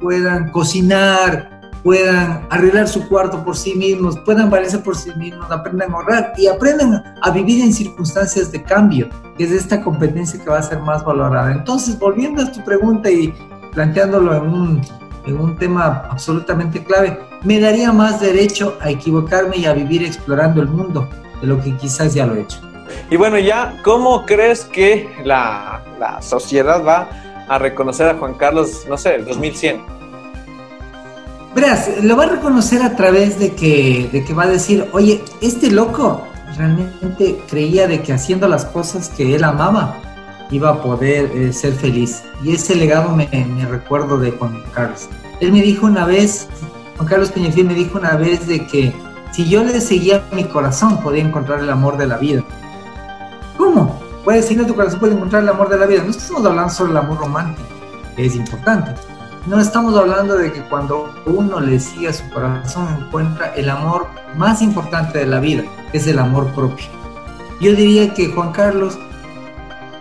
puedan 0.00 0.50
cocinar, 0.50 1.54
puedan 1.82 2.46
arreglar 2.50 2.88
su 2.88 3.06
cuarto 3.08 3.44
por 3.44 3.56
sí 3.56 3.74
mismos, 3.74 4.18
puedan 4.20 4.48
valerse 4.48 4.78
por 4.78 4.96
sí 4.96 5.10
mismos, 5.16 5.50
aprendan 5.50 5.92
a 5.92 5.96
ahorrar 5.96 6.32
y 6.36 6.46
aprendan 6.46 7.02
a 7.20 7.30
vivir 7.30 7.62
en 7.62 7.72
circunstancias 7.72 8.50
de 8.50 8.62
cambio, 8.62 9.08
que 9.36 9.44
es 9.44 9.52
esta 9.52 9.82
competencia 9.82 10.42
que 10.42 10.48
va 10.48 10.58
a 10.58 10.62
ser 10.62 10.80
más 10.80 11.04
valorada. 11.04 11.52
Entonces, 11.52 11.98
volviendo 11.98 12.42
a 12.42 12.50
tu 12.50 12.64
pregunta 12.64 13.10
y 13.10 13.34
planteándolo 13.72 14.36
en 14.36 14.54
un 14.54 14.80
en 15.26 15.38
un 15.38 15.56
tema 15.56 16.04
absolutamente 16.10 16.82
clave, 16.82 17.18
me 17.42 17.60
daría 17.60 17.92
más 17.92 18.20
derecho 18.20 18.76
a 18.80 18.90
equivocarme 18.90 19.56
y 19.56 19.66
a 19.66 19.72
vivir 19.72 20.02
explorando 20.02 20.60
el 20.60 20.68
mundo 20.68 21.08
de 21.40 21.46
lo 21.46 21.60
que 21.62 21.76
quizás 21.76 22.14
ya 22.14 22.26
lo 22.26 22.34
he 22.36 22.42
hecho. 22.42 22.58
Y 23.10 23.16
bueno, 23.16 23.38
ya, 23.38 23.80
¿cómo 23.82 24.24
crees 24.24 24.64
que 24.64 25.08
la, 25.24 25.82
la 25.98 26.22
sociedad 26.22 26.84
va 26.84 27.08
a 27.48 27.58
reconocer 27.58 28.08
a 28.08 28.14
Juan 28.14 28.34
Carlos, 28.34 28.84
no 28.88 28.96
sé, 28.96 29.16
el 29.16 29.24
2100? 29.24 29.94
Verás, 31.54 32.02
lo 32.02 32.16
va 32.16 32.24
a 32.24 32.28
reconocer 32.28 32.82
a 32.82 32.96
través 32.96 33.38
de 33.38 33.54
que, 33.54 34.08
de 34.12 34.24
que 34.24 34.34
va 34.34 34.44
a 34.44 34.48
decir, 34.48 34.88
oye, 34.92 35.22
este 35.40 35.70
loco 35.70 36.26
realmente 36.56 37.40
creía 37.48 37.86
de 37.86 38.02
que 38.02 38.12
haciendo 38.12 38.48
las 38.48 38.64
cosas 38.64 39.08
que 39.08 39.36
él 39.36 39.44
amaba, 39.44 39.96
iba 40.50 40.70
a 40.70 40.82
poder 40.82 41.30
eh, 41.34 41.52
ser 41.52 41.72
feliz. 41.72 42.22
Y 42.42 42.54
ese 42.54 42.74
legado 42.74 43.14
me, 43.14 43.26
recuerdo 43.68 44.18
de 44.18 44.32
Juan 44.32 44.62
Carlos. 44.72 45.08
Él 45.40 45.52
me 45.52 45.62
dijo 45.62 45.86
una 45.86 46.06
vez, 46.06 46.48
Juan 46.96 47.08
Carlos 47.08 47.30
Peñafiel 47.30 47.66
me 47.66 47.74
dijo 47.74 47.98
una 47.98 48.16
vez 48.16 48.46
de 48.46 48.66
que 48.66 48.94
si 49.32 49.48
yo 49.48 49.64
le 49.64 49.80
seguía 49.80 50.22
mi 50.32 50.44
corazón 50.44 51.00
podía 51.02 51.24
encontrar 51.24 51.60
el 51.60 51.70
amor 51.70 51.96
de 51.96 52.06
la 52.06 52.18
vida. 52.18 52.44
¿Cómo? 53.56 54.00
Puedes 54.24 54.50
a 54.50 54.66
tu 54.66 54.74
corazón 54.74 55.00
puede 55.00 55.14
encontrar 55.14 55.42
el 55.42 55.48
amor 55.48 55.68
de 55.68 55.78
la 55.78 55.86
vida. 55.86 56.02
No 56.02 56.10
estamos 56.10 56.46
hablando 56.46 56.72
sobre 56.72 56.92
el 56.92 56.96
amor 56.96 57.18
romántico, 57.18 57.68
que 58.16 58.26
es 58.26 58.36
importante. 58.36 58.92
No 59.46 59.60
estamos 59.60 59.94
hablando 59.98 60.36
de 60.36 60.50
que 60.52 60.62
cuando 60.62 61.12
uno 61.26 61.60
le 61.60 61.78
sigue 61.78 62.08
a 62.08 62.12
su 62.14 62.26
corazón 62.30 63.04
encuentra 63.04 63.52
el 63.54 63.68
amor 63.68 64.06
más 64.36 64.62
importante 64.62 65.18
de 65.18 65.26
la 65.26 65.40
vida, 65.40 65.64
que 65.92 65.98
es 65.98 66.06
el 66.06 66.18
amor 66.18 66.46
propio. 66.54 66.86
Yo 67.60 67.74
diría 67.74 68.14
que 68.14 68.28
Juan 68.28 68.52
Carlos 68.52 68.98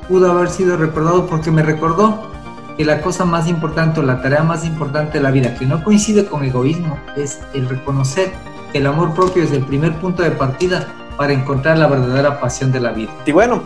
pudo 0.08 0.32
haber 0.32 0.50
sido 0.50 0.78
recordado 0.78 1.28
porque 1.28 1.52
me 1.52 1.64
recordó 1.64 2.32
que 2.78 2.86
la 2.86 3.02
cosa 3.02 3.26
más 3.26 3.48
importante 3.48 4.00
o 4.00 4.04
la 4.04 4.22
tarea 4.22 4.44
más 4.44 4.66
importante 4.66 5.18
de 5.18 5.24
la 5.24 5.32
vida, 5.32 5.56
que 5.56 5.66
no 5.66 5.84
coincide 5.84 6.26
con 6.26 6.44
egoísmo, 6.44 6.98
es 7.16 7.40
el 7.54 7.70
reconocer 7.70 8.32
que 8.72 8.80
el 8.80 8.88
amor 8.88 9.14
propio 9.14 9.44
es 9.44 9.52
el 9.52 9.64
primer 9.64 9.94
punto 10.00 10.24
de 10.24 10.32
partida 10.32 10.88
para 11.18 11.34
encontrar 11.34 11.78
la 11.78 11.88
verdadera 11.88 12.40
pasión 12.40 12.72
de 12.72 12.80
la 12.80 12.92
vida. 12.92 13.12
Y 13.26 13.32
bueno, 13.32 13.64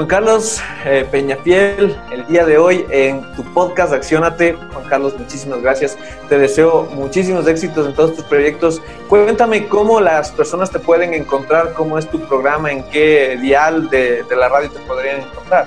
Juan 0.00 0.08
Carlos 0.08 0.62
eh, 0.86 1.06
Peñafiel, 1.10 1.94
el 2.10 2.26
día 2.26 2.46
de 2.46 2.56
hoy 2.56 2.86
en 2.88 3.20
tu 3.34 3.44
podcast 3.52 3.92
Acciónate. 3.92 4.56
Juan 4.72 4.88
Carlos, 4.88 5.14
muchísimas 5.18 5.60
gracias. 5.60 5.98
Te 6.26 6.38
deseo 6.38 6.88
muchísimos 6.94 7.46
éxitos 7.46 7.86
en 7.86 7.92
todos 7.92 8.16
tus 8.16 8.24
proyectos. 8.24 8.80
Cuéntame 9.10 9.68
cómo 9.68 10.00
las 10.00 10.30
personas 10.32 10.70
te 10.70 10.78
pueden 10.78 11.12
encontrar, 11.12 11.74
cómo 11.74 11.98
es 11.98 12.08
tu 12.08 12.18
programa, 12.18 12.72
en 12.72 12.82
qué 12.84 13.38
dial 13.42 13.90
de, 13.90 14.22
de 14.22 14.36
la 14.36 14.48
radio 14.48 14.70
te 14.70 14.78
podrían 14.78 15.20
encontrar. 15.20 15.66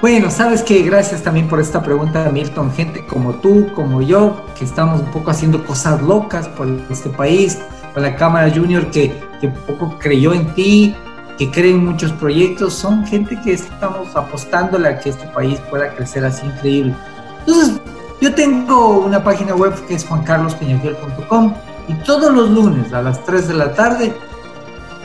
Bueno, 0.00 0.28
sabes 0.28 0.64
que 0.64 0.82
gracias 0.82 1.22
también 1.22 1.46
por 1.46 1.60
esta 1.60 1.84
pregunta, 1.84 2.28
Milton. 2.32 2.72
Gente 2.72 3.06
como 3.06 3.34
tú, 3.34 3.72
como 3.76 4.02
yo, 4.02 4.44
que 4.58 4.64
estamos 4.64 5.00
un 5.00 5.12
poco 5.12 5.30
haciendo 5.30 5.64
cosas 5.64 6.02
locas 6.02 6.48
por 6.48 6.66
este 6.90 7.10
país, 7.10 7.60
con 7.92 8.02
la 8.02 8.16
Cámara 8.16 8.50
Junior 8.52 8.90
que, 8.90 9.12
que 9.40 9.46
un 9.46 9.54
poco 9.54 10.00
creyó 10.00 10.34
en 10.34 10.52
ti, 10.54 10.96
que 11.38 11.50
creen 11.50 11.84
muchos 11.84 12.12
proyectos, 12.12 12.74
son 12.74 13.06
gente 13.06 13.38
que 13.42 13.52
estamos 13.52 14.14
apostándole 14.14 14.88
a 14.88 14.98
que 14.98 15.10
este 15.10 15.26
país 15.28 15.60
pueda 15.70 15.94
crecer 15.94 16.24
así 16.24 16.46
increíble. 16.46 16.94
Entonces, 17.40 17.80
yo 18.20 18.34
tengo 18.34 18.98
una 18.98 19.22
página 19.22 19.54
web 19.54 19.74
que 19.86 19.94
es 19.94 20.06
juancarlospeñafiel.com 20.06 21.54
y 21.88 21.94
todos 22.04 22.32
los 22.32 22.50
lunes 22.50 22.92
a 22.92 23.02
las 23.02 23.24
3 23.24 23.48
de 23.48 23.54
la 23.54 23.74
tarde 23.74 24.14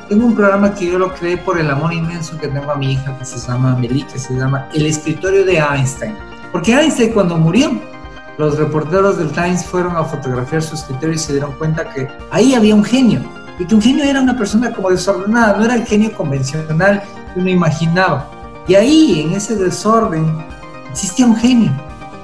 tengo 0.09 0.25
un 0.25 0.35
programa 0.35 0.73
que 0.73 0.87
yo 0.87 0.97
lo 0.97 1.13
creé 1.13 1.37
por 1.37 1.59
el 1.59 1.69
amor 1.69 1.93
inmenso 1.93 2.35
que 2.39 2.47
tengo 2.47 2.71
a 2.71 2.75
mi 2.75 2.93
hija, 2.93 3.15
que 3.19 3.25
se 3.25 3.37
llama 3.37 3.75
Meli, 3.75 4.01
que 4.03 4.17
se 4.17 4.33
llama 4.33 4.67
El 4.73 4.87
escritorio 4.87 5.45
de 5.45 5.59
Einstein. 5.59 6.15
Porque 6.51 6.73
Einstein 6.73 7.13
cuando 7.13 7.37
murió, 7.37 7.79
los 8.39 8.57
reporteros 8.57 9.19
del 9.19 9.31
Times 9.31 9.63
fueron 9.65 9.95
a 9.97 10.03
fotografiar 10.03 10.63
su 10.63 10.73
escritorio 10.73 11.13
y 11.13 11.19
se 11.19 11.33
dieron 11.33 11.51
cuenta 11.53 11.93
que 11.93 12.07
ahí 12.31 12.55
había 12.55 12.73
un 12.73 12.83
genio. 12.83 13.21
Y 13.59 13.65
que 13.65 13.75
un 13.75 13.81
genio 13.81 14.05
era 14.05 14.21
una 14.21 14.37
persona 14.37 14.71
como 14.71 14.89
desordenada, 14.89 15.57
no 15.57 15.65
era 15.65 15.75
el 15.75 15.85
genio 15.85 16.13
convencional 16.13 17.03
que 17.33 17.39
uno 17.39 17.49
imaginaba. 17.49 18.29
Y 18.67 18.75
ahí, 18.75 19.21
en 19.21 19.33
ese 19.33 19.55
desorden, 19.55 20.25
existía 20.89 21.25
un 21.25 21.35
genio. 21.35 21.71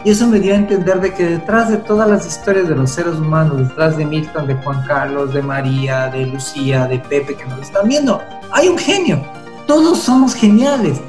Y 0.06 0.12
eso 0.12 0.28
me 0.28 0.40
dio 0.40 0.54
a 0.54 0.58
entender 0.58 1.02
de 1.02 1.14
que 1.14 1.26
detrás 1.26 1.70
de 1.70 1.78
todas 1.78 2.08
las 2.08 2.28
historias 2.28 2.70
de 2.70 2.76
los 2.76 2.92
seres 2.92 3.16
humanos, 3.16 3.58
detrás 3.58 3.98
de 3.98 4.06
Milton, 4.06 4.46
de 4.46 4.54
Juan 4.54 4.86
Carlos, 4.86 5.34
de 5.34 5.42
María, 5.42 6.08
de 6.10 6.28
Lucía, 6.28 6.86
de 6.86 7.00
Pepe 7.00 7.36
que 7.36 7.46
nos 7.46 7.60
están 7.60 7.88
viendo, 7.88 8.22
hay 8.52 8.68
un 8.68 8.78
genio. 8.78 9.20
Todos 9.66 10.00
somos 10.00 10.36
geniales. 10.36 11.02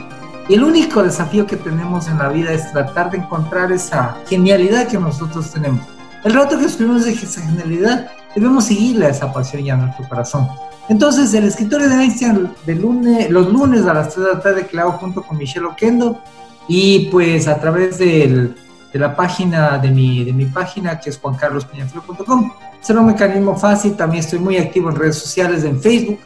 Y 0.49 0.55
el 0.55 0.65
único 0.65 1.03
desafío 1.03 1.47
que 1.47 1.57
tenemos 1.57 2.09
en 2.09 2.19
la 2.19 2.29
vida 2.29 2.53
es 2.53 2.73
tratar 2.73 3.11
de 3.11 3.19
encontrar 3.19 3.71
esa 3.71 4.17
genialidad 4.27 4.89
que 4.89 4.99
nosotros 4.99 5.51
tenemos. 5.51 5.85
El 6.25 6.33
rato 6.33 6.59
que 6.59 6.65
escribimos 6.65 7.05
de 7.05 7.13
esa 7.13 7.43
genialidad, 7.43 8.11
debemos 8.37 8.67
seguirle 8.67 9.07
a 9.07 9.09
esa 9.09 9.33
pasión 9.33 9.65
y 9.65 9.71
a 9.71 9.77
nuestro 9.77 10.09
corazón. 10.09 10.47
Entonces, 10.89 11.35
el 11.35 11.45
escritorio 11.45 11.89
de 11.89 11.97
Einstein 11.97 12.51
de 12.65 12.75
lunes, 12.77 13.31
los 13.31 13.53
lunes 13.53 13.85
a 13.87 13.95
las 13.95 14.15
3 14.15 14.27
de 14.27 14.33
la 14.35 14.41
tarde 14.41 14.67
que 14.67 14.79
hago 14.79 14.93
junto 14.93 15.23
con 15.23 15.37
Michelle 15.37 15.67
Oquendo 15.67 16.21
y 16.69 17.07
pues 17.07 17.49
a 17.49 17.59
través 17.59 17.99
del 17.99 18.55
de 18.93 19.01
la 19.01 19.15
página 19.15 19.79
de 19.79 19.91
mi, 19.91 20.25
de 20.25 20.33
mi 20.33 20.47
página 20.47 20.99
que 20.99 21.11
es 21.11 21.19
juancarlospeñaflor.com. 21.19 22.53
Será 22.81 23.01
un 23.01 23.07
mecanismo 23.07 23.57
fácil, 23.57 23.95
también 23.95 24.25
estoy 24.25 24.39
muy 24.39 24.57
activo 24.57 24.91
en 24.91 24.97
redes 24.97 25.17
sociales, 25.17 25.65
en 25.65 25.81
Facebook, 25.81 26.21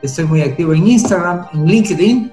estoy 0.00 0.24
muy 0.24 0.40
activo 0.40 0.72
en 0.72 0.86
Instagram, 0.86 1.46
en 1.52 1.66
LinkedIn 1.66 2.32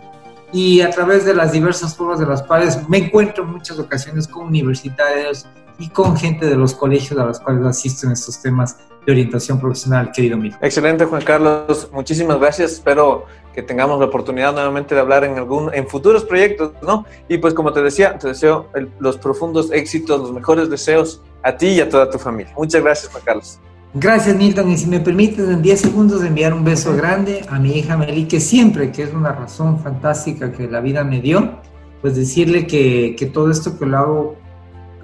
y 0.54 0.82
a 0.82 0.90
través 0.90 1.26
de 1.26 1.34
las 1.34 1.52
diversas 1.52 1.96
formas 1.96 2.20
de 2.20 2.26
las 2.26 2.44
cuales 2.44 2.88
me 2.88 3.00
encuentro 3.00 3.44
en 3.44 3.52
muchas 3.52 3.80
ocasiones 3.80 4.28
con 4.28 4.48
universitarios 4.48 5.46
y 5.78 5.90
con 5.90 6.16
gente 6.16 6.46
de 6.46 6.56
los 6.56 6.74
colegios 6.74 7.20
a 7.20 7.26
los 7.26 7.40
cuales 7.40 7.66
asisto 7.66 8.06
en 8.06 8.14
estos 8.14 8.42
temas 8.42 8.78
de 9.06 9.12
orientación 9.12 9.60
profesional, 9.60 10.12
querido 10.12 10.38
Mil. 10.38 10.56
Excelente, 10.62 11.06
Juan 11.06 11.24
Carlos. 11.24 11.90
Muchísimas 11.92 12.40
gracias. 12.40 12.74
Espero 12.74 13.26
que 13.54 13.62
tengamos 13.62 14.00
la 14.00 14.06
oportunidad 14.06 14.54
nuevamente 14.54 14.96
de 14.96 15.02
hablar 15.02 15.24
en 15.24 15.38
algún 15.38 15.74
en 15.74 15.88
futuros 15.88 16.24
proyectos, 16.24 16.72
¿no? 16.82 17.06
Y 17.28 17.38
pues 17.38 17.54
como 17.54 17.74
te 17.74 17.82
decía, 17.82 18.18
te 18.18 18.28
deseo 18.28 18.70
los 19.00 19.18
profundos 19.18 19.72
éxitos, 19.72 20.22
los 20.22 20.32
mejores 20.32 20.70
deseos 20.70 21.22
a 21.44 21.58
ti 21.58 21.68
y 21.68 21.82
a 21.82 21.90
toda 21.90 22.10
tu 22.10 22.18
familia. 22.18 22.54
Muchas 22.58 22.82
gracias, 22.82 23.12
Juan 23.12 23.24
Carlos. 23.26 23.60
Gracias, 23.94 24.38
Milton. 24.38 24.72
Y 24.72 24.78
si 24.78 24.88
me 24.88 25.02
permites, 25.02 25.50
en 25.50 25.62
10 25.62 25.82
segundos 25.82 26.24
enviar 26.24 26.54
un 26.54 26.64
beso 26.64 26.96
grande 26.96 27.46
a 27.50 27.60
mi 27.60 27.78
hija 27.78 27.98
Meli, 27.98 28.26
que 28.26 28.40
siempre, 28.40 28.92
que 28.92 29.04
es 29.04 29.14
una 29.14 29.34
razón 29.34 29.80
fantástica 29.80 30.52
que 30.54 30.68
la 30.70 30.80
vida 30.80 31.04
me 31.04 31.20
dio, 31.20 31.60
pues 32.02 32.16
decirle 32.16 32.68
que, 32.68 33.16
que 33.18 33.26
todo 33.26 33.52
esto 33.52 33.78
que 33.78 33.86
lo 33.86 33.98
hago 33.98 34.36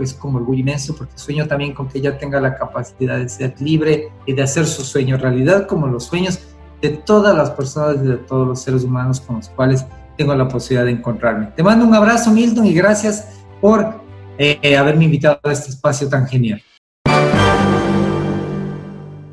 es 0.04 0.14
como 0.14 0.38
orgullo 0.38 0.60
inmenso, 0.60 0.96
porque 0.96 1.18
sueño 1.18 1.48
también 1.48 1.74
con 1.74 1.88
que 1.88 2.00
ella 2.00 2.18
tenga 2.18 2.40
la 2.40 2.56
capacidad 2.56 3.18
de 3.18 3.30
ser 3.30 3.54
libre 3.60 4.12
y 4.26 4.34
de 4.34 4.42
hacer 4.42 4.66
su 4.66 4.84
sueño 4.84 5.18
realidad, 5.18 5.68
como 5.68 5.88
los 5.88 6.06
sueños 6.06 6.40
de 6.82 6.90
todas 6.90 7.36
las 7.36 7.52
personas 7.52 7.98
y 8.04 8.08
de 8.08 8.18
todos 8.18 8.48
los 8.48 8.62
seres 8.62 8.84
humanos 8.84 9.20
con 9.22 9.38
los 9.38 9.50
cuales 9.50 9.86
tengo 10.18 10.36
la 10.36 10.48
posibilidad 10.48 10.86
de 10.86 10.92
encontrarme. 10.92 11.48
Te 11.56 11.64
mando 11.64 11.86
un 11.86 11.94
abrazo, 11.94 12.32
Milton, 12.32 12.66
y 12.66 12.74
gracias 12.74 13.44
por 13.62 14.02
eh, 14.38 14.76
haberme 14.76 15.06
invitado 15.06 15.40
a 15.44 15.52
este 15.52 15.70
espacio 15.70 16.10
tan 16.10 16.28
genial. 16.28 16.62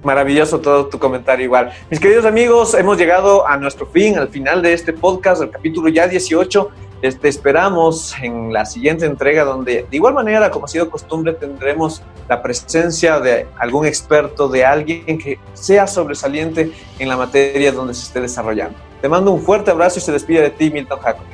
Maravilloso 0.03 0.61
todo 0.61 0.87
tu 0.89 0.99
comentario 0.99 1.47
igual. 1.47 1.73
Mis 1.91 1.99
queridos 1.99 2.27
amigos, 2.27 2.75
hemos 2.75 2.99
llegado 2.99 3.49
a 3.49 3.57
nuestro 3.57 3.87
fin, 3.87 4.19
al 4.19 4.29
final 4.29 4.61
de 4.61 4.75
este 4.75 4.93
podcast, 4.93 5.43
el 5.43 5.51
capítulo 5.51 5.89
ya 5.89 6.07
18. 6.07 6.71
Te 7.01 7.29
esperamos 7.29 8.15
en 8.23 8.53
la 8.53 8.65
siguiente 8.65 9.05
entrega 9.05 9.45
donde 9.45 9.87
de 9.91 9.97
igual 9.97 10.15
manera, 10.15 10.51
como 10.51 10.65
ha 10.65 10.69
sido 10.69 10.91
costumbre, 10.91 11.35
tendremos 11.35 12.03
la 12.29 12.43
presencia 12.43 13.21
de 13.21 13.47
algún 13.59 13.87
experto, 13.87 14.49
de 14.49 14.65
alguien 14.65 15.19
que 15.19 15.39
sea 15.53 15.87
sobresaliente 15.87 16.73
en 16.99 17.09
la 17.09 17.17
materia 17.17 17.73
donde 17.73 17.93
se 17.93 18.05
esté 18.05 18.21
desarrollando. 18.21 18.79
Te 19.03 19.09
mando 19.09 19.33
un 19.33 19.43
fuerte 19.43 19.71
abrazo 19.71 19.99
y 19.99 20.03
se 20.03 20.13
despide 20.13 20.41
de 20.43 20.51
ti, 20.51 20.71
Milton 20.71 20.99
Jacob. 21.01 21.34